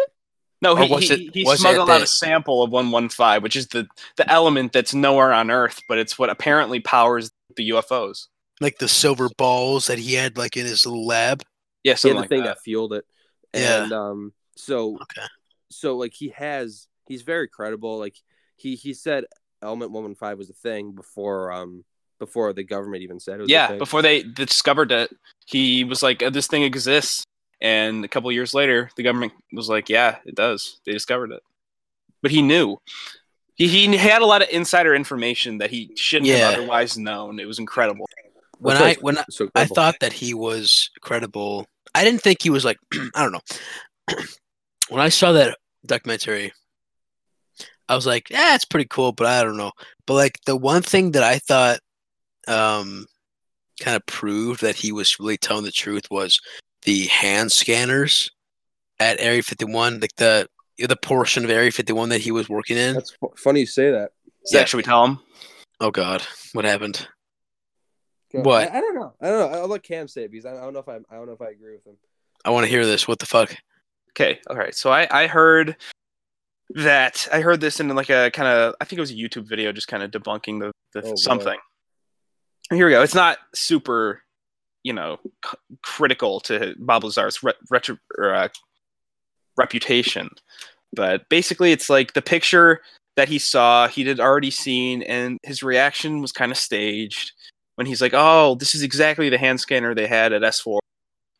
[0.62, 3.56] No, he, was he, it- he was it smuggled out a sample of 115, which
[3.56, 8.26] is the, the element that's nowhere on Earth, but it's what apparently powers the UFOs.
[8.60, 11.42] Like the silver balls that he had like in his little lab.
[11.84, 12.56] Yeah, He had something the like thing that.
[12.56, 13.04] that fueled it.
[13.52, 13.82] Yeah.
[13.84, 15.26] And um, so Okay.
[15.70, 17.98] so like he has he's very credible.
[17.98, 18.16] Like
[18.56, 19.24] he he said
[19.62, 21.84] Element 115 was a thing before um
[22.18, 23.78] before the government even said it was a Yeah, thing.
[23.78, 25.10] before they discovered it,
[25.46, 27.24] he was like, "Uh, "This thing exists,"
[27.60, 30.80] and a couple years later, the government was like, "Yeah, it does.
[30.86, 31.42] They discovered it."
[32.22, 32.78] But he knew.
[33.54, 36.38] He, he had a lot of insider information that he shouldn't Yeah.
[36.50, 37.40] have otherwise known.
[37.40, 38.06] It was incredible.
[38.58, 39.74] When That's I when I, so I credible.
[39.74, 41.66] thought that he was credible.
[41.94, 42.78] I didn't think he was like
[43.14, 43.40] I don't know.
[44.88, 45.56] when I saw that
[45.86, 46.52] documentary,
[47.88, 49.72] I was like, "Yeah, it's pretty cool," but I don't know.
[50.06, 51.80] But like the one thing that I thought
[52.48, 53.06] um
[53.80, 56.40] kind of proved that he was really telling the truth was
[56.82, 58.30] the hand scanners
[58.98, 60.48] at Area 51, like the
[60.78, 62.94] the portion of Area 51 that he was working in.
[62.94, 64.12] That's fu- funny you say that.
[64.46, 65.18] Zach, should we tell him?
[65.80, 66.22] Oh God,
[66.52, 67.06] what happened?
[68.32, 68.70] Go- What?
[68.70, 69.12] I, I don't know.
[69.20, 69.58] I don't know.
[69.58, 71.32] I'll let Cam say it because I, I don't know if I I don't know
[71.32, 71.96] if I agree with him.
[72.44, 73.06] I want to hear this.
[73.08, 73.54] What the fuck?
[74.12, 74.74] Okay, all right.
[74.74, 75.76] So I I heard
[76.70, 79.48] that I heard this in like a kind of I think it was a YouTube
[79.48, 81.14] video just kind of debunking the, the Oh, boy.
[81.16, 81.58] something.
[82.70, 83.02] Here we go.
[83.02, 84.22] It's not super,
[84.82, 88.48] you know, c- critical to Bob Lazar's re- retro, or, uh,
[89.56, 90.28] reputation,
[90.92, 92.80] but basically it's like the picture
[93.16, 97.32] that he saw he had already seen, and his reaction was kind of staged
[97.76, 100.78] when he's like, "Oh, this is exactly the hand scanner they had at S4."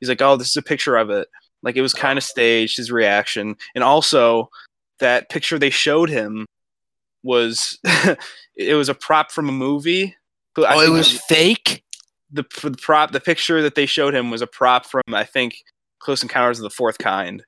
[0.00, 1.28] He's like, "Oh, this is a picture of it."
[1.62, 4.48] Like it was kind of staged his reaction, and also
[5.00, 6.46] that picture they showed him
[7.22, 7.78] was
[8.56, 10.16] it was a prop from a movie.
[10.58, 11.82] Oh, it think was fake.
[12.30, 13.12] the, the prop.
[13.12, 15.56] The picture that they showed him was a prop from I think
[15.98, 17.44] Close Encounters of the Fourth Kind,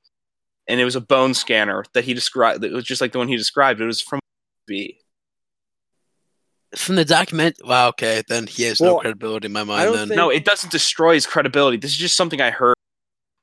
[0.67, 2.63] and it was a bone scanner that he described.
[2.65, 3.81] It was just like the one he described.
[3.81, 4.99] It was from a movie.
[6.77, 7.89] From the document, wow.
[7.89, 9.95] Okay, then he has no credibility in my mind.
[9.95, 11.79] Then think- No, it doesn't destroy his credibility.
[11.79, 12.75] This is just something I heard,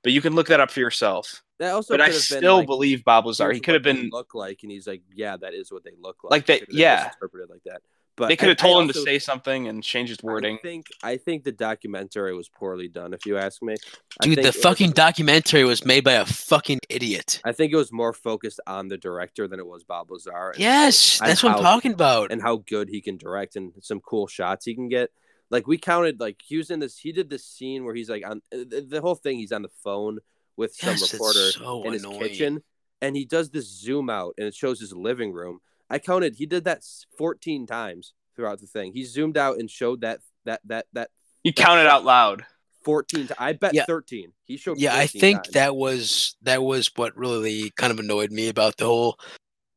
[0.05, 1.43] but you can look that up for yourself.
[1.59, 3.51] That also But I could have been, still like, believe Bob Lazar.
[3.51, 4.09] He could have been.
[4.11, 6.31] look like, and he's like, yeah, that is what they look like.
[6.31, 7.05] Like they- Could have yeah.
[7.13, 7.81] interpreted like that.
[8.17, 10.55] But They could have I- I told him to say something and change his wording.
[10.55, 13.13] I think I think the documentary was poorly done.
[13.13, 13.75] If you ask me,
[14.21, 17.41] I dude, the it was- fucking documentary was made by a fucking idiot.
[17.43, 20.53] I think it was more focused on the director than it was Bob Lazar.
[20.57, 22.31] Yes, and that's what I'm talking about.
[22.31, 25.11] and how good he can direct and some cool shots he can get.
[25.49, 26.97] Like we counted, like he was in this.
[26.97, 29.37] He did this scene where he's like on uh, the, the whole thing.
[29.37, 30.19] He's on the phone
[30.57, 32.63] with some Yes, it's reporter so in his kitchen,
[33.01, 35.59] and he does this zoom out, and it shows his living room.
[35.89, 36.35] I counted.
[36.35, 36.83] He did that
[37.17, 38.93] 14 times throughout the thing.
[38.93, 41.09] He zoomed out and showed that that that that
[41.43, 42.45] You count it out loud.
[42.83, 43.29] 14.
[43.39, 43.85] I bet Yeah.
[43.85, 44.31] 13.
[44.45, 44.77] He showed.
[44.77, 45.53] Yeah, I think times.
[45.53, 49.19] that was that was what really kind of annoyed me about the whole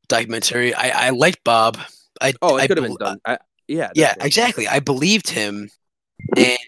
[0.09, 0.75] documentary.
[0.75, 1.79] I I liked Bob.
[2.21, 3.21] I Oh, it I could have been uh, done.
[3.25, 3.39] I,
[3.69, 3.91] yeah.
[3.95, 4.27] yeah, definitely.
[4.27, 4.69] exactly.
[4.69, 5.69] I believed him,
[6.37, 6.59] and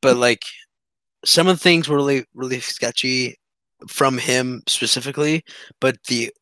[0.00, 0.42] but like
[1.24, 3.36] some of the things were really really sketchy
[3.88, 5.44] from him specifically.
[5.80, 6.32] But the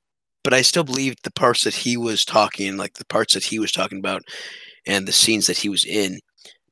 [0.43, 3.59] but I still believed the parts that he was talking, like the parts that he
[3.59, 4.23] was talking about,
[4.87, 6.21] and the scenes that he was in.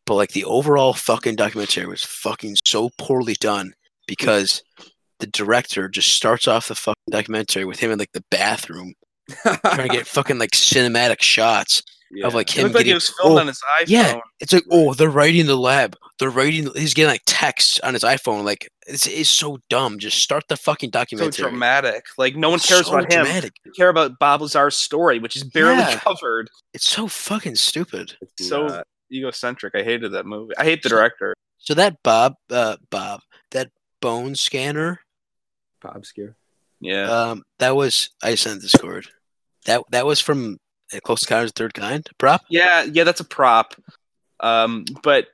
[0.07, 3.75] But like the overall fucking documentary was fucking so poorly done
[4.07, 4.63] because
[5.19, 8.95] the director just starts off the fucking documentary with him in like the bathroom
[9.43, 12.27] trying to get fucking like cinematic shots Yeah.
[12.27, 13.85] of like It him looked like getting it was filmed oh, on his iPhone.
[13.89, 15.95] yeah, it's like, oh, they're writing the lab.
[16.19, 16.69] They're writing.
[16.75, 18.45] He's getting like texts on his iPhone.
[18.45, 19.99] Like, it's, it's so dumb.
[19.99, 21.33] Just start the fucking documentary.
[21.33, 22.05] so dramatic.
[22.17, 23.25] Like no one cares So about him.
[23.25, 23.53] dramatic.
[23.65, 25.99] They care about Bob Lazar's story, which is barely Yeah.
[25.99, 26.49] covered.
[26.73, 28.17] It's so fucking stupid.
[28.23, 28.87] It's So not.
[29.13, 29.75] egocentric.
[29.75, 30.55] I hated that movie.
[30.57, 31.35] I hate the director.
[31.59, 33.21] So that Bob, uh, Bob,
[33.51, 33.71] that
[34.01, 35.01] bone scanner,
[35.83, 36.37] Bob Scare.
[36.81, 37.11] Yeah.
[37.11, 39.09] um, that was I sent in Discord.
[39.67, 40.59] That that was from
[41.03, 42.45] Close Encounters Third Kind prop.
[42.49, 43.75] Yeah, yeah, that's a prop.
[44.41, 45.27] Um, but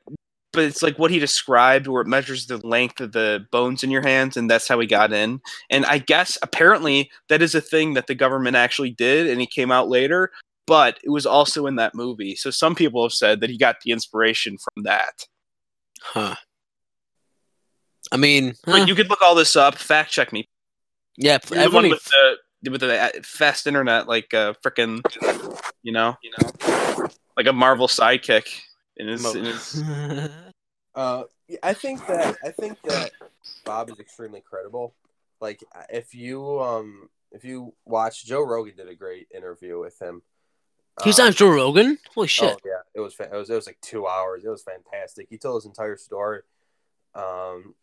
[0.52, 3.90] but it's like what he described where it measures the length of the bones in
[3.90, 7.60] your hands and that's how he got in and i guess apparently that is a
[7.60, 10.30] thing that the government actually did and he came out later
[10.66, 13.80] but it was also in that movie so some people have said that he got
[13.84, 15.26] the inspiration from that
[16.00, 16.34] Huh.
[18.12, 20.46] I mean, but huh, you could look all this up fact check me
[21.16, 21.38] yeah.
[21.50, 22.36] You're the one with the
[22.70, 25.00] with the uh, fast internet like uh freaking,
[25.82, 28.60] you know you know like a marvel sidekick
[28.96, 29.82] in his, in his
[30.94, 31.24] Uh,
[31.62, 33.10] I think that I think that
[33.64, 34.94] Bob is extremely credible.
[35.40, 40.22] Like if you um if you watch Joe Rogan did a great interview with him.
[41.02, 41.98] He's Um, on Joe Rogan.
[42.14, 42.54] Holy shit!
[42.54, 44.44] Oh yeah, it was it was it was like two hours.
[44.44, 45.26] It was fantastic.
[45.28, 46.42] He told his entire story,
[47.16, 47.74] um,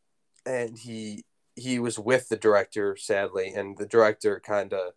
[0.45, 1.25] and he
[1.55, 4.93] he was with the director sadly, and the director kind of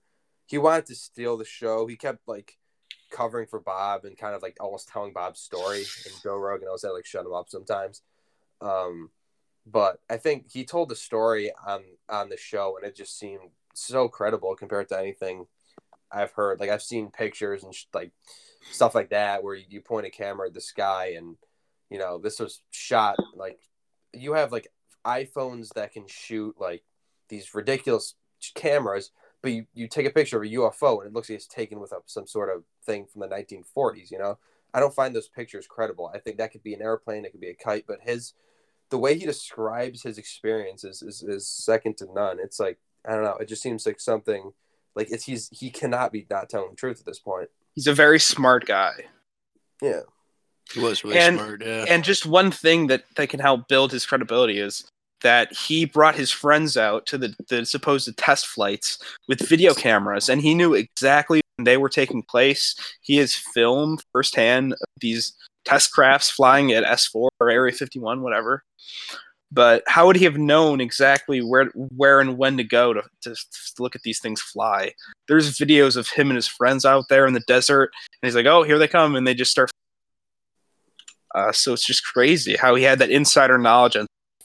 [0.47, 1.87] he wanted to steal the show.
[1.87, 2.59] He kept like
[3.11, 5.85] covering for Bob and kind of like almost telling Bob's story.
[6.05, 8.03] And Joe Rogan always had like shut him up sometimes.
[8.61, 9.11] Um,
[9.67, 13.51] but I think he told the story on on the show, and it just seemed
[13.75, 15.47] so credible compared to anything
[16.13, 16.61] I've heard.
[16.61, 18.13] Like I've seen pictures and sh- like
[18.71, 21.37] stuff like that where you point a camera at the sky, and
[21.89, 23.59] you know this was shot like
[24.13, 24.69] you have like
[25.05, 26.83] iPhones that can shoot like
[27.29, 28.15] these ridiculous
[28.55, 29.11] cameras,
[29.43, 31.81] but you, you take a picture of a UFO and it looks like it's taken
[31.81, 34.11] with a, some sort of thing from the 1940s.
[34.11, 34.39] You know,
[34.73, 36.11] I don't find those pictures credible.
[36.15, 38.35] I think that could be an airplane, it could be a kite, but his
[38.91, 42.39] the way he describes his experiences is, is second to none.
[42.39, 43.37] It's like I don't know.
[43.37, 44.53] It just seems like something
[44.95, 47.49] like it's he's he cannot be not telling the truth at this point.
[47.75, 48.93] he's a very smart guy
[49.83, 50.01] Yeah.
[50.73, 51.63] He was really And- smart.
[51.65, 51.85] Yeah.
[51.89, 54.85] and just one thing that that can help build his credibility is
[55.25, 60.29] that he brought his friends out to the, the supposed test flights with video cameras
[60.29, 62.77] and he knew exactly when they were taking place.
[63.01, 65.35] He has filmed firsthand these
[65.65, 68.63] test crafts flying at s4 or area 51 whatever.
[69.51, 73.35] But how would he have known exactly where where and when to go to, to
[73.79, 74.93] look at these things fly?
[75.27, 77.91] There's videos of him and his friends out there in the desert
[78.23, 79.71] and he's like oh here they come and they just start
[81.35, 83.97] uh, so it's just crazy how he had that insider knowledge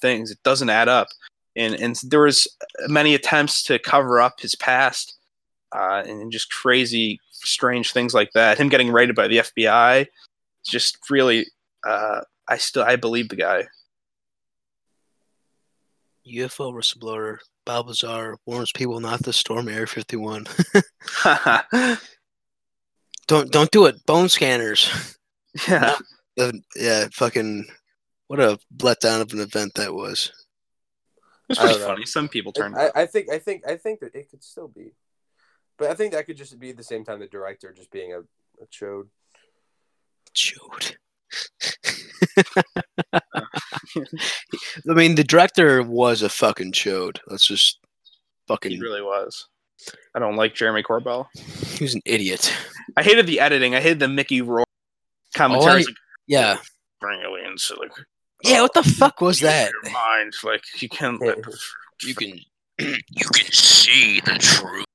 [0.01, 0.31] things.
[0.31, 1.07] It doesn't add up,
[1.55, 2.47] and and there was
[2.87, 5.17] many attempts to cover up his past,
[5.75, 8.57] uh, and just crazy, strange things like that.
[8.57, 10.07] Him getting raided by the FBI,
[10.65, 11.45] just really.
[11.85, 13.67] Uh, I still I believe the guy.
[16.27, 20.47] UFO whistleblower Bob Lazar warns people not to storm Area 51.
[23.27, 24.03] don't don't do it.
[24.07, 25.15] Bone scanners.
[25.67, 25.95] yeah,
[26.75, 27.65] yeah, fucking.
[28.29, 30.31] What a letdown of an event that was.
[31.49, 31.87] it's I don't pretty know.
[31.87, 32.05] funny.
[32.05, 32.75] Some people turned.
[32.77, 34.93] I, I think I think I think that it could still be,
[35.77, 38.13] but I think that could just be at the same time the director just being
[38.13, 39.07] a, a chode.
[40.35, 40.95] Chode.
[44.89, 47.17] I mean, the director was a fucking chode.
[47.27, 47.79] Let's just
[48.47, 48.71] fucking.
[48.71, 49.47] he really was.
[50.13, 51.27] I don't like Jeremy Corbell.
[51.77, 52.53] He was an idiot.
[52.97, 53.75] I hated the editing.
[53.75, 54.67] I hated the Mickey Rourke
[55.35, 55.87] commentaries.
[55.87, 55.95] I- like,
[56.27, 56.57] Yeah.
[56.99, 57.71] bring aliens.
[57.79, 57.91] Like,
[58.43, 58.61] Yeah.
[58.61, 59.71] What the fuck was that?
[59.83, 61.19] Your mind, like you can.
[62.03, 62.39] You can.
[62.79, 64.85] You can see the truth.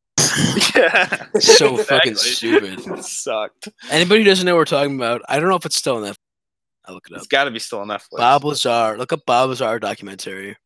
[0.75, 1.27] yeah.
[1.39, 2.81] So fucking stupid.
[2.87, 3.69] It sucked.
[3.91, 6.03] Anybody who doesn't know what we're talking about, I don't know if it's still on
[6.05, 6.17] that.
[6.87, 7.19] I'll look it up.
[7.19, 8.17] It's got to be still on Netflix.
[8.17, 8.97] Bob Lazar.
[8.97, 10.57] Look up Bob Lazar documentary.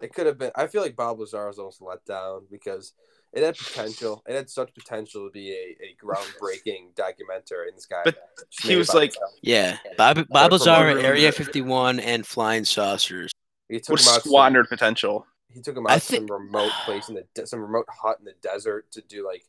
[0.00, 0.52] It could have been.
[0.54, 2.92] I feel like Bob Lazar was almost let down because
[3.36, 4.22] it had potential.
[4.26, 7.68] It had such potential to be a, a groundbreaking documentary.
[7.68, 8.16] And this guy, But
[8.62, 9.32] he was like- himself.
[9.42, 11.06] Yeah, Bob Bob Or Lazar, promoter.
[11.06, 13.30] Area 51, and Flying Saucers.
[13.68, 14.22] he took him out.
[14.22, 15.26] Some, squandered potential.
[15.52, 17.86] he took him I out to think- some remote place in the de- some remote
[17.88, 19.44] hut in the desert to do like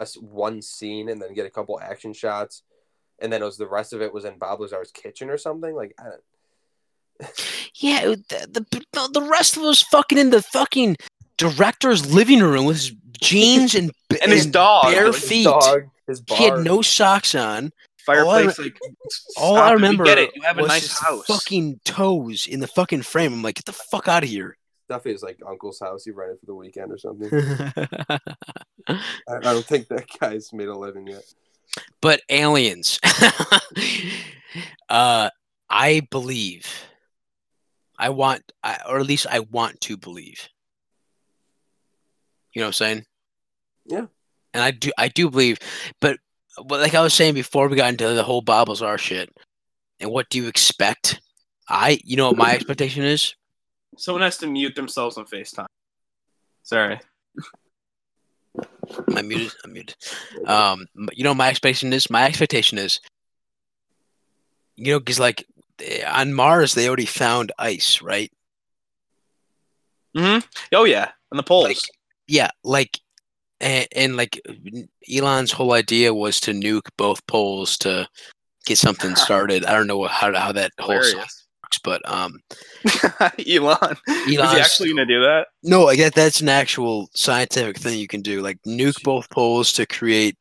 [0.00, 2.62] a s one scene and then get a couple action shots,
[3.18, 5.74] and then it was the rest of it was in Bob Lazar's kitchen or something.
[5.74, 6.22] Like I don't,
[7.74, 10.96] Yeah, the, the the rest of us fucking in the fucking
[11.50, 13.90] director's living room with his jeans and
[14.22, 15.44] And his dog, bare his feet.
[15.44, 16.22] dog, his.
[16.28, 17.70] He had no socks on.
[17.98, 18.58] Fireplace.
[18.58, 18.76] like
[19.36, 20.32] All I remember Get it?
[20.34, 21.24] You have a was nice his house.
[21.26, 23.32] fucking toes in the fucking frame.
[23.32, 24.56] I'm like, get the fuck out of here.
[24.86, 26.04] stuff is like uncle's house.
[26.04, 27.30] He rented for the weekend or something.
[28.88, 28.98] I,
[29.28, 31.22] I don't think that guy's made a living yet.
[32.00, 32.98] but aliens.
[34.88, 35.30] uh,
[35.70, 36.66] I believe.
[37.98, 40.48] I want, I, or at least I want to believe.
[42.52, 43.04] You know what I'm saying?
[43.86, 44.06] Yeah.
[44.54, 45.58] And I do, I do believe,
[46.00, 46.18] but,
[46.66, 49.30] but like I was saying before we got into the whole Bob Lazar shit,
[50.00, 51.20] and what do you expect?
[51.68, 53.34] I, you know what my expectation is?
[53.96, 55.66] Someone has to mute themselves on FaceTime.
[56.62, 57.00] Sorry.
[59.08, 59.52] Am I muted?
[59.64, 59.96] I'm muted.
[60.46, 63.00] Um, you know, what my expectation is my expectation is,
[64.76, 65.46] you know, because like
[65.80, 68.30] eh, on Mars they already found ice, right?
[70.14, 70.38] hmm
[70.74, 71.68] Oh yeah, and the poles.
[71.68, 71.78] Like,
[72.28, 72.98] yeah, like,
[73.60, 74.40] and, and like
[75.12, 78.08] Elon's whole idea was to nuke both poles to
[78.66, 79.64] get something started.
[79.64, 82.40] I don't know how how that whole science works, but um,
[83.46, 83.96] Elon.
[84.08, 85.46] Is he actually gonna do that?
[85.62, 88.40] no, like that that's an actual scientific thing you can do.
[88.40, 90.36] Like nuke both poles to create.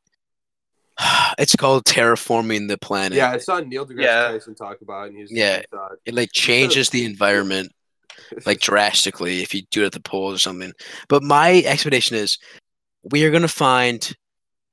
[1.40, 3.18] It's called terraforming the planet.
[3.18, 4.28] Yeah, I saw Neil deGrasse Yeah.
[4.32, 5.62] Tyson talk about it, and he was Yeah.
[6.06, 7.72] it like changes the environment
[8.46, 10.74] like drastically if you do it at the poles or something.
[11.08, 12.38] But my expectation is
[13.04, 14.16] we are gonna find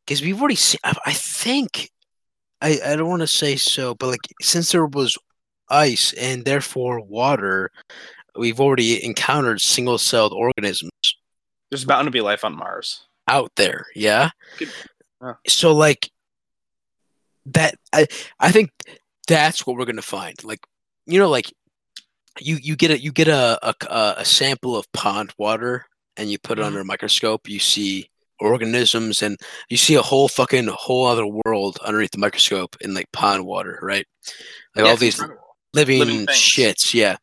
[0.06, 0.80] because we've already seen.
[0.85, 1.90] I, I think
[2.60, 5.16] I I don't want to say so, but like since there was
[5.68, 7.70] ice and therefore water,
[8.36, 10.90] we've already encountered single-celled organisms
[11.70, 13.02] There's bound to be life on Mars.
[13.28, 13.86] out there.
[13.94, 14.30] Yeah.
[14.59, 14.70] Good.
[15.47, 16.10] So like
[17.47, 18.06] that I
[18.40, 18.70] I think
[19.26, 20.43] that's what we're gonna find.
[20.44, 20.60] Like
[21.06, 21.52] you know, like
[22.40, 25.86] you you get a you get a a, a- a sample of pond water
[26.16, 26.66] and you put it Mhm.
[26.66, 27.48] under a microscope.
[27.48, 28.09] You see
[28.40, 29.36] organisms and
[29.69, 33.78] you see a whole fucking whole other world underneath the microscope in like pond water,
[33.82, 34.06] right?
[34.77, 35.20] Like Yeah, all these
[35.74, 36.94] living, living shits.
[36.94, 37.16] Yeah,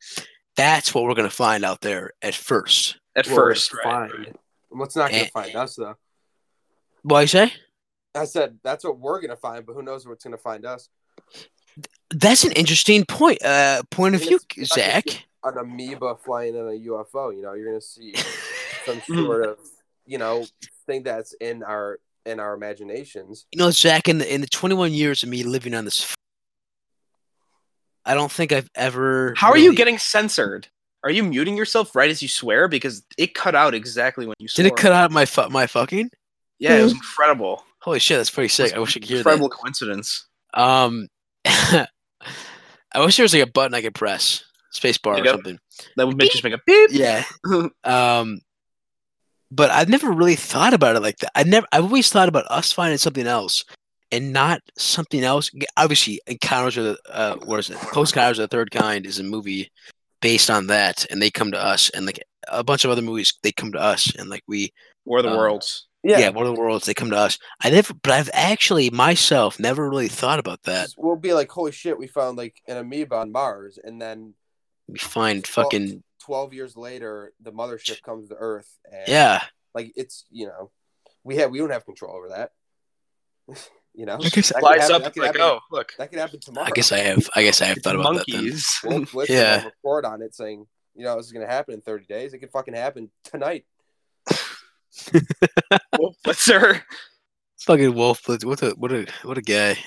[0.55, 2.97] that's what we're gonna find out there at first.
[3.15, 3.73] at "Well, first.
[3.73, 3.83] Right?
[4.11, 4.37] find.
[4.69, 5.25] What's not going Eh.
[5.27, 5.95] to find us though?
[7.03, 7.53] What you say?
[8.13, 10.65] I said that's what we're going to find, but who knows what's going to find
[10.65, 10.89] us?
[12.15, 13.43] That's an interesting point.
[13.43, 15.03] Uh, point of view, it's Zach.
[15.43, 18.15] An amoeba flying in a UFO, you know, you're going to see
[18.85, 19.57] some sort of,
[20.05, 20.45] you know,
[20.87, 23.45] thing that's in our in our imaginations.
[23.51, 26.15] You know, Zach, in the in the 21 years of me living on this, f-
[28.05, 29.33] I don't think I've ever.
[29.35, 30.67] How are you getting censored?
[31.03, 32.67] Are you muting yourself right as you swear?
[32.67, 34.63] Because it cut out exactly when you swore.
[34.63, 36.09] Did it cut out my fu- my fucking?
[36.59, 37.63] Yeah, it was incredible.
[37.81, 38.73] Holy shit, that's pretty sick.
[38.73, 39.29] I wish I could hear that.
[39.29, 40.25] Incredible coincidence.
[40.53, 41.07] Um,
[42.95, 45.59] I wish there was like a button I could press, space bar or something.
[45.97, 46.89] That would make just make a beep.
[46.91, 47.23] Yeah.
[47.83, 48.39] Um,
[49.51, 51.31] but I've never really thought about it like that.
[51.35, 51.67] I never.
[51.71, 53.63] I've always thought about us finding something else,
[54.11, 55.51] and not something else.
[55.77, 57.77] Obviously, Encounters the uh, what is it?
[57.77, 59.69] Close Encounters of the Third Kind is a movie
[60.21, 63.33] based on that, and they come to us, and like a bunch of other movies,
[63.43, 64.71] they come to us, and like we,
[65.05, 65.87] War of the Um, Worlds.
[66.05, 67.37] Yeah, One of the Worlds, they come to us.
[67.63, 70.89] I never, but I've actually myself never really thought about that.
[70.97, 74.33] We'll be like, holy shit, we found like an amoeba on Mars, and then
[74.87, 79.41] We find Well, fucking twelve years later, the mothership comes to Earth, and yeah.
[79.73, 80.71] like it's you know,
[81.23, 82.51] we have we don't have control over that.
[83.93, 85.07] you know, I guess That Lights happen- up.
[85.07, 85.93] It's like, happen- oh, look.
[85.97, 86.67] that could happen tomorrow.
[86.67, 87.29] I guess I have.
[87.35, 88.25] I guess I have thought about that.
[88.27, 88.41] Then.
[88.43, 88.79] monkeys.
[88.83, 89.27] We'll, Yeah.
[89.29, 89.65] yeah.
[89.65, 90.65] report on it saying,
[90.95, 92.33] you know, this is going to happen in 30 days.
[92.33, 93.65] It could fucking happen tonight.
[95.99, 96.81] Wolf Blitzer.
[97.59, 98.45] Fucking Wolf Blitz.
[98.45, 99.77] What a what a what a guy.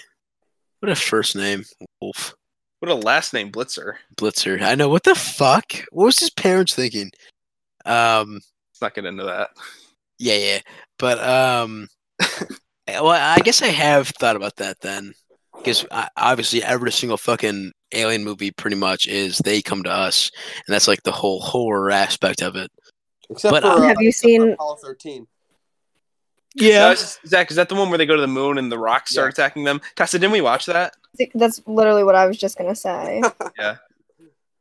[0.81, 1.65] What a first name,
[2.01, 2.35] Wolf
[2.79, 3.95] What a last name, Blitzer.
[4.17, 4.63] Blitzer.
[4.63, 4.89] I know.
[4.89, 5.73] What the fuck?
[5.91, 7.11] What was his parents thinking?
[7.85, 8.35] Um.
[8.35, 9.51] Let's not get into that.
[10.19, 10.61] Yeah, yeah.
[10.99, 11.89] But um.
[12.89, 15.13] well, I guess I have thought about that then,
[15.57, 15.87] because
[16.17, 20.31] obviously every single fucking alien movie pretty much is they come to us,
[20.67, 22.71] and that's like the whole horror aspect of it.
[23.31, 25.27] Except But, for uh, uh, Have you except seen- Apollo 13?
[26.61, 28.79] Uh, is- Zach, is that the one where they go to the moon and the
[28.79, 29.45] rocks start Yeah.
[29.45, 29.81] attacking them?
[29.97, 30.95] Tessa, didn't we watch that?
[31.35, 33.23] That's literally what I was just gonna say.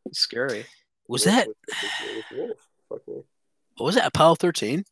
[0.06, 0.65] It's scary.
[1.10, 1.49] Was that
[2.88, 3.02] what
[3.77, 4.85] was that Apollo thirteen?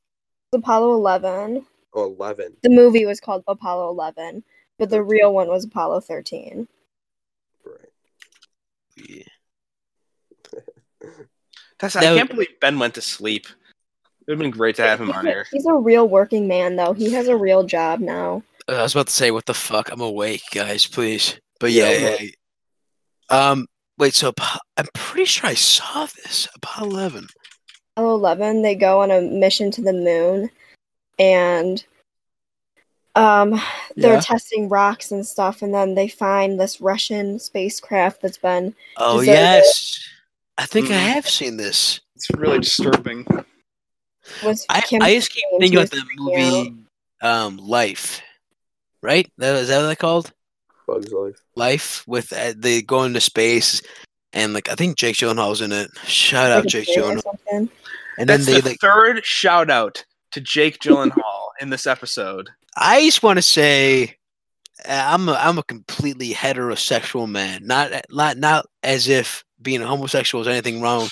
[0.51, 1.65] Apollo 11.
[1.93, 2.57] Oh, 11.
[2.63, 4.43] The movie was called Apollo 11,
[4.77, 6.67] but the real one was Apollo 13.
[7.63, 7.77] Right.
[8.97, 9.23] Yeah.
[11.79, 13.47] Tessa, That I can't believe Ben went to sleep.
[14.27, 15.45] It would have been great to have him on a- here.
[15.51, 16.93] He's a real working man, though.
[16.93, 18.41] He has a real job now.
[18.67, 19.91] Uh, I was about to say, what the fuck?
[19.91, 21.39] I'm awake, guys, please.
[21.59, 22.27] But yeah, Yeah, yeah,
[23.29, 23.49] yeah.
[23.51, 23.67] um,
[23.99, 24.15] wait.
[24.15, 24.33] So
[24.77, 27.27] I'm pretty sure I saw this Apollo 11.
[27.95, 30.49] Apollo 11, they go on a mission to the moon,
[31.19, 31.83] and
[33.15, 33.61] um,
[33.95, 34.19] they're Yeah.
[34.19, 39.39] testing rocks and stuff, and then they find this Russian spacecraft that's been Oh Deserted.
[39.39, 39.99] yes,
[40.57, 41.13] I think I Mhm.
[41.13, 42.01] have seen this.
[42.15, 43.25] It's really disturbing.
[44.43, 46.75] Was I, Kim I just keep James thinking about the movie,
[47.21, 48.21] um, Life.
[49.01, 49.31] Right?
[49.37, 50.31] That is that what they called?
[50.87, 51.35] Bugs Life.
[51.55, 53.81] Life with uh, they go into space,
[54.33, 55.89] and like I think Jake Gyllenhaal's in it.
[56.05, 57.21] Shout out like a Jake kid or Gyllenhaal.
[57.23, 57.69] something.
[58.17, 58.79] And then That's they the like.
[58.79, 62.49] third shout out to Jake Gyllenhaal in this episode.
[62.77, 64.15] I just want to say,
[64.87, 67.65] uh, I'm a I'm a completely heterosexual man.
[67.65, 71.07] Not not not as if being a homosexual is anything wrong,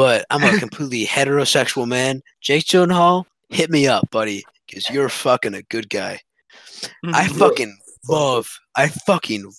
[0.00, 2.22] but I'm a completely heterosexual man.
[2.40, 6.20] Jake Gyllenhaal, hit me up, buddy, because you're fucking a good guy.
[7.04, 7.38] I Mm-hmm.
[7.38, 7.78] fucking
[8.08, 9.52] love, I fucking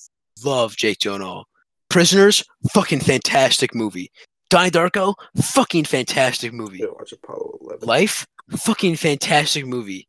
[0.43, 1.43] love Jake Gyllenhaal.
[1.89, 2.43] Prisoners,
[2.73, 4.09] fucking fantastic movie.
[4.49, 6.83] Donnie Darko, fucking fantastic movie.
[6.83, 7.87] Watch Apollo 11.
[7.87, 10.07] Life, fucking fantastic movie.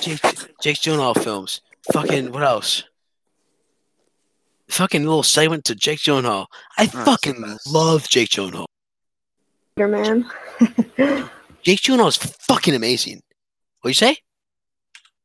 [0.00, 0.20] Jake,
[0.62, 1.60] Jake Gyllenhaal films,
[1.92, 2.82] fucking what else?
[4.68, 6.46] Fucking little segment to Jake Gyllenhaal.
[6.76, 8.64] I That's fucking love Jake Gyllenhaal.
[9.76, 10.24] Spider Man.
[11.64, 13.22] Jake Gyllenhaal is fucking amazing.
[13.80, 14.18] What you say?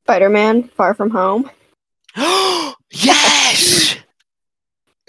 [0.05, 1.49] Spider Man, Far From Home.
[2.91, 3.95] yes!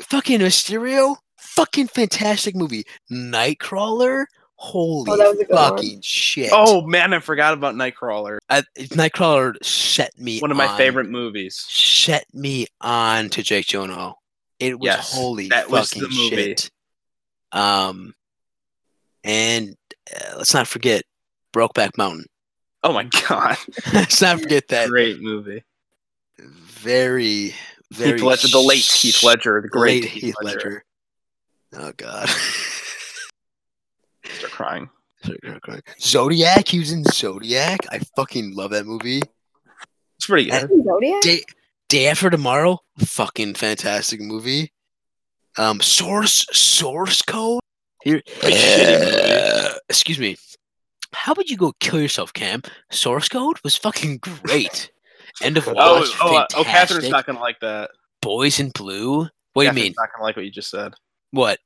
[0.02, 2.84] fucking Mysterio, fucking fantastic movie.
[3.10, 4.26] Nightcrawler,
[4.56, 5.70] holy Oh, that was a good one.
[5.70, 6.50] fucking shit.
[6.52, 8.38] Oh man, I forgot about Nightcrawler.
[8.50, 11.56] I, Nightcrawler set me One of my on- favorite movies.
[11.66, 14.14] Set me on to Jake Gyllenhaal.
[14.58, 16.36] It was Yes, holy that was fucking the movie.
[16.36, 16.70] shit.
[17.52, 18.12] Um,
[19.24, 19.76] and
[20.14, 21.02] uh, let's not forget
[21.52, 22.26] Brokeback Mountain.
[22.82, 23.58] Oh my god,
[23.92, 25.62] let's not forget that great movie.
[26.38, 27.54] very,
[27.92, 30.82] very Heath Ledger, the late Heath Ledger, the great late Heath, Ledger.
[31.74, 32.30] Oh god.
[34.24, 34.88] Start crying.
[35.22, 35.82] Start crying.
[36.00, 37.80] Zodiac, he was in Zodiac.
[37.90, 39.20] I fucking love that movie.
[40.16, 40.70] It's pretty good.
[40.82, 41.20] Zodiac?
[41.20, 41.42] Day
[41.90, 44.72] Day After Tomorrow, fucking fantastic movie.
[45.58, 47.60] Um, Source Source Code.
[48.02, 48.56] Here, Pretty.
[48.56, 50.36] Uh, excuse me.
[51.12, 52.62] How would you go kill yourself, Cam?
[52.90, 54.90] Source Code was fucking great.
[55.42, 55.76] End of watch.
[55.78, 57.90] Oh, oh, uh, oh, Catherine's not gonna like that.
[58.22, 59.28] Boys in Blue.
[59.52, 59.94] What do you Catherine's mean?
[59.98, 60.94] Not gonna like what you just said.
[61.32, 61.58] What?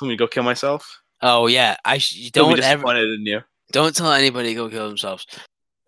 [0.00, 1.00] Want me to go kill myself?
[1.20, 3.40] Oh yeah, I sh- you Don't don't be ever in you.
[3.70, 5.26] don't tell anybody to go kill themselves.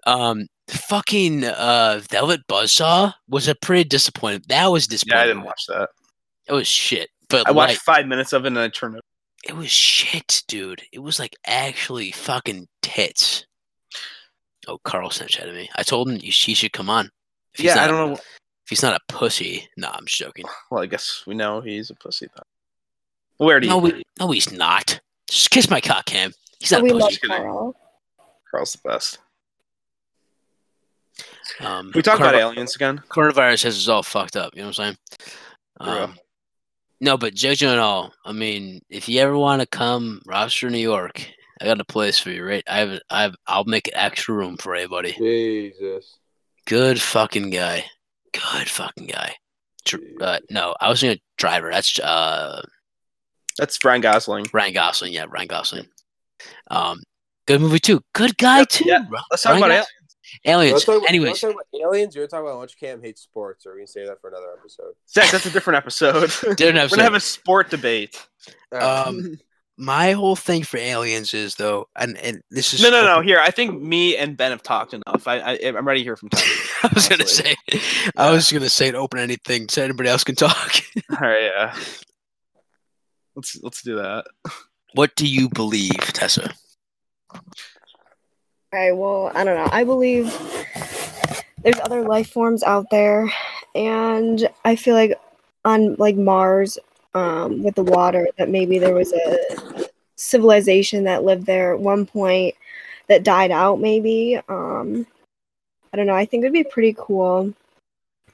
[0.06, 4.42] Um, fucking uh, Velvet Buzzsaw was a pretty disappointing.
[4.48, 5.18] That was disappointing.
[5.18, 5.88] Yeah, I didn't watch that.
[6.48, 7.08] It was shit.
[7.28, 9.02] But I watched five minutes of it and I turned it.
[9.46, 10.82] It was shit, dude.
[10.92, 13.46] It was like actually fucking tits.
[14.66, 15.68] Oh, Carl Snapchatted me.
[15.76, 17.06] I told him she should come on.
[17.52, 18.14] If he's Yeah, not I a- don't know.
[18.16, 20.46] If he's not a pussy, no, I'm just joking.
[20.70, 22.44] Well, I guess we know he's a pussy then.
[23.36, 23.72] Where do you?
[23.72, 25.00] No, we, no, he's not.
[25.30, 26.32] Just kiss my cock, Cam.
[26.60, 27.18] He's not we a pussy.
[27.26, 27.76] Carl.
[28.50, 29.18] Carl's the best.
[31.60, 33.02] Um, Can we talk about aliens again?
[33.08, 34.54] Coronavirus has us all fucked up.
[34.54, 34.96] You know what I'm saying?
[35.82, 36.02] Yeah.
[36.04, 36.18] Um,
[37.04, 40.78] no, but judging it all, I mean, if you ever want to come, Rochester, New
[40.78, 41.24] York,
[41.60, 42.64] I got a place for you, right?
[42.66, 45.12] I have, I have, I'll make extra room for everybody.
[45.12, 46.18] Jesus.
[46.66, 47.84] Good fucking guy.
[48.32, 49.34] Good fucking guy.
[49.84, 51.70] Dr- Uh, no, I was gonna driver.
[51.70, 52.62] That's uh
[53.58, 54.46] That's Brian Gosling.
[54.52, 55.12] Ryan Gosling.
[55.12, 55.86] Yeah, Ryan Gosling.
[56.70, 57.02] Um,
[57.46, 58.00] good movie too.
[58.14, 58.84] Good guy Yeah, too.
[58.88, 59.02] yeah.
[59.08, 59.20] bro.
[59.30, 59.86] Let's talk Ryan about Gos-
[60.44, 60.44] aliens.
[60.44, 60.72] aliens.
[60.72, 62.14] Let's talk about, Anyways, let's about aliens.
[62.14, 64.52] You're talking about how much Cam hates sports, or we can save that for another
[64.58, 64.94] episode.
[65.08, 66.30] Zach, that's a different episode.
[66.42, 68.26] We're gonna have a sport debate.
[68.72, 69.38] Um,
[69.76, 73.20] my whole thing for aliens is though, and and this is No, no, no.
[73.20, 75.26] Here, I think me and Ben have talked enough.
[75.26, 76.42] I, I I'm ready to hear from Tom.
[76.84, 77.56] I was gonna honestly.
[77.70, 80.74] say, I was gonna say an open anything so anybody else can talk.
[81.10, 81.76] All right, yeah.
[83.34, 84.26] Let's let's do that.
[84.94, 86.52] what do you believe, Tessa?
[88.74, 89.68] Okay, well, I don't know.
[89.70, 90.36] I believe
[91.62, 93.32] there's other life forms out there,
[93.76, 95.16] and I feel like
[95.64, 96.76] on like Mars,
[97.14, 99.86] um, with the water, that maybe there was a
[100.16, 102.56] civilization that lived there at one point
[103.06, 103.78] that died out.
[103.78, 104.40] Maybe.
[104.48, 105.06] Um,
[105.92, 106.16] I don't know.
[106.16, 107.54] I think it'd be pretty cool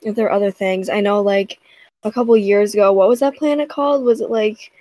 [0.00, 0.88] if there are other things.
[0.88, 1.60] I know, like
[2.02, 4.04] a couple years ago, what was that planet called?
[4.04, 4.72] Was it like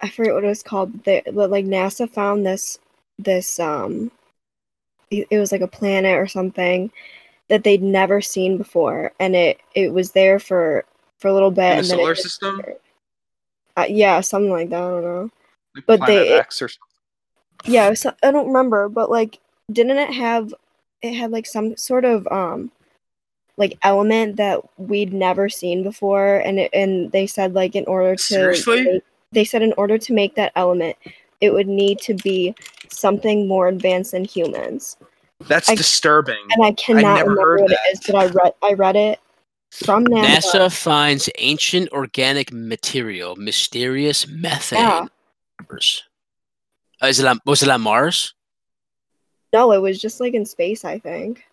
[0.00, 2.78] I forget what it was called, but, they, but like NASA found this
[3.18, 4.12] this um
[5.10, 6.90] it was like a planet or something
[7.48, 10.84] that they'd never seen before and it it was there for
[11.18, 12.60] for a little bit In the solar system?
[13.76, 15.30] uh, yeah something like that i don't know
[15.74, 17.72] Like But Planet they- X or something.
[17.72, 19.38] yeah so, i don't remember but like
[19.72, 20.52] didn't it have
[21.02, 22.70] it had like some sort of um
[23.58, 28.14] like element that we'd never seen before and it, and they said like in order
[28.16, 28.82] to Seriously?
[28.84, 29.02] make-
[29.32, 30.96] they said in order to make that element
[31.40, 32.54] it would need to be
[32.92, 34.96] something more advanced than humans
[35.40, 36.38] That's I- disturbing.
[36.50, 37.78] and I cannot never remember what that.
[37.88, 39.20] it is, but I read I read it
[39.72, 40.68] from NASA.
[40.68, 44.78] NASA finds ancient organic material, mysterious methane.
[44.78, 45.06] Yeah.
[47.02, 48.32] Uh, is it on, was it on Mars?
[49.52, 50.84] No, it was just like in space.
[50.84, 51.44] I think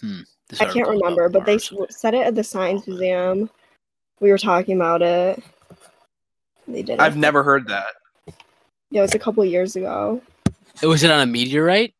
[0.00, 0.20] Hmm.
[0.60, 1.72] I can't remember, but they Mars.
[1.90, 3.50] s- said it at the science museum.
[4.20, 5.42] We were talking about it.
[6.66, 6.98] They did.
[6.98, 7.88] I've never heard that.
[8.96, 10.22] Yeah, it was a couple years ago.
[10.80, 11.92] It was it on a meteorite?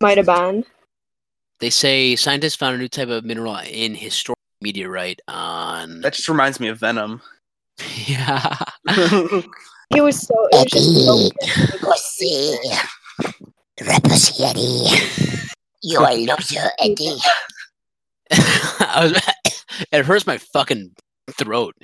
[0.00, 0.64] Might have been.
[1.60, 6.00] They say scientists found a new type of mineral in historic meteorite on.
[6.00, 7.22] That just reminds me of Venom.
[8.06, 8.58] yeah.
[9.94, 10.34] It was so.
[10.50, 11.80] It was just so weird.
[11.80, 12.56] Pussy.
[13.76, 15.52] The pussy Eddie.
[15.82, 17.18] You a loser, Eddie.
[18.32, 19.62] I was,
[19.92, 20.96] it hurts my fucking
[21.30, 21.76] throat.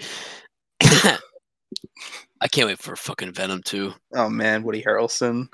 [2.41, 3.95] I can't wait for fucking Venom too.
[4.15, 5.49] Oh man, Woody Harrelson.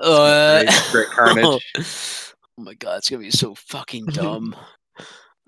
[0.00, 1.72] Uh, Great, great carnage.
[1.78, 4.56] oh my god, it's gonna be so fucking dumb.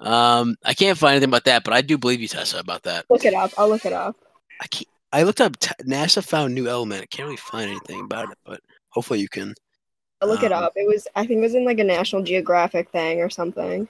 [0.00, 3.06] um, I can't find anything about that, but I do believe you, Tessa, about that.
[3.08, 3.52] Look it up.
[3.56, 4.16] I'll look it up.
[4.60, 4.88] I can't.
[5.14, 5.58] I looked up.
[5.58, 7.02] T- NASA found new element.
[7.02, 8.60] I can't really find anything about it, but
[8.90, 9.54] hopefully you can.
[10.20, 10.72] I'll look it Um, up.
[10.76, 13.88] It was I think it was in like a National Geographic thing or something.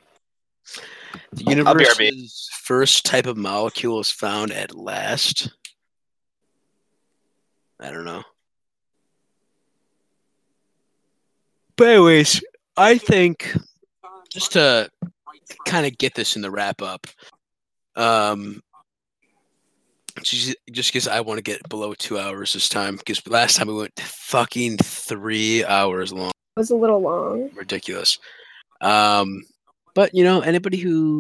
[1.32, 5.50] The universe's first type of molecule is found at last.
[7.82, 8.22] I don't know.
[11.76, 12.40] But anyways,
[12.76, 13.56] I think
[14.30, 14.88] just to
[15.66, 17.06] kind of get this in the wrap up,
[17.96, 18.62] um,
[20.22, 23.66] just just because I want to get below two hours this time, because last time
[23.68, 27.50] we went fucking three hours long It was a little long.
[27.54, 28.18] ridiculous.
[28.80, 29.42] Um,
[29.94, 31.18] but you know, anybody who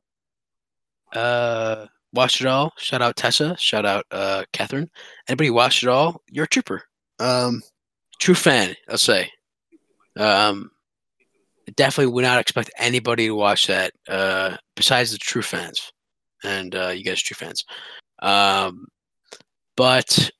[1.14, 4.90] uh watched it all, shout out Tessa, shout out uh Catherine.
[5.28, 6.82] Anybody watched it all, you're a trooper.
[7.18, 7.62] Um,
[8.18, 9.30] true fan, I'll say.
[10.18, 10.70] Um,
[11.76, 15.92] definitely would not expect anybody to watch that uh besides the true fans,
[16.44, 17.64] and uh, you guys true fans.
[18.20, 18.86] Um,
[19.76, 20.30] but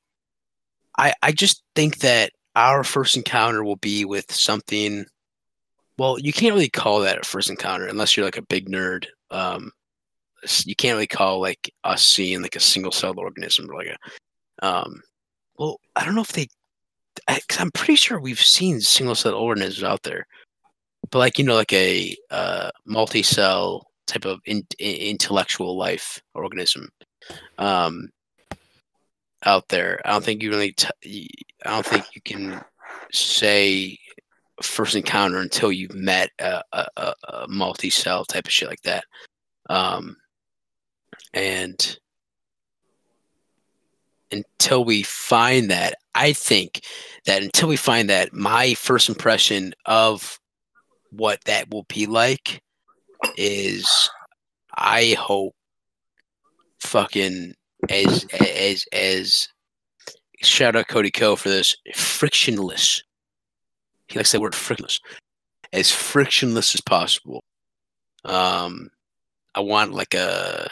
[0.99, 5.07] I I just think that our first encounter will be with something
[5.99, 9.07] well, you can't really call that a first encounter unless you're like a big nerd.
[9.31, 9.71] Um,
[10.65, 14.67] you can't really call like us seeing like a single celled organism or like a.
[14.67, 15.03] Um,
[15.59, 16.49] well, I don't know if they.
[17.29, 20.27] I, cause I'm pretty sure we've seen single celled organisms out there,
[21.11, 26.21] but like you know, like a uh, multi cell type of in, in- intellectual life
[26.35, 26.89] organism.
[27.59, 28.09] Um,
[29.45, 30.75] out there, I don't think you really.
[31.65, 32.63] I don't think you can
[33.13, 33.99] say
[34.63, 39.05] first encounter until you've met a, a, a, a multi-cell type of shit like that.
[39.69, 40.17] Um,
[41.35, 41.99] and
[44.31, 46.81] until we find that, I think
[47.27, 50.39] that until we find that, my first impression of
[51.11, 52.63] what that will be like
[53.37, 54.11] is
[54.77, 55.55] I hope
[56.81, 57.55] fucking
[57.89, 59.49] as as as
[60.43, 63.03] shout out Cody Ko for this frictionless.
[64.09, 64.99] He likes that word frictionless.
[65.73, 67.45] As frictionless as possible.
[68.25, 68.89] Um
[69.55, 70.71] i want like a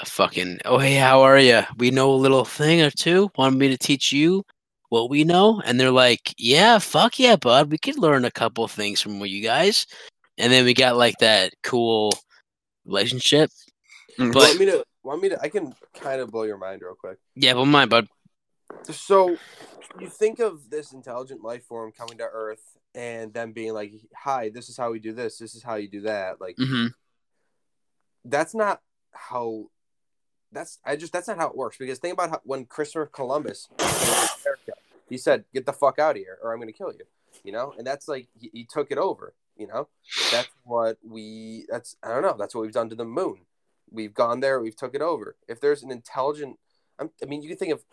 [0.00, 3.56] a fucking oh hey how are you we know a little thing or two want
[3.56, 4.42] me to teach you
[4.88, 8.66] what we know and they're like yeah fuck yeah bud we could learn a couple
[8.68, 9.86] things from you guys
[10.38, 12.12] and then we got like that cool
[12.84, 13.50] relationship
[14.18, 14.32] Mm.
[14.32, 14.84] but want me to?
[15.02, 15.40] Want me to?
[15.40, 17.16] I can kind of blow your mind real quick.
[17.34, 18.08] yeah but mine bud
[18.90, 19.36] So,
[19.98, 22.62] you think of this intelligent life form coming to Earth
[22.94, 25.38] and them being like, "Hi, this is how we do this.
[25.38, 26.88] This is how you do that." Like, mm-hmm.
[28.24, 28.80] that's not
[29.12, 29.70] how.
[30.52, 33.68] That's I just that's not how it works because think about how, when Christopher Columbus
[33.78, 34.72] America,
[35.08, 37.04] he said, "Get the fuck out of here, or I'm going to kill you."
[37.42, 39.34] You know, and that's like he, he took it over.
[39.56, 39.88] You know,
[40.30, 41.66] that's what we.
[41.68, 42.36] That's I don't know.
[42.38, 43.40] That's what we've done to the moon.
[43.90, 44.60] We've gone there.
[44.60, 45.36] We've took it over.
[45.48, 46.58] If there's an intelligent,
[46.98, 47.84] I'm, I mean, you can think of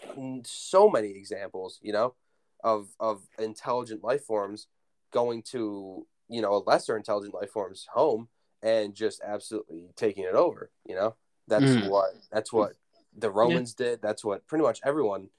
[0.46, 1.80] so many examples.
[1.82, 2.16] You know,
[2.64, 4.68] of of intelligent life forms
[5.12, 8.30] going to you know a lesser intelligent life form's home
[8.62, 10.72] and just absolutely taking it over.
[10.86, 11.16] You know,
[11.50, 11.90] that's Mm.
[11.90, 12.76] what that's what
[13.18, 14.02] the Romans did.
[14.02, 15.30] That's what pretty much everyone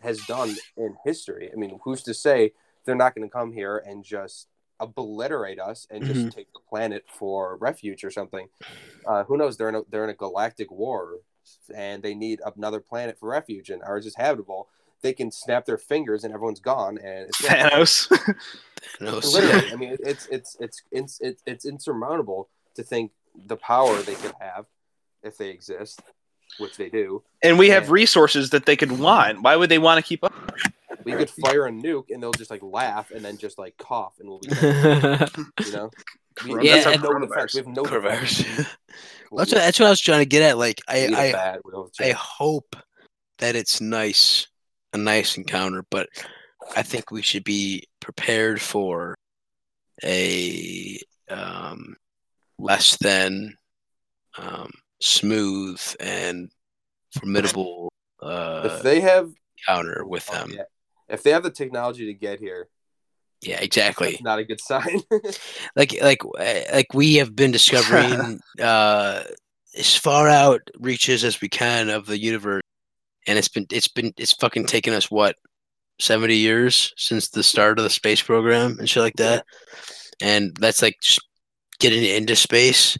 [0.00, 1.50] has done in history.
[1.52, 2.52] I mean, who's to say
[2.84, 7.04] they're not going to come here and just obliterate us and just take the planet
[7.08, 8.48] for refuge or something?
[9.04, 9.56] Uh, who knows?
[9.56, 11.18] They're in a they're in a galactic war
[11.74, 14.68] and they need another planet for refuge, and ours is habitable.
[15.02, 18.10] They can snap their fingers and everyone's gone, and it's Thanos.
[19.00, 19.72] no, literally.
[19.72, 23.12] I mean, it's it's it's it's it's it's insurmountable to think
[23.46, 24.66] the power they could have
[25.26, 26.00] if they exist,
[26.58, 27.22] which they do.
[27.42, 27.92] and we have Yeah.
[27.92, 29.42] resources that they could want.
[29.42, 30.32] Why would they want to keep up?
[31.04, 34.14] We could fire a nuke and they'll just like laugh and then just like cough
[34.18, 34.48] and we'll be
[35.64, 35.90] you know.
[36.44, 37.54] We, Yeah, have and- no defense.
[37.54, 38.42] We have no defense.
[38.42, 38.56] Coronavirus.
[39.36, 40.56] That's be- what that's what I was trying to get at.
[40.58, 41.60] Like I I, bad.
[42.00, 42.76] I hope
[43.38, 44.46] that it's nice,
[44.92, 46.08] a nice encounter, but
[46.76, 49.14] I think we should be prepared for
[50.04, 50.98] a
[51.28, 51.96] um,
[52.58, 53.56] less than
[54.38, 54.70] um,
[55.00, 56.50] smooth and
[57.12, 57.92] formidable
[58.22, 59.30] uh, if they have
[59.66, 60.50] counter with oh, them.
[60.52, 60.62] yeah.
[61.08, 62.68] if they have the technology to get here,
[63.42, 64.18] Yeah, exactly.
[64.22, 65.00] not a good sign.
[65.76, 69.22] like like uh, like we have been discovering uh
[69.76, 72.62] as far out reaches as we can of the universe
[73.26, 75.36] and it's been it's been it's fucking taken us what
[75.98, 79.44] 70 years since the start of the space program and shit like that
[80.20, 81.20] and that's like just
[81.78, 82.96] getting into space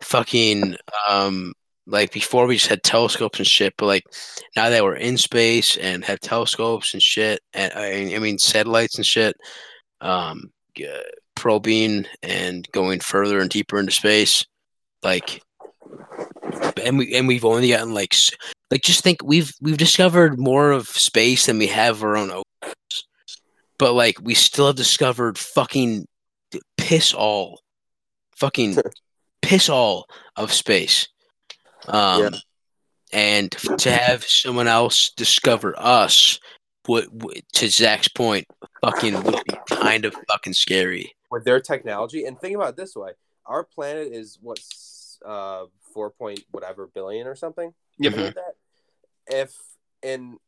[0.00, 0.76] fucking
[1.08, 1.52] um
[1.86, 4.04] like before we just had telescopes and shit, but like
[4.56, 8.96] now that we're in space and have telescopes and shit, and I, I mean satellites
[8.96, 9.36] and shit,
[10.00, 10.88] um, g-
[11.36, 14.44] probing and going further and deeper into space,
[15.02, 15.40] like,
[16.82, 18.14] and we and we've only gotten like
[18.70, 23.06] like just think we've we've discovered more of space than we have our own oceans,
[23.78, 26.06] but like we still have discovered fucking
[26.76, 27.60] piss all,
[28.34, 28.76] fucking
[29.42, 30.06] piss all
[30.36, 31.08] of space.
[31.88, 32.30] Um, Yeah.
[33.12, 36.38] and to have someone else discover us,
[36.86, 38.46] what, would to Zach's point,
[38.80, 41.12] fucking would be kind of fucking scary.
[41.30, 42.24] with their technology.
[42.24, 43.12] And think about it this way:
[43.44, 44.58] our planet is what
[45.24, 45.64] uh
[45.94, 47.72] four point whatever billion or something.
[47.98, 48.12] Yep.
[48.12, 48.54] something like that.
[49.28, 49.56] If
[50.02, 50.38] in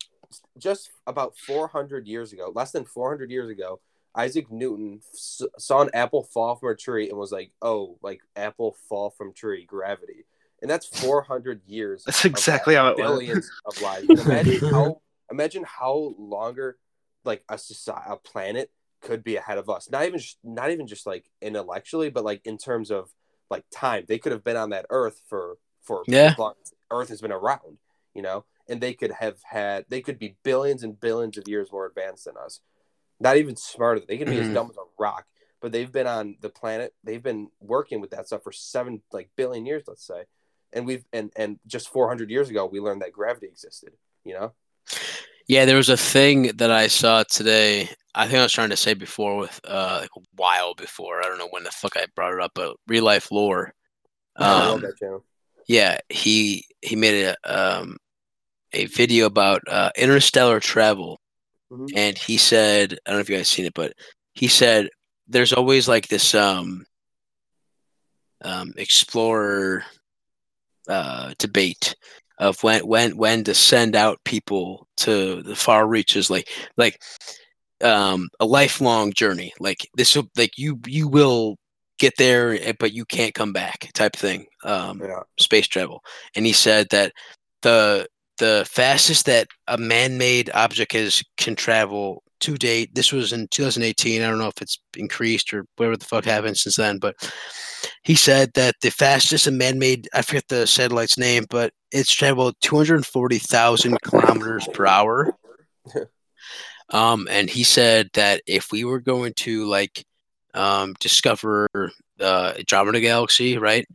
[0.58, 3.80] just about four hundred years ago, less than four hundred years ago,
[4.18, 8.20] Isaac Newton s- saw an apple fall from a tree and was like, "Oh, like
[8.36, 10.26] apple fall from tree, gravity."
[10.60, 12.02] And that's four hundred years.
[12.04, 13.06] That's exactly that, how it was.
[13.06, 14.08] billions of lives.
[14.26, 15.00] Imagine how
[15.30, 16.78] imagine how longer
[17.24, 18.70] like a society, a planet
[19.00, 19.88] could be ahead of us.
[19.90, 23.10] Not even just, not even just like intellectually, but like in terms of
[23.50, 24.04] like time.
[24.08, 26.34] They could have been on that Earth for for Yeah.
[26.36, 27.78] long as Earth has been around,
[28.14, 31.70] you know, and they could have had they could be billions and billions of years
[31.70, 32.60] more advanced than us.
[33.20, 34.00] Not even smarter.
[34.06, 34.54] They can be as Mhm.
[34.54, 35.26] dumb as a rock.
[35.60, 36.94] But they've been on the planet.
[37.02, 40.24] They've been working with that stuff for seven like billion years, let's say.
[40.72, 43.92] And we've and and just four hundred years ago, we learned that gravity existed.
[44.24, 44.52] You know.
[45.48, 47.88] Yeah, there was a thing that I saw today.
[48.14, 51.20] I think I was trying to say before with uh like a while before.
[51.20, 53.70] I don't know when the fuck I brought it up, but RealLifeLore.
[54.38, 54.92] Love Um,
[55.66, 57.96] yeah, he he made a um
[58.72, 61.18] a video about uh, interstellar travel,
[61.70, 61.88] Mhm.
[61.94, 63.92] and he said, I don't know if you guys seen it, but
[64.34, 64.88] he said
[65.26, 66.84] there's always like this um
[68.44, 69.84] um explorer
[70.88, 71.94] uh debate
[72.38, 76.98] of when when when to send out people to the far reaches like like
[77.82, 81.56] um a lifelong journey like this will like you you will
[81.98, 85.22] get there eh, but you can't come back type thing um Yeah.
[85.38, 86.00] space travel
[86.36, 87.12] and he said that
[87.62, 88.06] the
[88.38, 92.94] the fastest that a man-made object has can travel to date.
[92.94, 96.56] This was in 2018 i don't know if it's increased or whatever the fuck happened
[96.56, 97.16] since then but
[98.02, 102.54] he said that the fastest a man-made i forget the satellite's name but it's traveled
[102.60, 105.34] 240000 kilometers per hour.
[106.90, 110.06] Um and he said that if we were going to like
[110.54, 111.68] um discover
[112.18, 113.86] uh andromeda galaxy right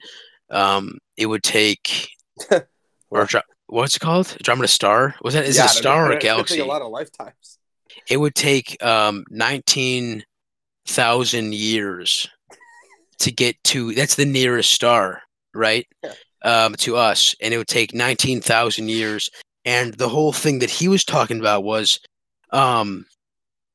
[0.52, 2.10] um it would take
[3.10, 3.28] or
[3.74, 6.16] what's it called andromeda star was that is Yeah, it a star or a It
[6.16, 7.60] could take galaxy A lot of lifetimes.
[8.10, 12.28] it would take um 19,000 years
[13.20, 15.22] to get to that's the nearest star,
[15.54, 15.88] right?
[16.04, 16.14] Yeah.
[16.44, 19.30] Um to us and it would take 19,000 years
[19.66, 22.00] and the whole thing that he was talking about was
[22.52, 23.06] um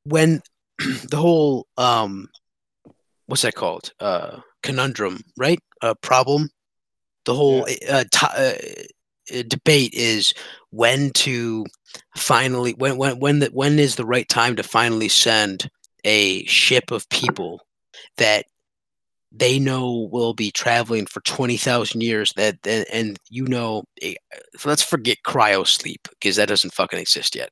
[0.03, 0.41] when
[1.09, 2.29] the whole um
[3.25, 3.91] what's that called?
[3.99, 5.59] Uh conundrum, right?
[5.81, 6.49] Uh problem.
[7.25, 8.53] The whole uh, to- uh, uh,
[9.47, 10.33] debate is
[10.71, 11.65] when to
[12.15, 15.69] finally when when when the, when is the right time to finally send
[16.03, 17.61] a ship of people
[18.17, 18.45] that
[19.31, 24.15] they know will be traveling for 20,000 years that and, and you know eh,
[24.65, 27.51] let's forget cryo sleep because that doesn't fucking exist yet.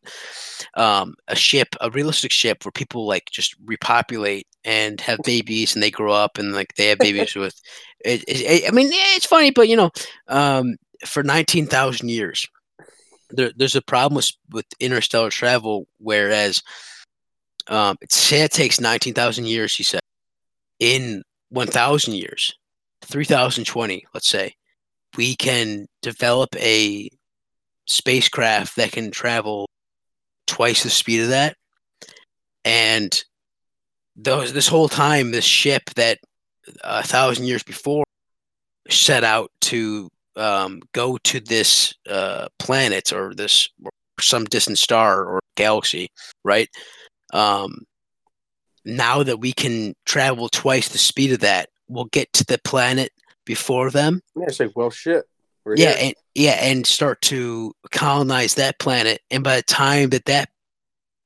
[0.73, 5.83] Um a ship a realistic ship where people like just repopulate and have babies and
[5.83, 7.59] they grow up and like they have babies with
[8.03, 9.91] it, it, i mean eh, it's funny but you know
[10.27, 10.75] um
[11.05, 12.45] for 19,000 years
[13.29, 16.61] there, there's a problem with, with interstellar travel whereas
[17.67, 20.01] um it takes 19,000 years he said
[20.79, 22.53] in 1,000 years
[23.03, 24.53] 3020 let's say
[25.17, 27.09] we can develop a
[27.87, 29.67] spacecraft that can travel
[30.45, 31.55] twice the speed of that.
[32.63, 33.23] And
[34.15, 36.19] those this whole time this ship that
[36.83, 38.03] a thousand years before
[38.89, 45.25] set out to um, go to this uh, planet or this or some distant star
[45.25, 46.09] or galaxy,
[46.43, 46.69] right?
[47.33, 47.79] Um,
[48.85, 53.11] now that we can travel twice the speed of that, we'll get to the planet
[53.45, 54.21] before them.
[54.35, 55.25] Yeah, it's like, well, shit.
[55.65, 55.97] We're Yeah, here.
[56.05, 59.19] and yeah, and start to colonize that planet.
[59.29, 60.49] And by the time that that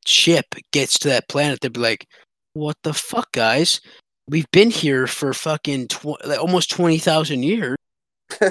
[0.06, 2.08] ship gets to that planet, they'll be like,
[2.54, 3.80] "What the fuck, guys?
[4.28, 7.76] We've been here for fucking tw- like almost twenty thousand years.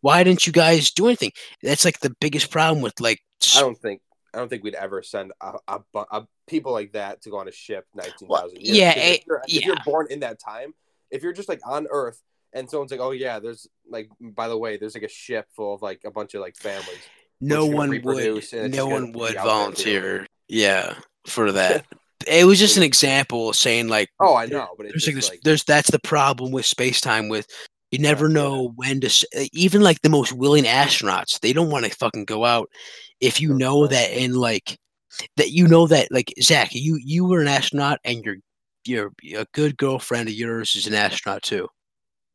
[0.00, 3.20] Why didn't you guys do anything?" That's like the biggest problem with like.
[3.56, 4.00] I don't think
[4.34, 7.48] I don't think we'd ever send a, a, a people like that to go on
[7.48, 8.76] a ship nineteen thousand years.
[8.76, 10.74] yeah, eh, if, you're, if you're born in that time,
[11.10, 12.20] if you're just like on Earth
[12.52, 15.74] and someone's like, "Oh yeah, there's like by the way, there's like a ship full
[15.74, 17.00] of like a bunch of like families."
[17.40, 20.94] no one would reproduce and it's no one would volunteer yeah
[21.26, 21.84] for that
[22.26, 25.30] it was just an example saying like Oh, I know, but it's there's like, this,
[25.30, 27.46] like there's that's the problem with space time with
[27.90, 31.90] you never know when to even like the most willing astronauts they don't want to
[31.90, 32.68] fucking go out
[33.20, 33.86] if you No, know no.
[33.88, 34.78] that in like
[35.36, 38.36] that you know that like zach you you were an astronaut and your
[38.84, 41.68] your a good girlfriend of yours is an astronaut too.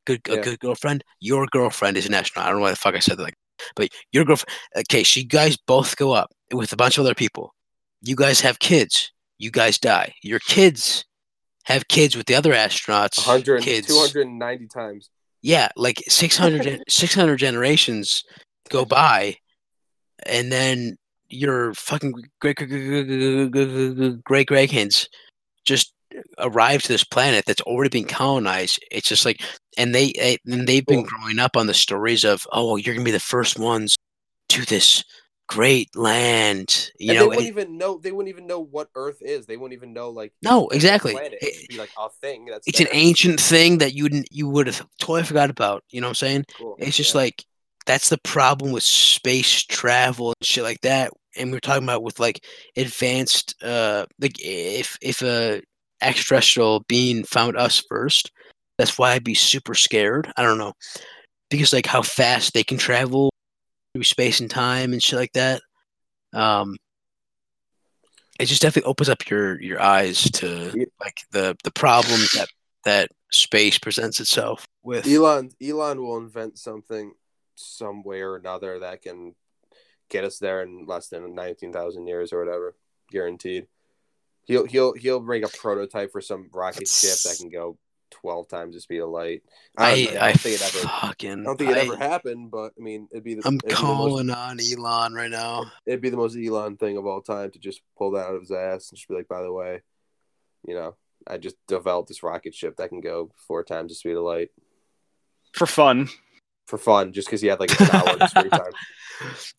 [0.05, 0.41] Good a Yeah.
[0.41, 1.03] good girlfriend?
[1.19, 2.47] Your girlfriend is an astronaut.
[2.47, 3.37] I don't know why the fuck i said that like
[3.75, 7.15] but your girlfriend okay so you guys both go up with a bunch of other
[7.15, 7.53] people.
[8.01, 9.11] You guys have kids.
[9.39, 10.13] You guys die.
[10.23, 11.05] Your kids
[11.65, 13.87] have kids with the other astronauts 100, kids.
[13.87, 15.09] 290 times.
[15.43, 18.23] Yeah like 600 600 generations
[18.69, 19.35] go by
[20.25, 20.97] and then
[21.29, 22.69] your fucking great great
[23.51, 25.07] great great great hands
[25.65, 25.93] just
[26.39, 28.83] arrive to this planet that's already been colonized.
[28.91, 29.41] It's just like
[29.77, 33.05] and they eh, and they've been growing up on the stories of oh you're gonna
[33.05, 33.95] be the first ones
[34.49, 35.03] to this
[35.47, 37.97] great land you and know they wouldn't and- even know.
[37.97, 39.45] They wouldn't even know what Earth is.
[39.45, 41.13] They wouldn't even know like No, exactly.
[41.13, 41.37] planet.
[41.41, 42.45] It- be like a thing.
[42.45, 46.01] That's it's an ancient thing that you wouldn't you would have totally forgot about you
[46.01, 46.75] know what i'm saying Cool.
[46.79, 47.21] It's just Yeah.
[47.21, 47.45] like
[47.85, 51.11] that's the problem with space travel and shit like that.
[51.35, 52.39] And we're talking about with like
[52.77, 55.61] advanced uh like if if a
[56.01, 58.31] extraterrestrial being found us first,
[58.77, 60.31] that's why I'd be super scared.
[60.37, 60.73] I don't know.
[61.49, 63.29] Because like how fast they can travel
[63.93, 65.61] through space and time and shit like that.
[66.33, 66.77] Um
[68.39, 72.49] it just definitely opens up your your eyes to like the the problems that
[72.85, 75.07] that space presents itself with.
[75.07, 77.13] Elon Elon will invent something
[77.55, 79.35] some way or another that can
[80.09, 82.75] get us there in less than nineteen thousand years or whatever,
[83.11, 83.67] guaranteed.
[84.45, 87.77] He'll he'll he'll bring a prototype for some rocket ship that can go
[88.13, 89.43] twelve times the speed of light.
[89.77, 90.15] I I, don't.
[90.17, 90.87] I, I don't think it ever.
[90.87, 91.39] fucking.
[91.41, 93.41] I don't think it I- ever happened, but I mean, it'd be the.
[93.45, 95.65] I'm it'd be the most- calling on Elon right now.
[95.85, 98.41] it'd be the most Elon thing of all time to just pull that out of
[98.41, 99.81] his ass and just be like, by the way,
[100.67, 100.95] you know,
[101.27, 104.49] I just developed this rocket ship that can go four times the speed of light
[105.53, 106.09] for fun.
[106.67, 108.61] for fun, just because he had like an hour of free time.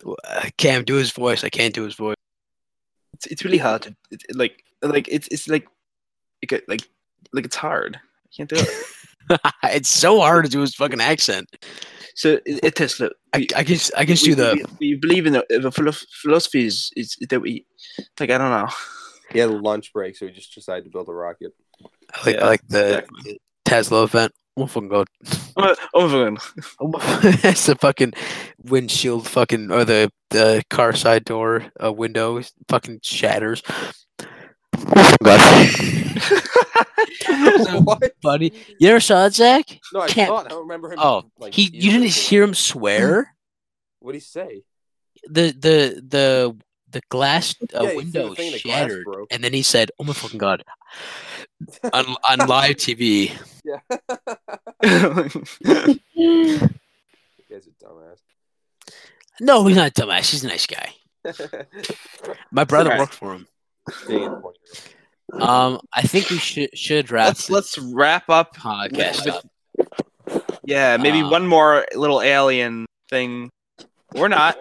[0.05, 1.45] Uh, Cam, do his voice.
[1.45, 2.17] I can't do his voice.
[3.15, 5.67] It's, it's really hard to it, it- like like it's it's like
[6.51, 6.83] like like
[7.33, 7.99] like it's hard.
[8.35, 9.41] I can't do it.
[9.65, 11.49] it's so hard to do his fucking accent.
[12.15, 14.35] So it, it is that I, we, I can just- I can just we, do
[14.35, 14.67] the.
[14.81, 17.67] we, we believe in the, the philosophy is, is that we
[18.19, 18.69] like I don't know.
[19.33, 21.53] He had a lunch break, so he just decided to build a rocket.
[22.15, 23.05] I like, I like the
[23.65, 24.33] Tesla event.
[24.57, 25.09] Oh fucking god!
[25.57, 26.37] Oh, oh man.
[27.43, 28.13] That's the fucking
[28.63, 33.63] windshield, fucking or the the car side door uh, window fucking shatters.
[34.97, 35.41] Oh god!
[37.85, 38.21] what?
[38.23, 39.81] Buddy, you ever saw that, Zach?
[39.93, 40.45] No, I Can't- saw.
[40.45, 40.99] I don't remember him.
[41.01, 43.35] Oh, like, he you didn't hear him swear.
[44.01, 44.63] What did he say?
[45.27, 46.57] the the the
[46.91, 49.33] the glass uh, Yeah, he threw the window the shattered, broke.
[49.33, 50.63] and then he said, "Oh my fucking god!"
[51.93, 53.33] on on live TV.
[53.65, 53.81] Yeah.
[56.15, 56.59] you
[57.51, 58.19] guys are dumbass.
[59.41, 60.31] No, he's not a dumbass.
[60.31, 60.91] He's a nice guy.
[62.53, 62.99] My brother Okay.
[62.99, 63.47] worked for him.
[64.09, 64.57] Being a 20-year-old.
[65.43, 68.55] Um, I think we should should wrap let's let's wrap up.
[68.57, 70.61] podcast with- up.
[70.65, 73.51] Yeah, maybe Uh, one more little alien thing,
[74.15, 74.57] or not.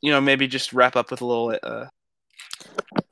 [0.00, 1.56] You know, maybe just wrap up with a little.
[1.62, 1.86] Uh,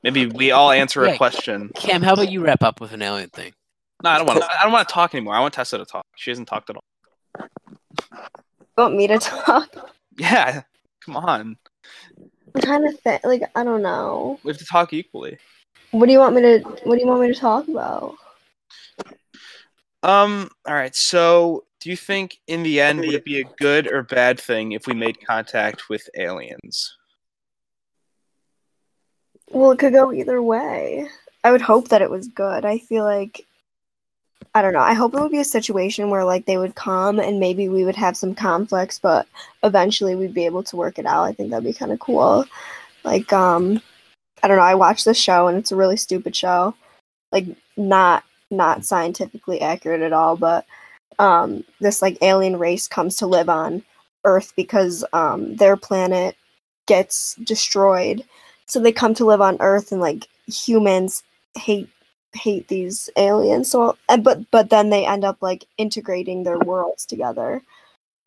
[0.03, 1.13] maybe we all answer Yeah.
[1.13, 1.71] a question.
[1.75, 3.53] Cam, how about you wrap up with an alien thing?
[4.03, 4.41] No, I don't want.
[4.41, 5.35] to I don't want to talk anymore.
[5.35, 6.05] I want Tessa to talk.
[6.17, 7.49] She hasn't talked at all.
[8.77, 9.69] want me to talk?
[10.19, 10.63] Yeah,
[11.05, 11.57] come on.
[12.55, 13.25] I'm trying to think.
[13.25, 14.39] Like I don't know.
[14.43, 15.39] We have to talk equally.
[15.91, 16.59] What do you want me to?
[16.85, 18.17] What do you want me to talk about?
[20.03, 20.51] Um.
[20.67, 20.95] All right.
[20.95, 24.73] So, do you think in the end would it be a good or bad thing
[24.73, 26.97] if we made contact with aliens?
[29.51, 31.09] Well, it could go either way.
[31.43, 32.65] I would hope that it was good.
[32.65, 33.47] I feel like
[34.59, 34.81] I don't know.
[34.81, 37.85] I hope it would be a situation where like they would come and maybe we
[37.85, 39.29] would have some conflicts, but
[39.63, 41.23] eventually we'd be able to work it out.
[41.23, 42.45] I think that'd be kind of cool.
[43.05, 43.81] Like um
[44.43, 46.75] I don't know, I watched this show and it's a really stupid show.
[47.31, 50.67] Like not not scientifically accurate at all, but
[51.21, 53.85] um this like alien race comes to live on
[54.25, 56.35] Earth because um their planet
[56.87, 58.25] gets destroyed
[58.67, 61.23] so they come to live on earth and like humans
[61.57, 61.89] hate
[62.35, 67.63] hate these aliens so but but then they end up like integrating their worlds together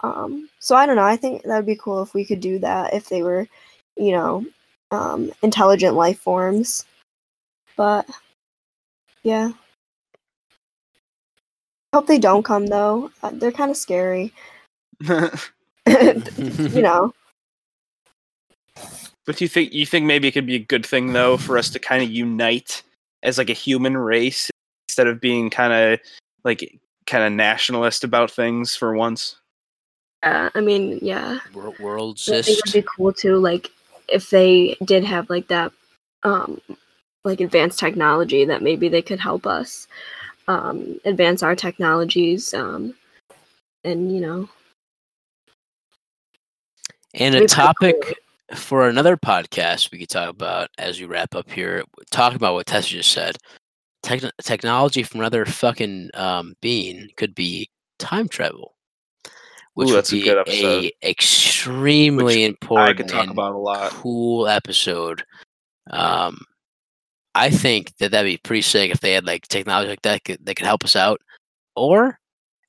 [0.01, 2.57] um so i don't know i think that would be cool if we could do
[2.59, 3.47] that if they were
[3.95, 4.43] you know
[4.89, 6.85] um intelligent life forms
[7.77, 8.09] but
[9.23, 9.51] yeah
[11.93, 13.11] Hope they don't come though.
[13.21, 14.33] Uh, they're kind of scary.
[15.01, 17.13] you know.
[19.25, 21.57] But do you think you think maybe it could be a good thing though for
[21.57, 22.83] us to kind of unite
[23.23, 24.49] as like a human race
[24.87, 25.99] instead of being kind of
[26.43, 29.37] like kind of nationalist about things for once?
[30.23, 31.39] Yeah, I mean, yeah.
[31.53, 33.71] Wor- World I think it would be cool too, like
[34.07, 35.71] if they did have like that,
[36.23, 36.61] um,
[37.23, 39.87] like advanced technology that maybe they could help us,
[40.47, 42.95] um, advance our technologies, um,
[43.83, 44.49] and you know,
[47.13, 48.13] And a It'd be pretty topic cool.
[48.55, 51.83] For another podcast we could talk about as we wrap up here.
[52.11, 53.37] Talking about what Tessa just said.
[54.03, 57.69] Techn technology from another fucking um, being could be
[57.99, 58.75] time travel,
[59.75, 60.85] which Ooh, would that's a be good episode.
[60.85, 63.91] a extremely Which important I could talk and about a lot.
[63.91, 65.23] cool episode.
[65.91, 66.39] Um,
[67.35, 70.45] I think that that'd be pretty sick if they had like technology like that could,
[70.45, 71.21] that could help us out,
[71.75, 72.19] or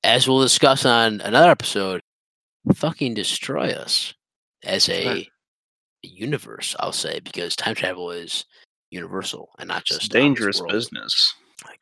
[0.05, 2.03] as we'll discuss on another episode,
[2.75, 4.13] fucking destroy us
[4.65, 5.29] as a.
[6.03, 6.75] universe.
[6.81, 8.45] I'll say because time travel is
[8.91, 11.35] universal and not just this dangerous business.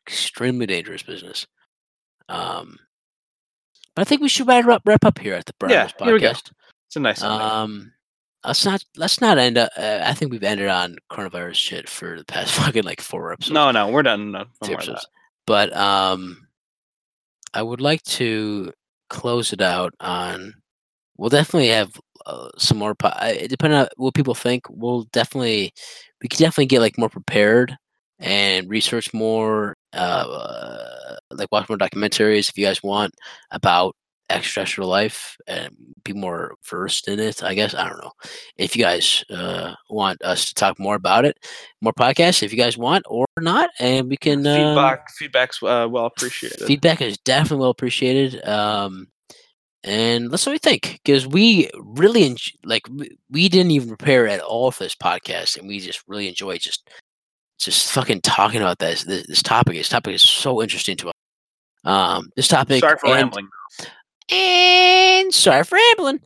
[0.07, 1.45] Extremely dangerous business.
[2.29, 2.77] Um,
[3.95, 6.13] but I think we should wrap up, wrap up here at the Yeah, Brothers here
[6.13, 6.31] we go.
[6.31, 6.51] podcast.
[6.87, 7.21] It's a nice.
[7.21, 7.91] Um,
[8.45, 9.57] let's not let's not end.
[9.57, 13.33] Up, uh, I think we've ended on coronavirus shit for the past fucking like four
[13.33, 13.53] episodes.
[13.53, 14.31] no, no, we're done.
[14.31, 15.01] No, no two more of episodes.
[15.01, 15.07] that.
[15.47, 16.47] But um,
[17.53, 18.71] I would like to
[19.09, 20.53] close it out on.
[21.17, 22.95] We'll definitely have uh, some more.
[22.95, 25.73] Po- I- depending on what people think, we'll definitely
[26.21, 27.77] we could definitely get like more prepared
[28.19, 29.75] and research more.
[29.93, 33.13] Uh, like watch more documentaries if you guys want
[33.51, 33.95] about
[34.31, 37.43] extraterrestrial life and be more versed in it.
[37.43, 38.11] I guess I don't know
[38.57, 41.37] if you guys uh, want us to talk more about it,
[41.81, 45.87] more podcasts if you guys want or not, and we can um, Feedback, feedback's uh,
[45.89, 46.65] well appreciated.
[46.65, 48.47] feedback is definitely well appreciated.
[48.47, 49.07] Um,
[49.83, 53.89] and let's know what you think because we really enj- like we, we didn't even
[53.89, 56.89] prepare at all for this podcast, and we just really enjoy just
[57.59, 59.75] just fucking talking about this this, this topic.
[59.75, 61.13] This topic is so interesting to us.
[61.83, 62.81] Um, this topic.
[62.81, 63.47] Sorry for and, rambling.
[64.31, 66.19] And sorry for rambling.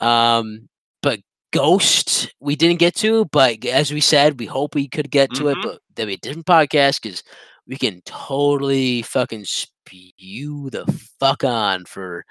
[0.00, 0.68] Um,
[1.02, 1.20] but
[1.52, 5.48] Ghost we didn't get to, but as we said, we hope we could get to
[5.48, 5.62] it, Mhm.
[5.62, 7.22] but there'll be a different podcast because
[7.66, 10.84] we can totally fucking spew the
[11.20, 12.24] fuck on for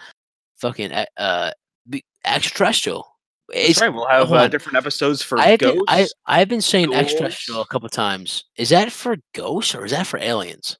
[0.64, 1.52] fucking uh, uh
[1.90, 3.06] be- extraterrestrial.
[3.50, 3.94] That's It's, right.
[3.94, 6.16] We'll have uh, different episodes for I've been, ghosts.
[6.28, 8.46] I I've been saying extraterrestrial a couple times.
[8.58, 10.78] Is that for ghosts or is that for aliens?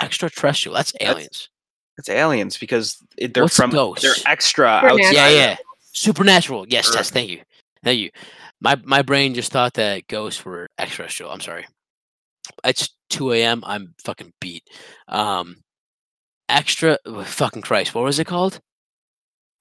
[0.00, 0.74] Extraterrestrial.
[0.74, 1.48] That's That's- aliens.
[1.98, 4.04] It's aliens because it, they're What's from ghosts?
[4.04, 5.12] they're extra outside.
[5.12, 5.56] Yeah, yeah.
[5.92, 6.64] Supernatural.
[6.68, 6.94] Yes, Sure.
[6.94, 7.10] Tess.
[7.10, 7.40] Thank you.
[7.82, 8.10] Thank you.
[8.60, 11.32] My my brain just thought that ghosts were extraterrestrial.
[11.32, 11.66] I'm sorry.
[12.64, 13.64] It's 2 a.m.
[13.66, 14.62] I'm fucking beat.
[15.08, 15.56] Um,
[16.48, 16.98] extra.
[17.24, 17.94] Fucking Christ.
[17.96, 18.60] What was it called?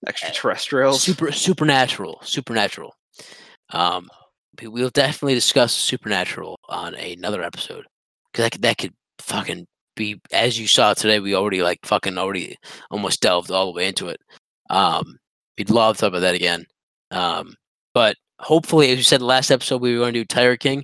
[0.05, 1.01] Extraterrestrials.
[1.01, 2.19] Super supernatural.
[2.23, 2.93] Supernatural.
[3.71, 4.07] Um,
[4.61, 7.85] we- we'll definitely discuss supernatural on another episode
[8.31, 9.65] because that could, that could fucking
[9.95, 11.19] be as you saw today.
[11.19, 12.55] We already like fucking already
[12.91, 14.19] almost delved all the way into it.
[14.69, 15.17] Um,
[15.57, 16.65] we'd love to talk about that again.
[17.11, 17.55] Um,
[17.93, 20.83] but hopefully, as we said last episode, we were going to do Tiger King.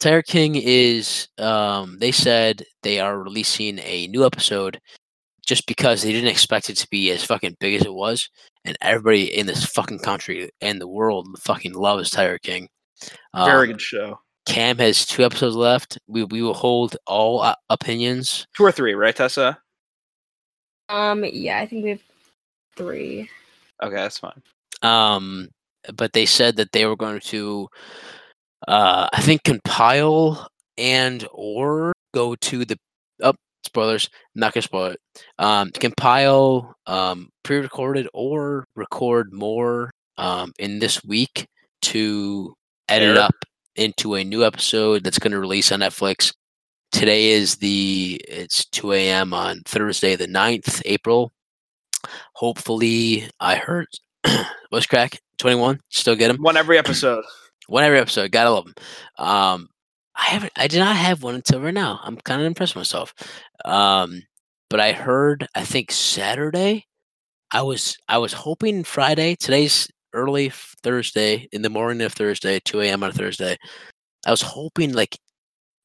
[0.00, 4.78] Tiger King is um, they said they are releasing a new episode
[5.46, 8.28] just because they didn't expect it to be as fucking big as it was,
[8.64, 12.68] and everybody in this fucking country and the world fucking loves Tiger King.
[13.34, 14.20] Um, Very good show.
[14.46, 15.98] Cam has two episodes left.
[16.06, 18.46] We we will hold all uh, opinions.
[18.56, 19.58] Two or three, right, Tessa?
[20.88, 22.02] Um, yeah, I think we have
[22.76, 23.28] three.
[23.82, 24.42] Okay, that's fine.
[24.82, 25.48] Um,
[25.94, 27.68] but they said that they were going to,
[28.68, 32.78] uh, I think, compile and or go to the
[33.64, 34.08] spoilers.
[34.34, 35.00] Not gonna spoil it.
[35.38, 41.46] Um, compile um pre-recorded or record more um in this week
[41.82, 42.54] to
[42.88, 43.24] edit Air.
[43.24, 43.34] up
[43.76, 46.34] into a new episode that's going to release on Netflix.
[46.90, 49.32] Today is the it's 2 a.m.
[49.32, 51.32] on Thursday the 9th April.
[52.34, 53.86] Hopefully, I heard
[54.68, 57.24] what's crack 21 still get them One every episode.
[57.68, 58.30] one every episode.
[58.30, 58.74] Gotta love them.
[59.18, 59.68] Um,
[60.16, 60.52] I haven't.
[60.56, 62.00] I did not have one until right now.
[62.02, 63.14] I'm kind of impressed with myself.
[63.64, 64.22] Um,
[64.70, 65.46] but I heard.
[65.54, 66.86] I think Saturday.
[67.52, 67.96] I was.
[68.08, 69.36] I was hoping Friday.
[69.36, 70.50] Today's early
[70.82, 73.02] Thursday in the morning of Thursday, 2 a.m.
[73.02, 73.56] on Thursday.
[74.26, 75.18] I was hoping like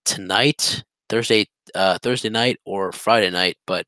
[0.06, 3.86] tonight, Thursday, uh, Thursday night or Friday night, but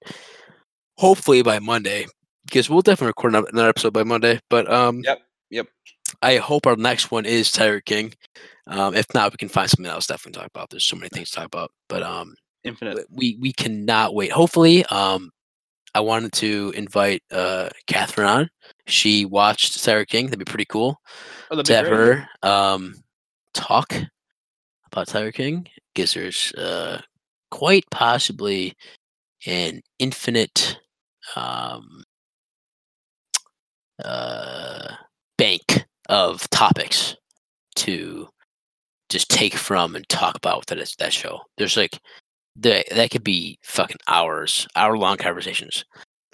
[0.98, 2.06] hopefully by Monday
[2.46, 4.40] because we'll definitely record another episode by Monday.
[4.50, 5.20] But um, Yep,
[5.52, 5.68] yep.
[6.22, 8.14] I hope our next one is Tiger King.
[8.68, 10.70] Um, if not, we can find something else definitely talk about.
[10.70, 13.06] There's so many things to talk about, but um, Infinite.
[13.10, 14.32] we we cannot wait.
[14.32, 15.32] Hopefully, um,
[15.96, 18.50] I wanted to invite uh, Catherine on.
[18.86, 20.26] She watched Tiger King.
[20.26, 21.00] That'd be pretty cool
[21.52, 21.98] Oh, to have great.
[21.98, 22.96] her um,
[23.54, 23.94] talk
[24.92, 25.68] about Tiger King.
[25.96, 27.02] Gives there's uh,
[27.50, 28.76] quite possibly
[29.48, 30.78] an infinite
[31.36, 32.04] um,
[34.04, 34.94] uh,
[36.10, 37.16] of topics
[37.76, 38.28] to
[39.10, 41.40] just take from and talk about that that show.
[41.58, 42.00] There's like
[42.56, 45.86] the that could be fucking hours, hour long conversations.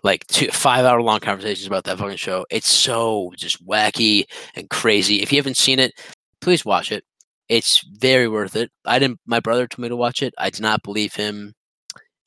[0.03, 2.45] Like two five hour long conversations about that fucking show.
[2.49, 4.25] It's so just wacky
[4.55, 5.21] and crazy.
[5.21, 5.93] If you haven't seen it,
[6.41, 7.03] please watch it.
[7.49, 8.71] It's very worth it.
[8.85, 10.33] I didn't my brother told me to watch it.
[10.37, 11.53] I did not believe him.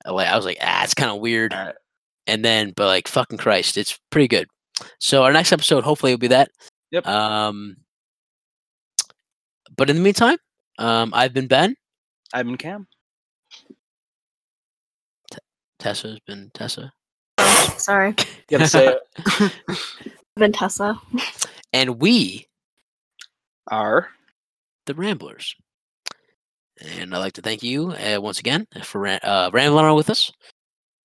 [0.07, 1.55] Like I was like, ah, it's kind of weird.
[2.27, 4.49] And then but like fucking Christ, it's pretty good.
[5.01, 6.51] So our next episode hopefully will be that.
[6.91, 7.07] Yep.
[7.07, 7.77] Um
[9.77, 10.39] but in the meantime,
[10.79, 11.77] um, I've been Ben.
[12.33, 12.87] I've been Cam.
[15.79, 16.93] Tessa's been Tessa.
[17.77, 19.53] Sorry, You gotta say it.
[20.37, 21.01] Ventessa.
[21.73, 22.47] And we,
[23.69, 24.09] Are
[24.87, 25.55] the Ramblers.
[26.81, 30.33] And I'd like to thank you uh, once again for uh, rambling on with us.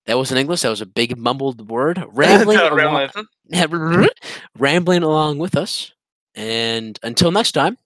[0.06, 0.60] That wasn't English.
[0.62, 2.02] That was a big mumbled word.
[2.12, 3.10] Rambling, along,
[3.50, 4.08] rambling.
[4.58, 5.92] rambling along with us.
[6.34, 7.78] And until next time,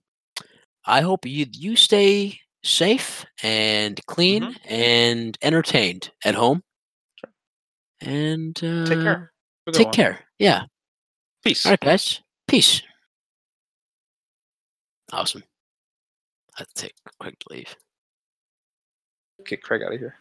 [0.84, 4.72] I hope you you stay safe and clean Mm-hmm.
[4.74, 6.62] and entertained at home.
[8.00, 9.32] And uh, Take care.
[9.66, 10.20] A Take care.
[10.38, 10.64] Yeah.
[11.44, 11.66] Peace.
[11.66, 12.20] All right, guys.
[12.48, 12.82] Peace.
[15.12, 15.42] Awesome.
[16.56, 17.76] To take a quick leave.
[19.46, 20.16] Get Craig out of here.